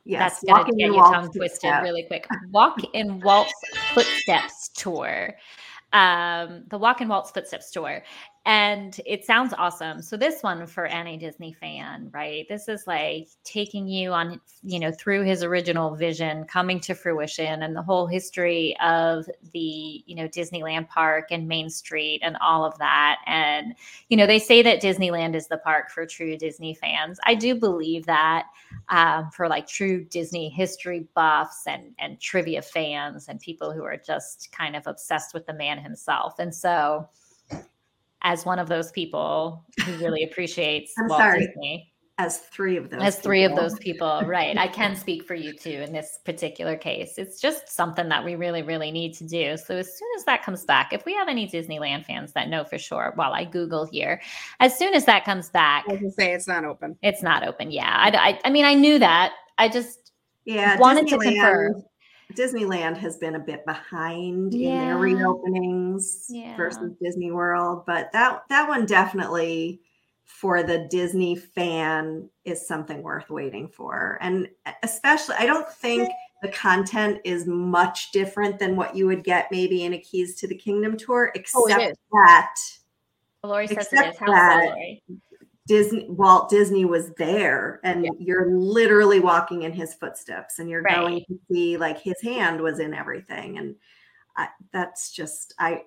yes, 0.05 0.41
That's 0.41 0.45
going 0.45 0.67
to 0.67 0.77
get 0.77 0.89
in 0.89 0.95
your 0.95 1.05
tongue 1.05 1.33
twisted 1.33 1.41
footsteps. 1.41 1.83
really 1.83 2.05
quick. 2.05 2.27
Walk 2.51 2.77
in 2.93 3.21
Walt's 3.21 3.55
Footsteps 3.95 4.69
tour. 4.77 5.35
Um, 5.95 6.65
the 6.69 6.77
Walk 6.77 7.01
in 7.01 7.09
Walt's 7.09 7.31
Footsteps 7.31 7.71
tour. 7.71 8.03
And 8.47 9.01
it 9.07 9.25
sounds 9.25 9.55
awesome. 9.57 10.03
So 10.03 10.19
this 10.19 10.43
one 10.43 10.67
for 10.67 10.85
any 10.85 11.17
Disney 11.17 11.55
fan, 11.55 12.11
right? 12.13 12.47
This 12.47 12.69
is 12.69 12.87
like 12.87 13.29
taking 13.43 13.89
you 13.89 14.13
on, 14.13 14.39
you 14.63 14.79
know, 14.79 14.93
through 14.93 15.25
his 15.25 15.43
original 15.43 15.95
vision 15.95 16.45
coming 16.45 16.79
to 16.81 16.95
fruition 16.95 17.63
and 17.63 17.75
the 17.75 17.83
whole 17.83 18.07
history 18.07 18.77
of 18.83 19.27
the, 19.55 20.05
you 20.07 20.15
know, 20.15 20.29
Disneyland 20.29 20.89
park 20.89 21.29
and 21.31 21.49
Main 21.49 21.71
Street 21.71 22.21
and 22.23 22.37
all 22.43 22.67
of 22.67 22.77
that. 22.79 23.17
And, 23.27 23.75
you 24.11 24.17
know, 24.19 24.27
they 24.27 24.39
say 24.39 24.61
that 24.61 24.83
Disneyland 24.83 25.35
is 25.35 25.47
the 25.47 25.59
park 25.59 25.91
for 25.91 26.05
true 26.05 26.37
Disney 26.37 26.75
fans. 26.75 27.19
I 27.25 27.35
do 27.37 27.55
believe 27.55 28.05
that 28.07 28.45
um, 28.91 29.31
for 29.31 29.49
like 29.49 29.67
true 29.67 30.05
Disney 30.05 30.51
history 30.51 31.07
buffs 31.15 31.67
and 31.67 31.95
and 31.99 32.21
trivia 32.21 32.61
fans 32.61 33.29
and 33.29 33.41
people 33.41 33.73
who 33.73 33.85
are 33.85 33.97
just 33.97 34.53
kind 34.53 34.77
of 34.77 34.87
obsessed 34.87 35.33
with 35.33 35.47
the 35.47 35.55
man 35.55 35.79
himself. 35.79 36.39
And 36.39 36.55
so 36.55 37.09
as 38.25 38.45
one 38.45 38.59
of 38.59 38.69
those 38.69 38.91
people 38.91 39.65
who 39.85 39.93
really 39.99 40.25
appreciates 40.25 40.93
I'm 40.99 41.07
Walt 41.09 41.21
sorry. 41.21 41.47
Disney. 41.47 41.91
As 42.17 42.39
three 42.39 42.77
of 42.77 42.91
those. 42.91 43.03
As 43.03 43.19
three 43.19 43.43
of 43.43 43.57
those 43.57 43.77
people, 43.81 44.23
right. 44.27 44.57
I 44.57 44.69
can 44.69 44.95
speak 44.95 45.25
for 45.25 45.35
you 45.35 45.53
too 45.53 45.71
in 45.85 45.93
this 45.93 46.21
particular 46.25 46.77
case. 46.77 47.15
It's 47.19 47.41
just 47.41 47.69
something 47.69 48.09
that 48.09 48.25
we 48.25 48.37
really, 48.37 48.63
really 48.63 48.93
need 48.93 49.15
to 49.15 49.25
do. 49.27 49.57
So 49.57 49.77
as 49.77 49.99
soon 49.99 50.09
as 50.17 50.25
that 50.27 50.45
comes 50.45 50.65
back, 50.65 50.93
if 50.93 51.05
we 51.05 51.13
have 51.15 51.27
any 51.29 51.49
Disneyland 51.49 52.07
fans 52.07 52.33
that 52.35 52.49
know 52.49 52.63
for 52.63 52.79
sure, 52.79 53.13
while 53.17 53.33
I 53.33 53.45
Google 53.45 53.85
here, 53.85 54.23
as 54.61 54.79
soon 54.79 54.95
as 54.95 55.05
that 55.07 55.25
comes 55.25 55.51
back, 55.51 55.85
I 55.91 55.95
was 55.95 56.15
say 56.15 56.33
it's 56.33 56.47
not 56.47 56.65
open. 56.65 56.97
it's 57.03 57.23
not 57.23 57.47
open. 57.47 57.73
Yeah. 57.73 57.91
I, 57.93 58.11
I, 58.17 58.41
I 58.45 58.51
mean, 58.51 58.65
I 58.65 58.75
knew 58.75 59.01
that. 59.01 59.33
I 59.59 59.69
just 59.69 60.13
Yeah, 60.45 60.79
wanted 60.79 61.09
to 61.09 61.19
confirm. 61.19 61.83
Disneyland 62.33 62.97
has 62.97 63.17
been 63.19 63.35
a 63.35 63.39
bit 63.41 63.65
behind 63.67 64.55
in 64.55 64.61
their 64.61 64.97
reopenings 64.97 66.25
Yeah. 66.29 66.57
versus 66.57 66.93
Disney 67.03 67.31
World, 67.31 67.85
but 67.87 68.11
that 68.13 68.43
that 68.49 68.69
one 68.69 68.87
definitely 68.87 69.81
for 70.25 70.63
the 70.63 70.89
Disney 70.91 71.37
fan 71.37 72.29
is 72.47 72.67
something 72.67 73.03
worth 73.03 73.29
waiting 73.29 73.69
for. 73.69 74.19
And 74.23 74.49
especially 74.83 75.35
I 75.39 75.45
don't 75.47 75.69
think 75.69 76.09
the 76.43 76.49
content 76.49 77.21
is 77.25 77.47
much 77.47 78.11
different 78.13 78.59
than 78.59 78.75
what 78.75 78.97
you 78.97 79.07
would 79.07 79.23
get 79.23 79.51
maybe 79.51 79.85
in 79.85 79.93
a 79.93 79.99
Keys 79.99 80.35
to 80.37 80.49
the 80.49 80.55
Kingdom 80.57 80.97
tour 80.97 81.29
Oh, 81.29 81.39
except 81.39 81.83
is. 81.83 81.97
that 82.13 82.55
Lori 83.43 83.67
says 83.69 83.93
it 83.93 84.07
is. 84.07 84.19
That- 84.19 84.27
that, 84.27 84.65
Lori? 84.71 85.03
Disney 85.67 86.07
Walt 86.11 86.51
Disney 86.51 86.85
was 86.85 87.11
there 87.15 87.81
and 87.85 88.05
Yeah. 88.05 88.11
you're 88.19 88.51
literally 88.51 89.21
walking 89.21 89.63
in 89.63 89.73
his 89.73 89.95
footsteps 89.95 90.59
and 90.59 90.69
you're 90.69 90.83
Right. 90.83 90.97
going 90.97 91.25
to 91.29 91.39
see 91.51 91.77
like 91.77 91.99
his 91.99 92.21
hand 92.23 92.61
was 92.61 92.79
in 92.81 92.93
everything 92.93 93.59
and 93.59 93.75
I, 94.37 94.49
that's 94.73 95.11
just 95.13 95.55
I 95.59 95.83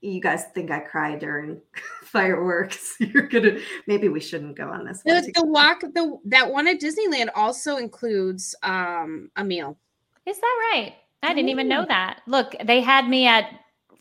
you 0.00 0.20
guys 0.20 0.46
think 0.54 0.70
I 0.70 0.80
cry 0.80 1.14
during 1.16 1.60
fireworks 2.04 2.96
you're 3.00 3.28
gonna 3.28 3.58
maybe 3.86 4.08
we 4.08 4.20
shouldn't 4.20 4.56
go 4.56 4.68
on 4.68 4.84
this 4.84 5.00
one 5.04 5.22
The, 5.22 5.32
the 5.32 5.46
walk 5.46 5.80
the 5.82 6.18
that 6.24 6.50
one 6.50 6.66
at 6.66 6.80
Disneyland 6.80 7.28
also 7.36 7.76
includes 7.76 8.54
um 8.62 9.30
a 9.36 9.44
meal. 9.44 9.78
Is 10.26 10.40
that 10.40 10.70
right? 10.72 10.94
I 11.22 11.34
didn't 11.34 11.50
even 11.50 11.68
know 11.68 11.84
that. 11.86 12.22
Look, 12.26 12.54
they 12.64 12.80
had 12.80 13.06
me 13.08 13.26
at 13.26 13.44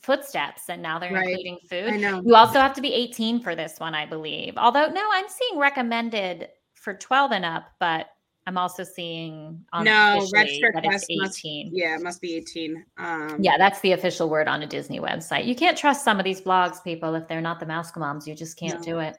footsteps 0.02 0.70
and 0.70 0.82
now 0.82 1.00
they're 1.00 1.14
Right. 1.14 1.28
including 1.30 1.60
food. 1.70 1.94
I 1.94 1.98
know. 1.98 2.22
You 2.26 2.36
also 2.36 2.60
have 2.60 2.74
to 2.74 2.82
be 2.82 2.94
18 2.94 3.42
for 3.42 3.56
this 3.56 3.80
one, 3.80 3.94
I 3.96 4.06
believe. 4.06 4.54
Although, 4.58 4.88
no, 4.90 5.08
I'm 5.12 5.28
seeing 5.28 5.60
recommended 5.60 6.50
for 6.74 6.94
12 6.94 7.32
and 7.34 7.46
up, 7.46 7.66
but 7.80 8.08
I'm 8.48 8.58
also 8.58 8.84
seeing 8.84 9.64
on 9.74 9.86
No, 9.86 10.18
officially 10.18 10.32
registered 10.34 10.76
that 10.76 10.86
it's 10.86 10.94
guest 10.94 11.12
must- 11.18 11.40
18. 11.40 11.70
Yeah, 11.74 11.96
it 11.96 12.02
must 12.02 12.22
be 12.22 12.36
18. 12.36 12.84
Um 12.98 13.38
Yeah, 13.42 13.58
that's 13.58 13.80
the 13.82 13.92
official 13.92 14.30
word 14.30 14.48
on 14.48 14.64
a 14.64 14.68
Disney 14.68 15.00
website. 15.00 15.46
You 15.46 15.56
can't 15.56 15.78
trust 15.78 16.04
some 16.04 16.18
of 16.18 16.24
these 16.24 16.42
blogs, 16.42 16.84
people, 16.84 17.14
if 17.16 17.28
they're 17.28 17.42
not 17.42 17.60
the 17.60 17.66
mouse 17.68 17.96
moms. 17.96 18.28
You 18.28 18.34
just 18.36 18.58
can't 18.58 18.80
No. 18.80 18.84
do 18.84 19.00
it. 19.00 19.18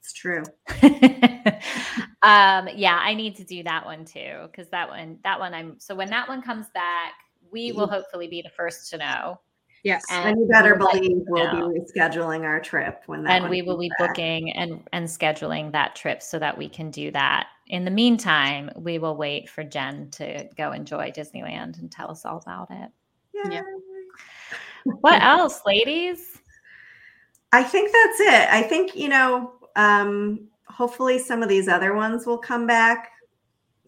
it's 0.00 0.12
true 0.14 0.42
um, 2.22 2.68
yeah, 2.74 2.98
I 3.00 3.14
need 3.14 3.36
to 3.36 3.44
do 3.44 3.62
that 3.64 3.84
one 3.84 4.04
too 4.04 4.48
because 4.50 4.68
that 4.70 4.88
one, 4.88 5.18
that 5.24 5.38
one, 5.38 5.54
I'm 5.54 5.78
so 5.78 5.94
when 5.94 6.10
that 6.10 6.28
one 6.28 6.42
comes 6.42 6.66
back, 6.74 7.12
we 7.52 7.70
will 7.72 7.86
hopefully 7.86 8.26
be 8.28 8.42
the 8.42 8.50
first 8.50 8.90
to 8.90 8.96
know, 8.98 9.40
yes. 9.82 10.04
and 10.10 10.38
you 10.38 10.46
better 10.46 10.76
we'll 10.76 10.90
believe 10.92 11.10
you 11.10 11.24
we'll 11.28 11.52
know. 11.52 11.70
be 11.70 11.80
rescheduling 11.80 12.42
our 12.44 12.60
trip 12.60 13.02
when 13.06 13.24
that 13.24 13.42
and 13.42 13.50
we 13.50 13.62
will 13.62 13.78
be 13.78 13.90
back. 13.98 14.10
booking 14.10 14.52
and 14.52 14.82
and 14.92 15.06
scheduling 15.06 15.72
that 15.72 15.94
trip 15.94 16.22
so 16.22 16.38
that 16.38 16.56
we 16.56 16.68
can 16.68 16.90
do 16.90 17.10
that. 17.10 17.48
In 17.68 17.84
the 17.84 17.90
meantime, 17.90 18.70
we 18.76 18.98
will 18.98 19.16
wait 19.16 19.48
for 19.48 19.64
Jen 19.64 20.10
to 20.12 20.48
go 20.56 20.72
enjoy 20.72 21.10
Disneyland 21.10 21.78
and 21.78 21.90
tell 21.90 22.10
us 22.10 22.24
all 22.24 22.38
about 22.38 22.68
it. 22.70 22.90
Yeah. 23.44 23.62
What 25.00 25.22
else, 25.22 25.60
ladies? 25.64 26.38
I 27.52 27.62
think 27.62 27.92
that's 27.92 28.20
it. 28.20 28.48
I 28.50 28.62
think, 28.62 28.96
you 28.96 29.08
know, 29.08 29.52
um, 29.76 30.48
hopefully 30.66 31.18
some 31.18 31.42
of 31.42 31.48
these 31.48 31.68
other 31.68 31.94
ones 31.94 32.26
will 32.26 32.38
come 32.38 32.66
back. 32.66 33.11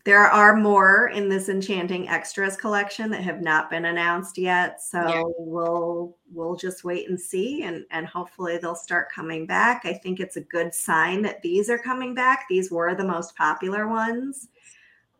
There 0.04 0.26
are 0.26 0.54
more 0.54 1.08
in 1.08 1.30
this 1.30 1.48
Enchanting 1.48 2.08
Extras 2.10 2.56
collection 2.56 3.10
that 3.10 3.22
have 3.22 3.40
not 3.40 3.70
been 3.70 3.86
announced 3.86 4.36
yet. 4.36 4.82
So 4.82 5.00
Yeah. 5.08 5.22
we'll 5.38 6.16
we'll 6.30 6.56
just 6.56 6.84
wait 6.84 7.08
and 7.08 7.18
see 7.18 7.62
and, 7.62 7.84
and 7.90 8.06
hopefully 8.06 8.58
they'll 8.58 8.74
start 8.74 9.10
coming 9.10 9.46
back. 9.46 9.82
I 9.86 9.94
think 9.94 10.20
it's 10.20 10.36
a 10.36 10.42
good 10.42 10.74
sign 10.74 11.22
that 11.22 11.40
these 11.40 11.70
are 11.70 11.78
coming 11.78 12.14
back. 12.14 12.46
These 12.50 12.70
were 12.70 12.94
the 12.94 13.04
most 13.04 13.34
popular 13.36 13.88
ones. 13.88 14.48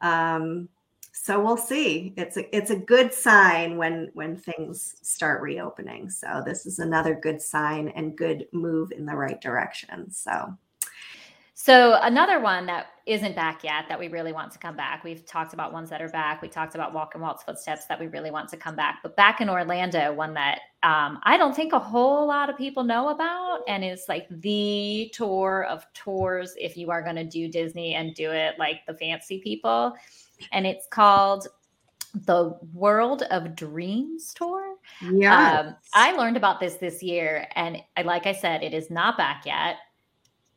Um, 0.02 0.68
so 1.12 1.40
we'll 1.42 1.56
see. 1.56 2.12
It's 2.18 2.36
a 2.36 2.54
it's 2.54 2.70
a 2.70 2.76
good 2.76 3.14
sign 3.14 3.78
when 3.78 4.10
when 4.12 4.36
things 4.36 4.96
start 5.00 5.40
reopening. 5.40 6.10
So 6.10 6.42
this 6.44 6.66
is 6.66 6.78
another 6.78 7.14
good 7.14 7.40
sign 7.40 7.88
and 7.88 8.18
good 8.18 8.46
move 8.52 8.92
in 8.92 9.06
the 9.06 9.16
right 9.16 9.40
direction. 9.40 10.10
So 10.10 10.54
So 11.56 11.98
another 12.02 12.40
one 12.40 12.66
that 12.66 12.86
isn't 13.06 13.36
back 13.36 13.62
yet 13.62 13.84
that 13.88 13.98
we 13.98 14.08
really 14.08 14.32
want 14.32 14.50
to 14.52 14.58
come 14.58 14.76
back. 14.76 15.04
We've 15.04 15.24
talked 15.24 15.54
about 15.54 15.72
ones 15.72 15.88
that 15.90 16.02
are 16.02 16.08
back. 16.08 16.42
We 16.42 16.48
talked 16.48 16.74
about 16.74 16.92
Walk 16.92 17.14
and 17.14 17.22
Walt's 17.22 17.44
footsteps 17.44 17.86
that 17.86 18.00
we 18.00 18.08
really 18.08 18.32
want 18.32 18.48
to 18.48 18.56
come 18.56 18.74
back. 18.74 18.98
But 19.04 19.14
back 19.14 19.40
in 19.40 19.48
Orlando, 19.48 20.12
one 20.12 20.34
that 20.34 20.58
um, 20.82 21.20
I 21.22 21.36
don't 21.36 21.54
think 21.54 21.72
a 21.72 21.78
whole 21.78 22.26
lot 22.26 22.50
of 22.50 22.56
people 22.58 22.82
know 22.82 23.10
about, 23.10 23.60
and 23.68 23.84
is 23.84 24.06
like 24.08 24.26
the 24.30 25.10
tour 25.14 25.64
of 25.70 25.86
tours 25.94 26.54
if 26.58 26.76
you 26.76 26.90
are 26.90 27.02
going 27.02 27.16
to 27.16 27.24
do 27.24 27.46
Disney 27.46 27.94
and 27.94 28.14
do 28.14 28.32
it 28.32 28.58
like 28.58 28.80
the 28.88 28.94
fancy 28.94 29.38
people, 29.38 29.94
and 30.50 30.66
it's 30.66 30.88
called 30.88 31.46
the 32.26 32.58
World 32.72 33.22
of 33.30 33.54
Dreams 33.54 34.34
tour. 34.34 34.74
Yeah. 35.00 35.60
Um, 35.60 35.76
I 35.94 36.12
learned 36.12 36.36
about 36.36 36.58
this 36.58 36.74
this 36.74 37.00
year, 37.00 37.46
and 37.54 37.78
I, 37.96 38.02
like 38.02 38.26
I 38.26 38.32
said, 38.32 38.64
it 38.64 38.74
is 38.74 38.90
not 38.90 39.16
back 39.16 39.44
yet. 39.46 39.76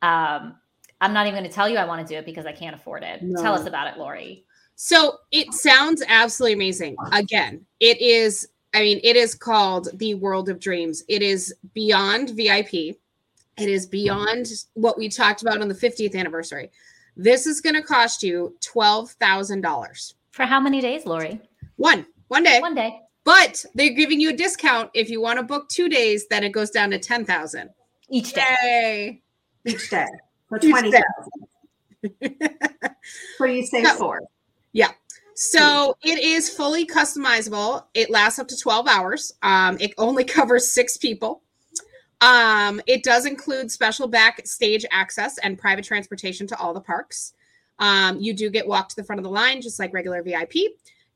Um, 0.02 0.56
I'm 1.00 1.12
not 1.12 1.26
even 1.26 1.38
going 1.38 1.48
to 1.48 1.54
tell 1.54 1.68
you 1.68 1.76
I 1.76 1.84
want 1.84 2.06
to 2.06 2.12
do 2.12 2.18
it 2.18 2.24
because 2.24 2.46
I 2.46 2.52
can't 2.52 2.74
afford 2.74 3.02
it. 3.02 3.22
Tell 3.36 3.54
us 3.54 3.66
about 3.66 3.86
it, 3.86 3.98
Lori. 3.98 4.44
So 4.74 5.18
it 5.32 5.52
sounds 5.52 6.02
absolutely 6.06 6.54
amazing. 6.54 6.96
Again, 7.12 7.64
it 7.80 8.00
is, 8.00 8.48
I 8.74 8.80
mean, 8.80 9.00
it 9.02 9.16
is 9.16 9.34
called 9.34 9.88
the 9.94 10.14
World 10.14 10.48
of 10.48 10.60
Dreams. 10.60 11.02
It 11.08 11.22
is 11.22 11.54
beyond 11.74 12.30
VIP. 12.30 12.72
It 12.74 13.68
is 13.68 13.86
beyond 13.86 14.46
what 14.74 14.96
we 14.96 15.08
talked 15.08 15.42
about 15.42 15.60
on 15.60 15.68
the 15.68 15.74
50th 15.74 16.14
anniversary. 16.16 16.70
This 17.16 17.46
is 17.46 17.60
going 17.60 17.74
to 17.74 17.82
cost 17.82 18.22
you 18.22 18.56
$12,000. 18.60 20.14
For 20.30 20.44
how 20.44 20.60
many 20.60 20.80
days, 20.80 21.04
Lori? 21.06 21.40
One, 21.74 22.06
one 22.28 22.44
day. 22.44 22.60
One 22.60 22.76
day. 22.76 23.00
But 23.24 23.64
they're 23.74 23.94
giving 23.94 24.20
you 24.20 24.30
a 24.30 24.32
discount 24.32 24.90
if 24.94 25.10
you 25.10 25.20
want 25.20 25.38
to 25.38 25.42
book 25.42 25.68
two 25.68 25.88
days, 25.88 26.26
then 26.28 26.44
it 26.44 26.52
goes 26.52 26.70
down 26.70 26.90
to 26.90 26.98
10,000. 26.98 27.68
Each 28.10 28.32
day. 28.32 28.44
Yay. 28.62 29.22
each 29.72 29.90
day. 29.90 30.06
So 30.50 30.70
twenty 30.70 30.92
So 33.38 33.44
you 33.44 33.66
say 33.66 33.82
No. 33.82 33.94
four. 33.94 34.20
So 35.40 35.96
it 36.02 36.18
is 36.18 36.50
fully 36.50 36.84
customizable. 36.84 37.84
It 37.94 38.10
lasts 38.10 38.40
up 38.40 38.48
to 38.48 38.56
12 38.56 38.88
hours. 38.88 39.32
Um, 39.40 39.76
it 39.78 39.94
only 39.96 40.24
covers 40.36 40.68
six 40.68 40.96
people. 40.96 41.42
Um, 42.20 42.80
it 42.88 43.04
does 43.04 43.24
include 43.24 43.70
special 43.70 44.08
backstage 44.08 44.84
access 44.90 45.38
and 45.38 45.56
private 45.56 45.84
transportation 45.84 46.48
to 46.48 46.58
all 46.58 46.74
the 46.74 46.80
parks. 46.80 47.34
Um, 47.78 48.18
you 48.18 48.34
do 48.34 48.50
get 48.50 48.66
walked 48.66 48.90
to 48.90 48.96
the 48.96 49.04
front 49.04 49.20
of 49.20 49.22
the 49.22 49.30
line, 49.30 49.62
just 49.62 49.78
like 49.78 49.94
regular 49.94 50.24
VIP. 50.24 50.54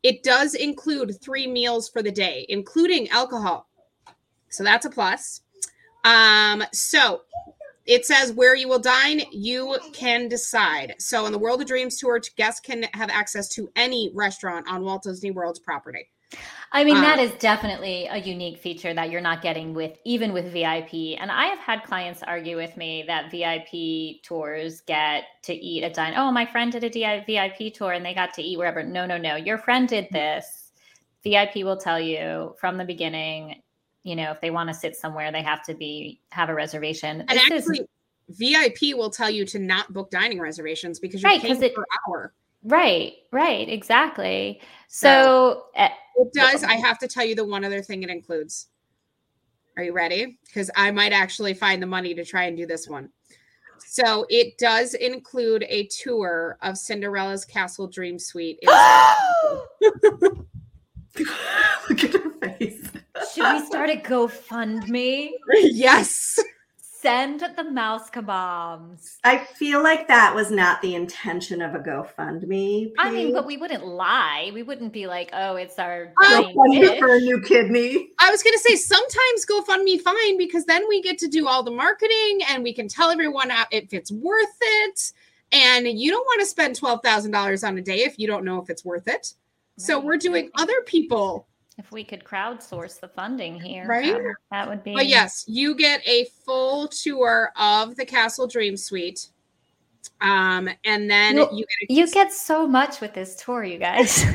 It 0.04 0.22
does 0.22 0.54
include 0.54 1.20
three 1.20 1.48
meals 1.48 1.88
for 1.88 2.00
the 2.00 2.12
day, 2.12 2.46
including 2.48 3.08
alcohol. 3.08 3.68
So 4.50 4.62
that's 4.62 4.86
a 4.86 4.90
plus. 4.90 5.40
Um, 6.04 6.62
so 6.72 7.22
it 7.84 8.04
says 8.04 8.32
where 8.32 8.54
you 8.54 8.68
will 8.68 8.78
dine, 8.78 9.22
you 9.32 9.76
can 9.92 10.28
decide. 10.28 10.94
So, 10.98 11.26
in 11.26 11.32
the 11.32 11.38
World 11.38 11.60
of 11.60 11.66
Dreams 11.66 11.98
tour, 11.98 12.20
guests 12.36 12.60
can 12.60 12.84
have 12.94 13.10
access 13.10 13.48
to 13.50 13.70
any 13.76 14.10
restaurant 14.14 14.66
on 14.68 14.82
Walt 14.82 15.02
Disney 15.02 15.30
World's 15.30 15.58
property. 15.58 16.08
I 16.70 16.84
mean, 16.84 16.96
Uh, 16.96 17.02
that 17.02 17.18
is 17.18 17.32
definitely 17.32 18.06
a 18.06 18.16
unique 18.16 18.58
feature 18.58 18.94
that 18.94 19.10
you're 19.10 19.20
not 19.20 19.42
getting 19.42 19.74
with 19.74 19.98
even 20.04 20.32
with 20.32 20.50
VIP. 20.50 21.18
And 21.18 21.30
I 21.30 21.46
have 21.46 21.58
had 21.58 21.82
clients 21.82 22.22
argue 22.22 22.56
with 22.56 22.76
me 22.76 23.04
that 23.06 23.30
VIP 23.30 24.22
tours 24.22 24.80
get 24.80 25.24
to 25.42 25.54
eat 25.54 25.84
at 25.84 25.92
dine. 25.92 26.14
Oh, 26.16 26.32
my 26.32 26.46
friend 26.46 26.72
did 26.72 26.84
a 26.84 26.88
DI 26.88 27.24
VIP 27.26 27.74
tour 27.74 27.92
and 27.92 28.04
they 28.04 28.14
got 28.14 28.32
to 28.34 28.42
eat 28.42 28.56
wherever. 28.56 28.82
No, 28.82 29.04
no, 29.04 29.18
no. 29.18 29.36
Your 29.36 29.58
friend 29.58 29.86
did 29.86 30.08
this. 30.10 30.72
VIP 31.22 31.56
will 31.56 31.76
tell 31.76 32.00
you 32.00 32.54
from 32.58 32.78
the 32.78 32.84
beginning 32.84 33.62
you 34.02 34.16
know, 34.16 34.30
if 34.32 34.40
they 34.40 34.50
want 34.50 34.68
to 34.68 34.74
sit 34.74 34.96
somewhere, 34.96 35.30
they 35.32 35.42
have 35.42 35.62
to 35.64 35.74
be 35.74 36.20
have 36.30 36.48
a 36.48 36.54
reservation. 36.54 37.20
And 37.28 37.30
This 37.30 37.64
is- 37.66 37.70
actually, 37.70 37.86
VIP 38.28 38.94
will 38.94 39.10
tell 39.10 39.30
you 39.30 39.44
to 39.46 39.58
not 39.58 39.92
book 39.92 40.10
dining 40.10 40.40
reservations 40.40 40.98
because 40.98 41.22
you're 41.22 41.30
Right, 41.30 41.40
'cause 41.40 41.58
paying 41.58 41.62
it- 41.72 41.74
per 41.74 41.84
hour. 42.08 42.32
right, 42.64 43.14
right, 43.30 43.68
exactly. 43.68 44.60
So, 44.88 45.66
uh, 45.76 45.88
It 46.16 46.32
does. 46.34 46.62
I 46.62 46.74
have 46.74 46.98
to 47.00 47.08
tell 47.08 47.24
you 47.24 47.34
the 47.34 47.44
one 47.44 47.64
other 47.64 47.80
thing 47.82 48.02
it 48.02 48.10
includes. 48.10 48.68
Are 49.76 49.82
you 49.82 49.92
ready? 49.92 50.38
Because 50.44 50.70
I 50.76 50.90
might 50.90 51.12
actually 51.12 51.54
find 51.54 51.82
the 51.82 51.86
money 51.86 52.14
to 52.14 52.24
try 52.24 52.44
and 52.44 52.56
do 52.56 52.66
this 52.66 52.86
one. 52.86 53.10
So 53.78 54.26
it 54.28 54.58
does 54.58 54.94
include 54.94 55.64
a 55.68 55.86
tour 55.86 56.58
of 56.62 56.76
Cinderella's 56.78 57.44
Castle 57.44 57.86
Dream 57.88 58.18
Suite. 58.18 58.58
Look 61.18 62.04
at 62.04 62.12
her 62.14 62.30
face. 62.58 62.80
Should 63.34 63.52
we 63.52 63.64
start 63.64 63.90
a 63.90 63.96
GoFundMe? 63.96 65.30
yes. 65.52 66.38
Send 66.76 67.40
the 67.56 67.64
mouse 67.64 68.10
kebabs. 68.10 69.16
I 69.24 69.38
feel 69.38 69.82
like 69.82 70.06
that 70.06 70.34
was 70.34 70.52
not 70.52 70.80
the 70.82 70.94
intention 70.94 71.60
of 71.60 71.74
a 71.74 71.80
GoFundMe. 71.80 72.92
I 72.96 73.10
mean, 73.10 73.32
but 73.32 73.44
we 73.44 73.56
wouldn't 73.56 73.84
lie. 73.84 74.52
We 74.54 74.62
wouldn't 74.62 74.92
be 74.92 75.08
like, 75.08 75.30
"Oh, 75.32 75.56
it's 75.56 75.80
our 75.80 76.12
GoFundMe 76.22 77.00
for 77.00 77.16
a 77.16 77.18
new 77.18 77.40
kidney. 77.40 78.10
I 78.20 78.30
was 78.30 78.44
going 78.44 78.52
to 78.52 78.60
say 78.60 78.76
sometimes 78.76 79.46
GoFundMe 79.50 80.00
fine 80.00 80.38
because 80.38 80.64
then 80.66 80.86
we 80.88 81.02
get 81.02 81.18
to 81.18 81.28
do 81.28 81.48
all 81.48 81.64
the 81.64 81.72
marketing 81.72 82.40
and 82.48 82.62
we 82.62 82.72
can 82.72 82.86
tell 82.86 83.10
everyone 83.10 83.50
if 83.72 83.92
it's 83.92 84.12
worth 84.12 84.58
it. 84.60 85.12
And 85.50 85.86
you 85.88 86.10
don't 86.10 86.24
want 86.24 86.40
to 86.40 86.46
spend 86.46 86.78
$12,000 86.78 87.66
on 87.66 87.78
a 87.78 87.82
day 87.82 88.04
if 88.04 88.18
you 88.18 88.26
don't 88.26 88.44
know 88.44 88.62
if 88.62 88.70
it's 88.70 88.84
worth 88.84 89.08
it. 89.08 89.34
So 89.76 89.98
we're 89.98 90.16
doing 90.16 90.50
other 90.54 90.80
people 90.86 91.48
If 91.78 91.90
we 91.90 92.04
could 92.04 92.22
crowdsource 92.22 93.00
the 93.00 93.08
funding 93.08 93.58
here, 93.60 93.86
Right? 93.86 94.14
um, 94.14 94.34
that 94.50 94.68
would 94.68 94.84
be. 94.84 94.94
But 94.94 95.06
yes, 95.06 95.44
you 95.48 95.74
get 95.74 96.06
a 96.06 96.26
full 96.44 96.86
tour 96.88 97.50
of 97.56 97.96
the 97.96 98.04
Castle 98.04 98.46
Dream 98.46 98.76
Suite. 98.76 99.28
Um, 100.20 100.68
and 100.84 101.10
then 101.10 101.36
Well, 101.36 101.50
you 101.52 101.64
get 101.64 101.90
a 101.90 101.94
You 101.94 102.10
get 102.12 102.32
so 102.32 102.66
much 102.66 103.00
with 103.00 103.14
this 103.14 103.36
tour, 103.36 103.64
you 103.64 103.78
guys. 103.78 104.24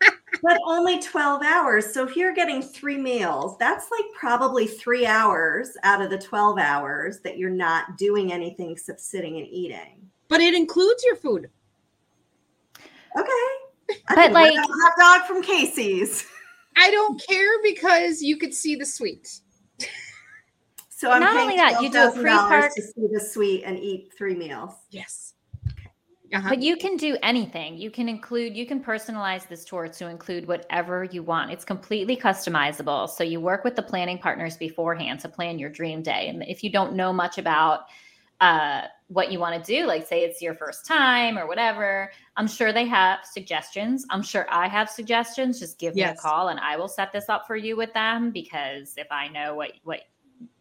But 0.42 0.60
only 0.66 1.00
12 1.00 1.42
hours. 1.42 1.92
So 1.92 2.06
if 2.06 2.14
you're 2.14 2.34
getting 2.34 2.60
three 2.62 2.98
meals, 2.98 3.56
that's 3.58 3.86
like 3.90 4.04
probably 4.14 4.66
three 4.66 5.06
hours 5.06 5.76
out 5.82 6.02
of 6.02 6.10
the 6.10 6.18
12 6.18 6.58
hours 6.58 7.20
that 7.20 7.38
you're 7.38 7.48
not 7.50 7.96
doing 7.96 8.32
anything 8.32 8.70
except 8.70 9.00
sitting 9.00 9.38
and 9.38 9.46
eating. 9.48 10.08
but 10.28 10.40
it 10.40 10.54
includes 10.54 11.02
your 11.04 11.16
food. 11.16 11.48
Okay. 13.18 13.98
I 14.08 14.14
But, 14.14 14.32
like- 14.32 14.54
a 14.54 14.60
hot 14.60 14.92
dog 14.98 15.26
from 15.26 15.42
Casey's. 15.42 16.24
I 16.76 16.90
don't 16.90 17.20
care 17.26 17.62
because 17.62 18.22
you 18.22 18.36
could 18.36 18.54
see 18.54 18.76
the 18.76 18.84
suite. 18.84 19.40
So 20.88 21.10
I'm 21.10 21.20
Not 21.20 21.36
only 21.36 21.56
that, 21.56 21.82
you 21.82 21.90
do 21.90 21.98
a 21.98 22.10
$12,000 22.10 22.22
pre-park- 22.22 22.74
to 22.74 22.82
see 22.82 23.06
the 23.12 23.20
suite 23.20 23.62
and 23.66 23.78
eat 23.78 24.12
three 24.16 24.34
meals. 24.34 24.72
Yes. 24.90 25.34
Uh-huh. 26.32 26.48
But 26.48 26.62
you 26.62 26.76
can 26.76 26.96
do 26.96 27.16
anything. 27.22 27.76
You 27.76 27.90
can 27.90 28.08
include, 28.08 28.56
you 28.56 28.66
can 28.66 28.82
personalize 28.82 29.46
this 29.46 29.64
tour 29.64 29.88
to 29.88 30.08
include 30.08 30.48
whatever 30.48 31.04
you 31.04 31.22
want. 31.22 31.52
It's 31.52 31.64
completely 31.64 32.16
customizable. 32.16 33.08
So 33.08 33.22
you 33.22 33.40
work 33.40 33.62
with 33.62 33.76
the 33.76 33.82
planning 33.82 34.18
partners 34.18 34.56
beforehand 34.56 35.20
to 35.20 35.28
plan 35.28 35.58
your 35.58 35.70
dream 35.70 36.02
day. 36.02 36.28
And 36.28 36.42
if 36.48 36.64
you 36.64 36.70
don't 36.70 36.94
know 36.94 37.12
much 37.12 37.38
about 37.38 37.86
uh, 38.40 38.82
what 39.08 39.30
you 39.30 39.38
want 39.38 39.62
to 39.62 39.72
do, 39.72 39.86
like 39.86 40.06
say 40.06 40.24
it's 40.24 40.42
your 40.42 40.54
first 40.54 40.84
time 40.84 41.38
or 41.38 41.46
whatever, 41.46 42.10
I'm 42.36 42.48
sure 42.48 42.72
they 42.72 42.86
have 42.86 43.20
suggestions. 43.24 44.04
I'm 44.10 44.22
sure 44.22 44.46
I 44.50 44.66
have 44.68 44.90
suggestions. 44.90 45.60
Just 45.60 45.78
give 45.78 45.94
me 45.94 46.02
a 46.02 46.14
call 46.14 46.48
and 46.48 46.58
I 46.58 46.76
will 46.76 46.88
set 46.88 47.12
this 47.12 47.28
up 47.28 47.46
for 47.46 47.56
you 47.56 47.76
with 47.76 47.92
them 47.94 48.30
because 48.30 48.94
if 48.96 49.06
I 49.10 49.28
know 49.28 49.54
what 49.54 49.72
what 49.84 50.00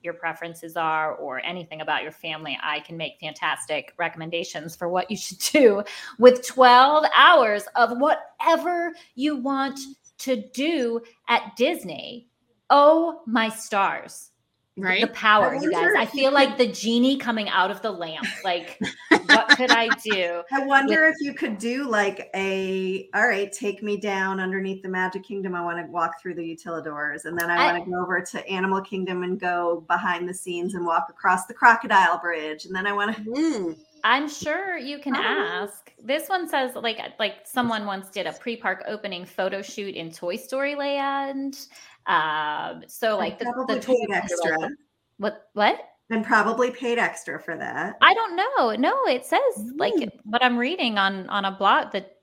your 0.03 0.13
preferences 0.13 0.77
are 0.77 1.15
or 1.15 1.43
anything 1.43 1.81
about 1.81 2.03
your 2.03 2.11
family, 2.11 2.57
I 2.61 2.79
can 2.81 2.95
make 2.95 3.19
fantastic 3.19 3.93
recommendations 3.97 4.75
for 4.75 4.87
what 4.87 5.09
you 5.09 5.17
should 5.25 5.39
do 5.39 5.83
with 6.19 6.45
12 6.45 7.05
hours 7.15 7.63
of 7.75 7.97
whatever 7.97 8.93
you 9.15 9.35
want 9.35 9.79
to 10.19 10.43
do 10.53 11.01
at 11.27 11.55
Disney. 11.57 12.29
Oh 12.69 13.21
my 13.25 13.49
stars. 13.49 14.31
Right? 14.77 15.01
The 15.01 15.07
power, 15.07 15.55
I 15.55 15.59
you 15.59 15.71
guys. 15.71 15.91
I 15.97 16.05
feel 16.05 16.31
like 16.31 16.57
the 16.57 16.67
genie 16.67 17.17
coming 17.17 17.49
out 17.49 17.71
of 17.71 17.81
the 17.81 17.91
lamp. 17.91 18.25
Like, 18.43 18.79
what 19.27 19.49
could 19.57 19.71
I 19.71 19.87
do? 20.03 20.43
I 20.51 20.65
wonder 20.65 21.07
if 21.07 21.15
you 21.21 21.33
could 21.33 21.57
do 21.57 21.87
like 21.89 22.29
a, 22.35 23.09
all 23.13 23.27
right, 23.27 23.51
take 23.51 23.83
me 23.83 23.97
down 23.97 24.39
underneath 24.39 24.81
the 24.83 24.89
Magic 24.89 25.23
Kingdom. 25.23 25.55
I 25.55 25.61
want 25.61 25.85
to 25.85 25.91
walk 25.91 26.21
through 26.21 26.35
the 26.35 26.41
utilidors. 26.43 27.25
And 27.25 27.37
then 27.37 27.49
I, 27.49 27.55
I- 27.55 27.73
want 27.73 27.85
to 27.85 27.91
go 27.91 28.01
over 28.01 28.21
to 28.21 28.47
Animal 28.47 28.81
Kingdom 28.81 29.23
and 29.23 29.39
go 29.39 29.83
behind 29.87 30.27
the 30.27 30.33
scenes 30.33 30.75
and 30.75 30.85
walk 30.85 31.07
across 31.09 31.45
the 31.45 31.53
Crocodile 31.53 32.19
Bridge. 32.19 32.65
And 32.65 32.75
then 32.75 32.87
I 32.87 32.93
want 32.93 33.15
to, 33.15 33.21
Mm. 33.23 33.77
I'm 34.03 34.29
sure 34.29 34.77
you 34.77 34.99
can 34.99 35.15
I 35.15 35.63
ask. 35.63 35.91
This 35.99 36.29
one 36.29 36.47
says 36.47 36.75
like 36.75 36.99
like 37.17 37.37
someone 37.43 37.87
once 37.87 38.09
did 38.09 38.27
a 38.27 38.33
pre-park 38.33 38.83
opening 38.87 39.25
photo 39.25 39.63
shoot 39.63 39.95
in 39.95 40.11
Toy 40.11 40.35
Story 40.35 40.75
Land. 40.75 41.67
Um, 42.05 42.83
so 42.87 43.17
like 43.17 43.39
the, 43.39 43.45
the 43.67 43.79
paid 43.79 44.11
extra. 44.15 44.69
What 45.17 45.47
what? 45.53 45.79
And 46.09 46.23
probably 46.25 46.71
paid 46.71 46.97
extra 46.99 47.39
for 47.39 47.57
that. 47.57 47.97
I 48.01 48.13
don't 48.13 48.35
know. 48.35 48.75
No, 48.75 49.05
it 49.07 49.25
says 49.25 49.41
like 49.75 49.93
Mm. 49.95 50.09
what 50.23 50.43
I'm 50.43 50.57
reading 50.57 50.97
on 50.97 51.27
on 51.29 51.45
a 51.45 51.51
blog 51.51 51.91
that 51.93 52.17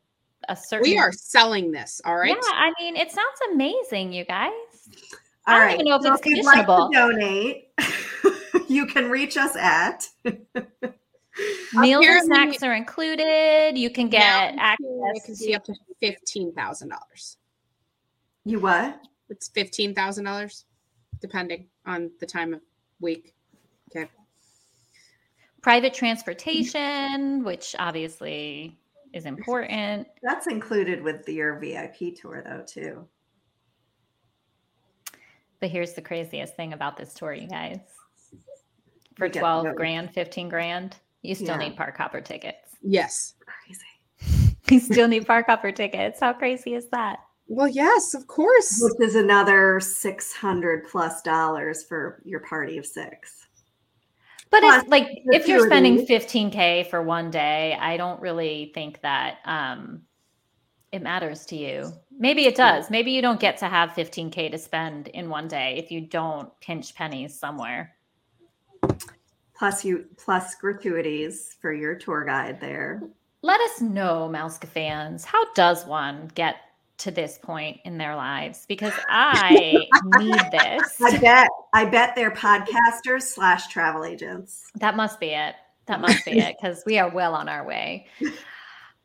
a 0.49 0.57
certain 0.57 0.91
We 0.91 0.99
are 0.99 1.12
selling 1.12 1.70
this, 1.72 2.01
all 2.05 2.16
right? 2.16 2.30
Yeah, 2.30 2.51
I 2.55 2.72
mean, 2.80 2.97
it 2.97 3.11
sounds 3.12 3.39
amazing, 3.53 4.12
you 4.12 4.24
guys. 4.24 4.51
All 5.47 5.55
I 5.55 5.59
don't 5.59 5.66
right. 5.66 5.74
even 5.74 5.87
know 5.87 5.97
if 5.97 6.03
so 6.03 6.12
it's 6.14 6.20
if 6.26 6.26
you'd 6.37 6.45
like 6.45 6.66
to 6.66 6.89
donate, 6.93 7.68
you 8.68 8.87
can 8.87 9.11
reach 9.11 9.37
us 9.37 9.55
at. 9.57 10.09
Meals 10.24 10.45
and 11.74 11.95
Apparently- 12.05 12.26
snacks 12.26 12.62
are 12.62 12.74
included. 12.74 13.78
You 13.78 13.89
can 13.91 14.09
get 14.09 14.20
Now, 14.20 14.49
It 14.49 14.57
access 14.59 15.24
can 15.26 15.35
to 15.37 15.45
be 15.47 15.55
up 15.55 15.64
to 15.64 15.74
fifteen 16.01 16.53
thousand 16.53 16.91
dollars. 16.91 17.39
You 18.45 18.61
what? 18.61 19.01
It's 19.30 19.49
fifteen 19.49 19.95
thousand 19.95 20.24
dollars, 20.24 20.66
depending 21.20 21.68
on 21.87 22.11
the 22.20 22.26
time 22.26 22.53
of 22.53 22.61
week. 23.01 23.35
Okay. 25.62 25.70
private 25.70 25.92
mm-hmm. 25.92 25.98
transportation, 25.98 27.44
which 27.44 27.76
obviously 27.78 28.76
is 29.12 29.26
important. 29.26 30.08
That's 30.22 30.46
included 30.46 31.02
with 31.02 31.28
your 31.28 31.58
VIP 31.58 32.16
tour, 32.16 32.42
though, 32.44 32.64
too. 32.66 33.06
But 35.60 35.70
here's 35.70 35.92
the 35.92 36.02
craziest 36.02 36.56
thing 36.56 36.72
about 36.72 36.96
this 36.96 37.14
tour, 37.14 37.32
you 37.32 37.46
guys. 37.46 37.78
For 39.14 39.26
We 39.26 39.32
get 39.32 39.40
12 39.40 39.64
those. 39.64 39.74
grand, 39.76 40.10
15 40.12 40.48
grand, 40.48 40.96
you 41.22 41.34
still 41.34 41.48
Yeah. 41.48 41.68
need 41.68 41.76
park 41.76 41.96
hopper 41.96 42.20
tickets. 42.20 42.76
Yes. 42.82 43.34
Crazy. 43.46 43.86
You 44.70 44.80
still 44.80 45.06
need 45.06 45.26
park 45.26 45.46
hopper 45.48 45.70
tickets. 45.70 46.20
How 46.20 46.32
crazy 46.32 46.74
is 46.74 46.88
that? 46.88 47.18
Well, 47.46 47.68
yes, 47.68 48.14
of 48.14 48.26
course. 48.26 48.80
Which 48.80 49.06
is 49.06 49.16
another 49.16 49.80
six 49.80 50.32
hundred 50.32 50.88
plus 50.88 51.20
dollars 51.20 51.84
for 51.84 52.22
your 52.24 52.40
party 52.40 52.78
of 52.78 52.86
six. 52.86 53.41
But 54.53 54.61
Plus 54.61 54.82
if 54.82 54.90
like 54.90 55.09
if 55.24 55.48
you're 55.48 55.66
spending 55.66 56.07
15k 56.07 56.86
for 56.90 57.03
one 57.03 57.30
day, 57.30 57.74
I 57.80 57.96
don't 57.96 58.20
really 58.20 58.70
think 58.74 59.00
that 59.00 59.38
um 59.46 60.03
it 60.92 61.00
matters 61.00 61.46
to 61.46 61.57
you. 61.57 61.90
Maybe 62.18 62.44
it 62.44 62.55
does. 62.55 62.90
Maybe 62.90 63.12
you 63.12 63.22
don't 63.22 63.40
get 63.40 63.57
to 63.59 63.66
have 63.66 63.92
15k 63.92 64.50
to 64.50 64.59
spend 64.59 65.09
in 65.09 65.30
one 65.30 65.48
day 65.48 65.76
if 65.78 65.90
you 65.90 66.03
don't 66.03 66.50
pinch 66.61 66.94
pennies 66.94 67.36
somewhere. 67.36 67.96
Plus 69.57 69.86
you 69.86 70.05
plus 70.18 70.55
gratuities 70.57 71.57
for 71.59 71.72
your 71.72 71.94
tour 71.94 72.22
guide 72.22 72.61
there. 72.61 73.03
Let 73.40 73.61
us 73.62 73.80
know, 73.80 74.30
Mouska 74.30 74.66
fans, 74.68 75.24
how 75.24 75.50
does 75.55 75.86
one 75.86 76.30
get 76.34 76.57
to 77.03 77.11
this 77.11 77.38
point 77.42 77.78
in 77.84 77.98
their 77.98 78.16
lives? 78.16 78.64
Because 78.66 78.92
I 79.09 79.86
need 80.18 80.40
this. 80.50 81.00
I 81.03 81.18
bet 81.18 81.48
I 81.72 81.84
bet 81.84 82.14
they're 82.16 82.30
podcasters 82.30 83.22
slash 83.22 83.68
travel 83.68 84.05
agents. 84.05 84.64
That 84.76 84.96
must 84.96 85.20
be 85.20 85.28
it. 85.28 85.55
That 85.86 86.00
must 86.07 86.24
be 86.24 86.38
it 86.38 86.57
because 86.61 86.82
we 86.86 86.98
are 86.98 87.11
well 87.11 87.34
on 87.34 87.48
our 87.48 87.64
way. 87.66 88.07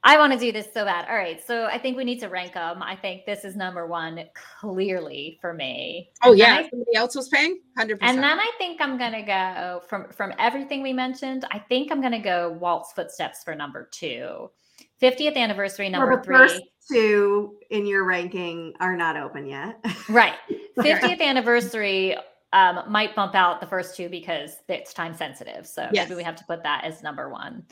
I 0.03 0.17
want 0.17 0.31
to 0.31 0.39
do 0.39 0.51
this 0.53 0.67
so 0.73 0.85
bad. 0.85 1.09
All 1.09 1.15
right. 1.15 1.45
So 1.45 1.65
I 1.65 1.77
think 1.79 1.97
we 1.97 2.05
need 2.05 2.19
to 2.19 2.27
rank 2.27 2.53
them. 2.53 2.81
I 2.81 2.95
think 2.95 3.25
this 3.25 3.43
is 3.43 3.55
number 3.57 3.87
one 3.87 4.23
clearly 4.61 5.37
for 5.41 5.53
me. 5.53 6.11
Oh 6.23 6.29
And 6.29 6.39
yeah, 6.39 6.55
I- 6.57 6.69
somebody 6.69 6.95
else 6.95 7.15
was 7.15 7.27
paying 7.29 7.59
hundred 7.75 7.99
percent. 7.99 8.15
and 8.17 8.23
then 8.23 8.39
I 8.39 8.49
think 8.57 8.79
I'm 8.79 8.97
gonna 8.97 9.25
go 9.25 9.81
from 9.89 10.09
from 10.11 10.33
everything 10.39 10.81
we 10.83 10.93
mentioned. 10.93 11.45
I 11.51 11.59
think 11.59 11.91
I'm 11.91 12.01
gonna 12.01 12.21
go 12.21 12.51
Walt's 12.61 12.93
footsteps 12.93 13.43
for 13.43 13.55
number 13.55 13.89
two. 13.91 14.49
50th 15.01 15.35
anniversary 15.35 15.89
number 15.89 16.17
the 16.17 16.23
three. 16.23 16.35
first 16.37 16.61
two 16.91 17.57
in 17.69 17.85
your 17.85 18.05
ranking 18.05 18.73
are 18.79 18.95
not 18.95 19.17
open 19.17 19.45
yet. 19.45 19.83
Right. 20.09 20.35
50th 20.77 21.21
anniversary 21.21 22.15
um, 22.53 22.83
might 22.89 23.15
bump 23.15 23.35
out 23.35 23.59
the 23.59 23.67
first 23.67 23.95
two 23.97 24.07
because 24.09 24.57
it's 24.69 24.93
time 24.93 25.13
sensitive. 25.13 25.67
So 25.67 25.87
Yes. 25.91 26.07
maybe 26.07 26.17
we 26.17 26.23
have 26.23 26.35
to 26.37 26.45
put 26.45 26.63
that 26.63 26.83
as 26.85 27.03
number 27.03 27.29
one. 27.29 27.63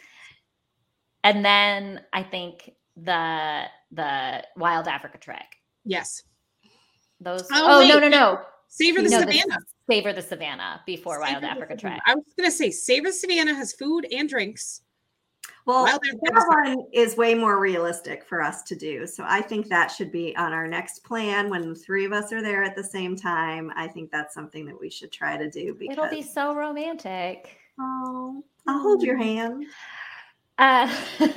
And 1.23 1.43
then 1.45 2.01
I 2.13 2.23
think 2.23 2.71
the 2.97 3.63
the 3.91 4.43
Wild 4.57 4.87
Africa 4.87 5.17
Trek. 5.17 5.55
yes. 5.85 6.23
Those 7.21 7.47
Oh, 7.51 7.81
oh, 7.83 7.87
no 7.87 7.97
no 7.99 8.09
no. 8.09 8.39
Savor 8.67 9.01
the 9.01 9.09
No, 9.09 9.19
Savannah. 9.21 9.57
Savor 9.89 10.11
the 10.13 10.21
Savannah 10.21 10.81
before 10.85 11.19
Wild 11.19 11.29
Savor 11.35 11.41
the 11.41 11.47
Africa 11.51 11.77
Trek. 11.77 12.01
I 12.05 12.13
was 12.15 12.25
gonna 12.37 12.51
say 12.51 12.69
Savor 12.71 13.07
the 13.07 13.13
Savannah 13.13 13.55
has 13.55 13.71
food 13.73 14.05
and 14.11 14.27
drinks. 14.27 14.81
Well, 15.65 15.85
Wild 15.85 16.01
that 16.03 16.45
one 16.47 16.85
is 16.93 17.17
way 17.17 17.33
more 17.33 17.59
realistic 17.59 18.23
for 18.23 18.41
us 18.41 18.61
to 18.63 18.75
do. 18.75 19.07
So 19.07 19.23
I 19.27 19.41
think 19.41 19.67
that 19.69 19.87
should 19.87 20.11
be 20.11 20.35
on 20.37 20.53
our 20.53 20.67
next 20.67 21.03
plan 21.03 21.49
when 21.49 21.67
the 21.67 21.75
three 21.75 22.05
of 22.05 22.13
us 22.13 22.31
are 22.31 22.41
there 22.43 22.63
at 22.63 22.75
the 22.75 22.83
same 22.83 23.15
time. 23.15 23.71
I 23.75 23.87
think 23.87 24.11
that's 24.11 24.35
something 24.35 24.65
that 24.67 24.79
we 24.79 24.91
should 24.91 25.11
try 25.11 25.37
to 25.37 25.49
do 25.49 25.73
because 25.73 25.93
It'll 25.97 26.09
be 26.09 26.21
so 26.21 26.53
romantic. 26.53 27.57
oh, 27.79 28.43
I'll 28.67 28.79
hold 28.79 29.01
your 29.01 29.17
hand. 29.17 29.65
Uh, 30.57 30.87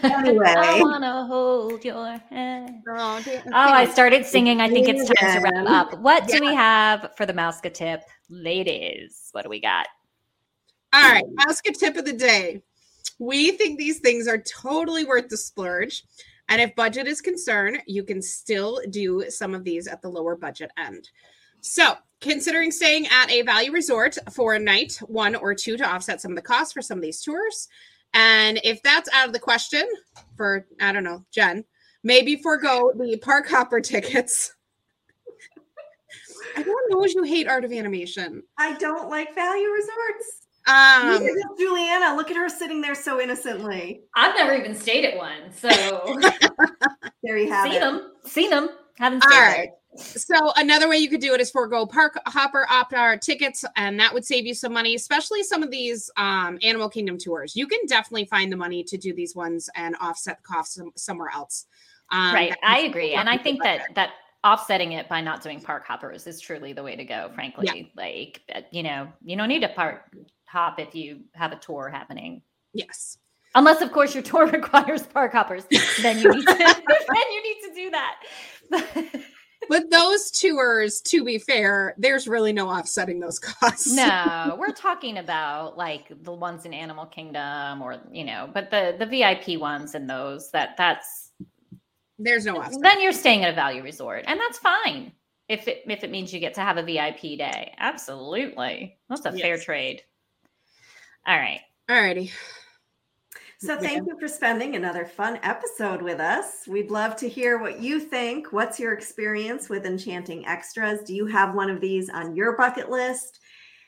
Anyway. 0.04 0.46
I 0.46 0.80
wanna 0.80 1.26
hold 1.26 1.84
your 1.84 2.18
hand. 2.30 2.84
Oh, 2.88 3.20
dear. 3.24 3.42
Oh, 3.48 3.50
I 3.52 3.86
started 3.86 4.24
singing. 4.24 4.60
I 4.60 4.68
think 4.68 4.86
it's 4.88 5.10
time 5.10 5.42
to 5.42 5.50
wrap 5.50 5.66
up. 5.66 5.98
What 5.98 6.28
do 6.28 6.38
we 6.40 6.54
have 6.54 7.10
for 7.16 7.26
the 7.26 7.32
Mouska 7.32 7.74
tip, 7.74 8.02
ladies? 8.30 9.30
What 9.32 9.42
do 9.42 9.48
we 9.48 9.60
got? 9.60 9.88
All 10.92 11.02
right, 11.02 11.24
ask 11.48 11.68
a 11.68 11.72
tip 11.72 11.96
of 11.96 12.04
the 12.04 12.12
day. 12.12 12.62
We 13.18 13.52
think 13.52 13.78
these 13.78 13.98
things 14.00 14.28
are 14.28 14.38
totally 14.38 15.04
worth 15.04 15.28
the 15.28 15.36
splurge. 15.36 16.04
And 16.48 16.62
if 16.62 16.74
budget 16.74 17.06
is 17.06 17.20
concerned, 17.20 17.82
you 17.86 18.04
can 18.04 18.22
still 18.22 18.80
do 18.90 19.24
some 19.28 19.54
of 19.54 19.64
these 19.64 19.86
at 19.86 20.00
the 20.00 20.08
lower 20.08 20.36
budget 20.36 20.70
end. 20.78 21.10
So, 21.60 21.94
considering 22.20 22.70
staying 22.70 23.06
at 23.08 23.30
a 23.30 23.42
value 23.42 23.72
resort 23.72 24.16
for 24.32 24.54
a 24.54 24.58
night, 24.58 24.98
one 25.06 25.34
or 25.34 25.54
two 25.54 25.76
to 25.76 25.88
offset 25.88 26.20
some 26.20 26.32
of 26.32 26.36
the 26.36 26.42
costs 26.42 26.72
for 26.72 26.82
some 26.82 26.98
of 26.98 27.02
these 27.02 27.22
tours. 27.22 27.68
And 28.14 28.60
if 28.64 28.82
that's 28.82 29.08
out 29.12 29.26
of 29.26 29.32
the 29.32 29.38
question 29.38 29.86
for, 30.36 30.66
I 30.80 30.92
don't 30.92 31.04
know, 31.04 31.24
Jen, 31.30 31.64
maybe 32.02 32.36
forego 32.36 32.92
the 32.96 33.18
park 33.18 33.48
hopper 33.48 33.80
tickets. 33.80 34.54
Everyone 36.56 36.82
knows 36.88 37.14
you 37.14 37.22
hate 37.24 37.48
art 37.48 37.64
of 37.64 37.72
animation. 37.72 38.42
I 38.56 38.74
don't 38.78 39.10
like 39.10 39.34
value 39.34 39.68
resorts. 39.68 40.47
Um, 40.68 41.08
Look 41.12 41.22
at 41.22 41.58
Juliana. 41.58 42.14
Look 42.14 42.30
at 42.30 42.36
her 42.36 42.48
sitting 42.48 42.80
there 42.80 42.94
so 42.94 43.20
innocently. 43.20 44.02
I've 44.14 44.34
never 44.36 44.54
even 44.54 44.74
stayed 44.74 45.04
at 45.06 45.16
one, 45.16 45.52
so 45.52 45.68
There 47.22 47.38
you 47.38 47.50
have 47.50 47.66
it. 47.66 47.72
seen 47.72 47.76
it. 47.78 47.80
them, 47.80 48.12
seen 48.24 48.50
them, 48.50 48.68
haven't 48.98 49.24
All 49.24 49.30
stayed 49.30 49.38
right. 49.40 49.68
So 49.96 50.52
another 50.56 50.88
way 50.88 50.98
you 50.98 51.08
could 51.08 51.20
do 51.22 51.32
it 51.34 51.40
is 51.40 51.50
forego 51.50 51.84
park 51.86 52.18
hopper 52.26 52.66
opt 52.70 52.92
out 52.92 53.20
tickets, 53.22 53.64
and 53.76 53.98
that 53.98 54.12
would 54.14 54.24
save 54.24 54.46
you 54.46 54.54
some 54.54 54.72
money, 54.72 54.94
especially 54.94 55.42
some 55.42 55.62
of 55.62 55.70
these 55.70 56.10
um, 56.16 56.58
Animal 56.62 56.88
Kingdom 56.88 57.18
tours. 57.18 57.56
You 57.56 57.66
can 57.66 57.80
definitely 57.86 58.26
find 58.26 58.52
the 58.52 58.56
money 58.56 58.84
to 58.84 58.96
do 58.96 59.12
these 59.14 59.34
ones 59.34 59.68
and 59.74 59.96
offset 60.00 60.36
the 60.38 60.42
costs 60.54 60.78
somewhere 60.96 61.30
else. 61.34 61.66
Um, 62.10 62.32
right 62.32 62.56
i 62.62 62.78
agree 62.80 63.12
and 63.12 63.28
i 63.28 63.32
with 63.32 63.40
the 63.40 63.44
think 63.44 63.62
that 63.64 63.78
budget. 63.80 63.94
that 63.96 64.10
offsetting 64.42 64.92
it 64.92 65.10
by 65.10 65.20
not 65.20 65.42
doing 65.42 65.60
park 65.60 65.84
hoppers 65.86 66.26
is 66.26 66.40
truly 66.40 66.72
the 66.72 66.82
way 66.82 66.96
to 66.96 67.04
go 67.04 67.30
frankly 67.34 67.92
like 67.96 68.40
uh, 68.54 68.62
you 68.70 68.82
know 68.82 69.08
you 69.22 69.36
don't 69.36 69.48
need 69.48 69.62
a 69.62 69.68
park 69.68 70.10
hop 70.48 70.78
if 70.78 70.94
you 70.94 71.20
have 71.34 71.52
a 71.52 71.56
tour 71.56 71.88
happening. 71.88 72.42
Yes, 72.72 73.18
unless 73.54 73.82
of 73.82 73.92
course 73.92 74.14
your 74.14 74.22
tour 74.22 74.46
requires 74.52 75.02
park 75.02 75.32
hoppers 75.32 75.64
then 76.02 76.18
you 76.18 76.30
need 76.30 76.46
to 76.46 76.54
then 76.56 77.26
you 77.32 77.42
need 77.42 77.68
to 77.68 77.74
do 77.74 77.90
that. 77.90 79.22
But 79.68 79.90
those 79.90 80.30
tours, 80.30 81.02
to 81.02 81.24
be 81.24 81.36
fair, 81.36 81.94
there's 81.98 82.26
really 82.26 82.54
no 82.54 82.70
offsetting 82.70 83.20
those 83.20 83.38
costs. 83.38 83.92
no 83.92 84.56
we're 84.58 84.72
talking 84.72 85.18
about 85.18 85.76
like 85.76 86.10
the 86.22 86.32
ones 86.32 86.64
in 86.64 86.72
animal 86.72 87.04
kingdom 87.04 87.82
or 87.82 88.00
you 88.10 88.24
know 88.24 88.48
but 88.54 88.70
the 88.70 88.94
the 88.98 89.04
vip 89.04 89.60
ones 89.60 89.94
and 89.94 90.08
those 90.08 90.50
that 90.52 90.76
that's 90.78 91.32
there's 92.18 92.46
no 92.46 92.58
offset. 92.58 92.80
then 92.82 93.00
you're 93.00 93.12
staying 93.12 93.44
at 93.44 93.52
a 93.52 93.54
value 93.54 93.82
resort 93.82 94.24
and 94.26 94.40
that's 94.40 94.58
fine 94.58 95.12
if 95.48 95.68
it 95.68 95.82
if 95.86 96.02
it 96.04 96.10
means 96.10 96.32
you 96.32 96.40
get 96.40 96.54
to 96.54 96.60
have 96.60 96.76
a 96.78 96.82
vip 96.82 97.20
day. 97.20 97.74
Absolutely. 97.78 98.96
That's 99.10 99.26
a 99.26 99.32
fair 99.32 99.58
trade 99.58 100.02
all 101.26 101.36
right 101.36 101.60
All 101.88 102.00
righty. 102.00 102.32
So 103.60 103.76
thank 103.76 104.06
you 104.06 104.16
for 104.20 104.28
spending 104.28 104.76
another 104.76 105.04
fun 105.04 105.40
episode 105.42 106.00
with 106.00 106.20
us. 106.20 106.68
We'd 106.68 106.92
love 106.92 107.16
to 107.16 107.28
hear 107.28 107.58
what 107.58 107.80
you 107.80 107.98
think. 107.98 108.52
What's 108.52 108.78
your 108.78 108.92
experience 108.92 109.68
with 109.68 109.84
Enchanting 109.84 110.46
Extras? 110.46 111.02
Do 111.02 111.12
you 111.12 111.26
have 111.26 111.56
one 111.56 111.68
of 111.68 111.80
these 111.80 112.08
on 112.08 112.36
your 112.36 112.56
bucket 112.56 112.88
list? 112.88 113.40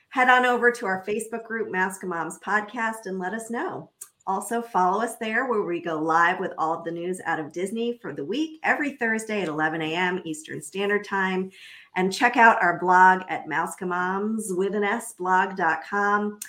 Head 0.09 0.29
on 0.29 0.45
over 0.45 0.73
to 0.73 0.87
our 0.87 1.05
Facebook 1.05 1.45
group, 1.45 1.69
Mouska 1.69 2.03
Moms 2.05 2.41
Podcast, 2.45 3.07
and 3.07 3.21
let 3.21 3.33
us 3.33 3.49
know. 3.49 3.91
Also, 4.27 4.61
follow 4.61 5.03
us 5.03 5.17
there 5.17 5.47
where 5.47 5.63
we 5.63 5.81
go 5.81 5.97
live 5.97 6.41
with 6.41 6.53
all 6.59 6.75
of 6.75 6.85
the 6.85 6.91
news 6.91 7.21
out 7.25 7.39
of 7.39 7.53
Disney 7.53 7.99
for 8.03 8.13
the 8.13 8.25
week 8.25 8.59
every 8.65 8.97
Thursday 8.97 9.43
at 9.43 9.49
11 9.49 9.83
a.m. 9.83 10.21
Eastern 10.25 10.61
Standard 10.61 11.05
Time. 11.05 11.51
And 11.95 12.13
check 12.13 12.37
out 12.37 12.63
our 12.63 12.79
blog 12.79 13.23
at 13.29 13.47
mousecamoms 13.47 14.57
with 14.57 14.75
an 14.75 14.85
S 14.85 15.15
blog.com. 15.15 16.41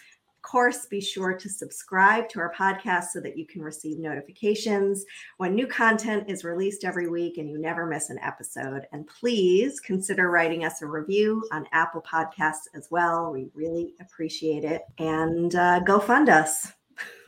Of 0.43 0.49
course, 0.49 0.87
be 0.87 0.99
sure 0.99 1.35
to 1.35 1.47
subscribe 1.47 2.27
to 2.29 2.39
our 2.39 2.51
podcast 2.51 3.09
so 3.13 3.19
that 3.19 3.37
you 3.37 3.45
can 3.45 3.61
receive 3.61 3.99
notifications 3.99 5.05
when 5.37 5.53
new 5.53 5.67
content 5.67 6.23
is 6.27 6.43
released 6.43 6.83
every 6.83 7.07
week 7.07 7.37
and 7.37 7.47
you 7.47 7.59
never 7.59 7.85
miss 7.85 8.09
an 8.09 8.17
episode. 8.23 8.87
And 8.91 9.05
please 9.05 9.79
consider 9.79 10.31
writing 10.31 10.65
us 10.65 10.81
a 10.81 10.87
review 10.87 11.47
on 11.51 11.67
Apple 11.73 12.01
Podcasts 12.01 12.65
as 12.73 12.87
well. 12.89 13.31
We 13.31 13.49
really 13.53 13.93
appreciate 14.01 14.63
it. 14.63 14.81
And 14.97 15.53
uh, 15.53 15.81
go 15.81 15.99
fund 15.99 16.27
us. 16.27 16.73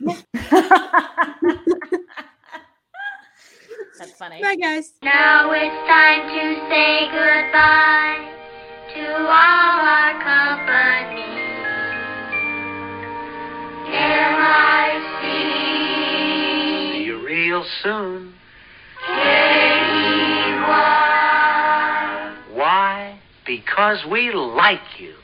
that's 0.00 0.24
funny 4.18 4.42
Bye, 4.42 4.56
guys. 4.56 4.94
Now 5.04 5.52
it's 5.52 5.88
time 5.88 6.26
to 6.30 6.68
say 6.68 7.06
goodbye 7.12 8.28
to 8.96 9.06
all 9.18 9.78
our 9.86 10.20
company. 10.20 11.33
M-I-C. 13.94 15.26
See 16.92 17.04
you 17.04 17.24
real 17.24 17.64
soon. 17.82 18.34
K-E-Y. 19.06 20.74
Why? 22.52 23.18
Because 23.46 24.04
we 24.10 24.32
like 24.32 24.98
you. 24.98 25.14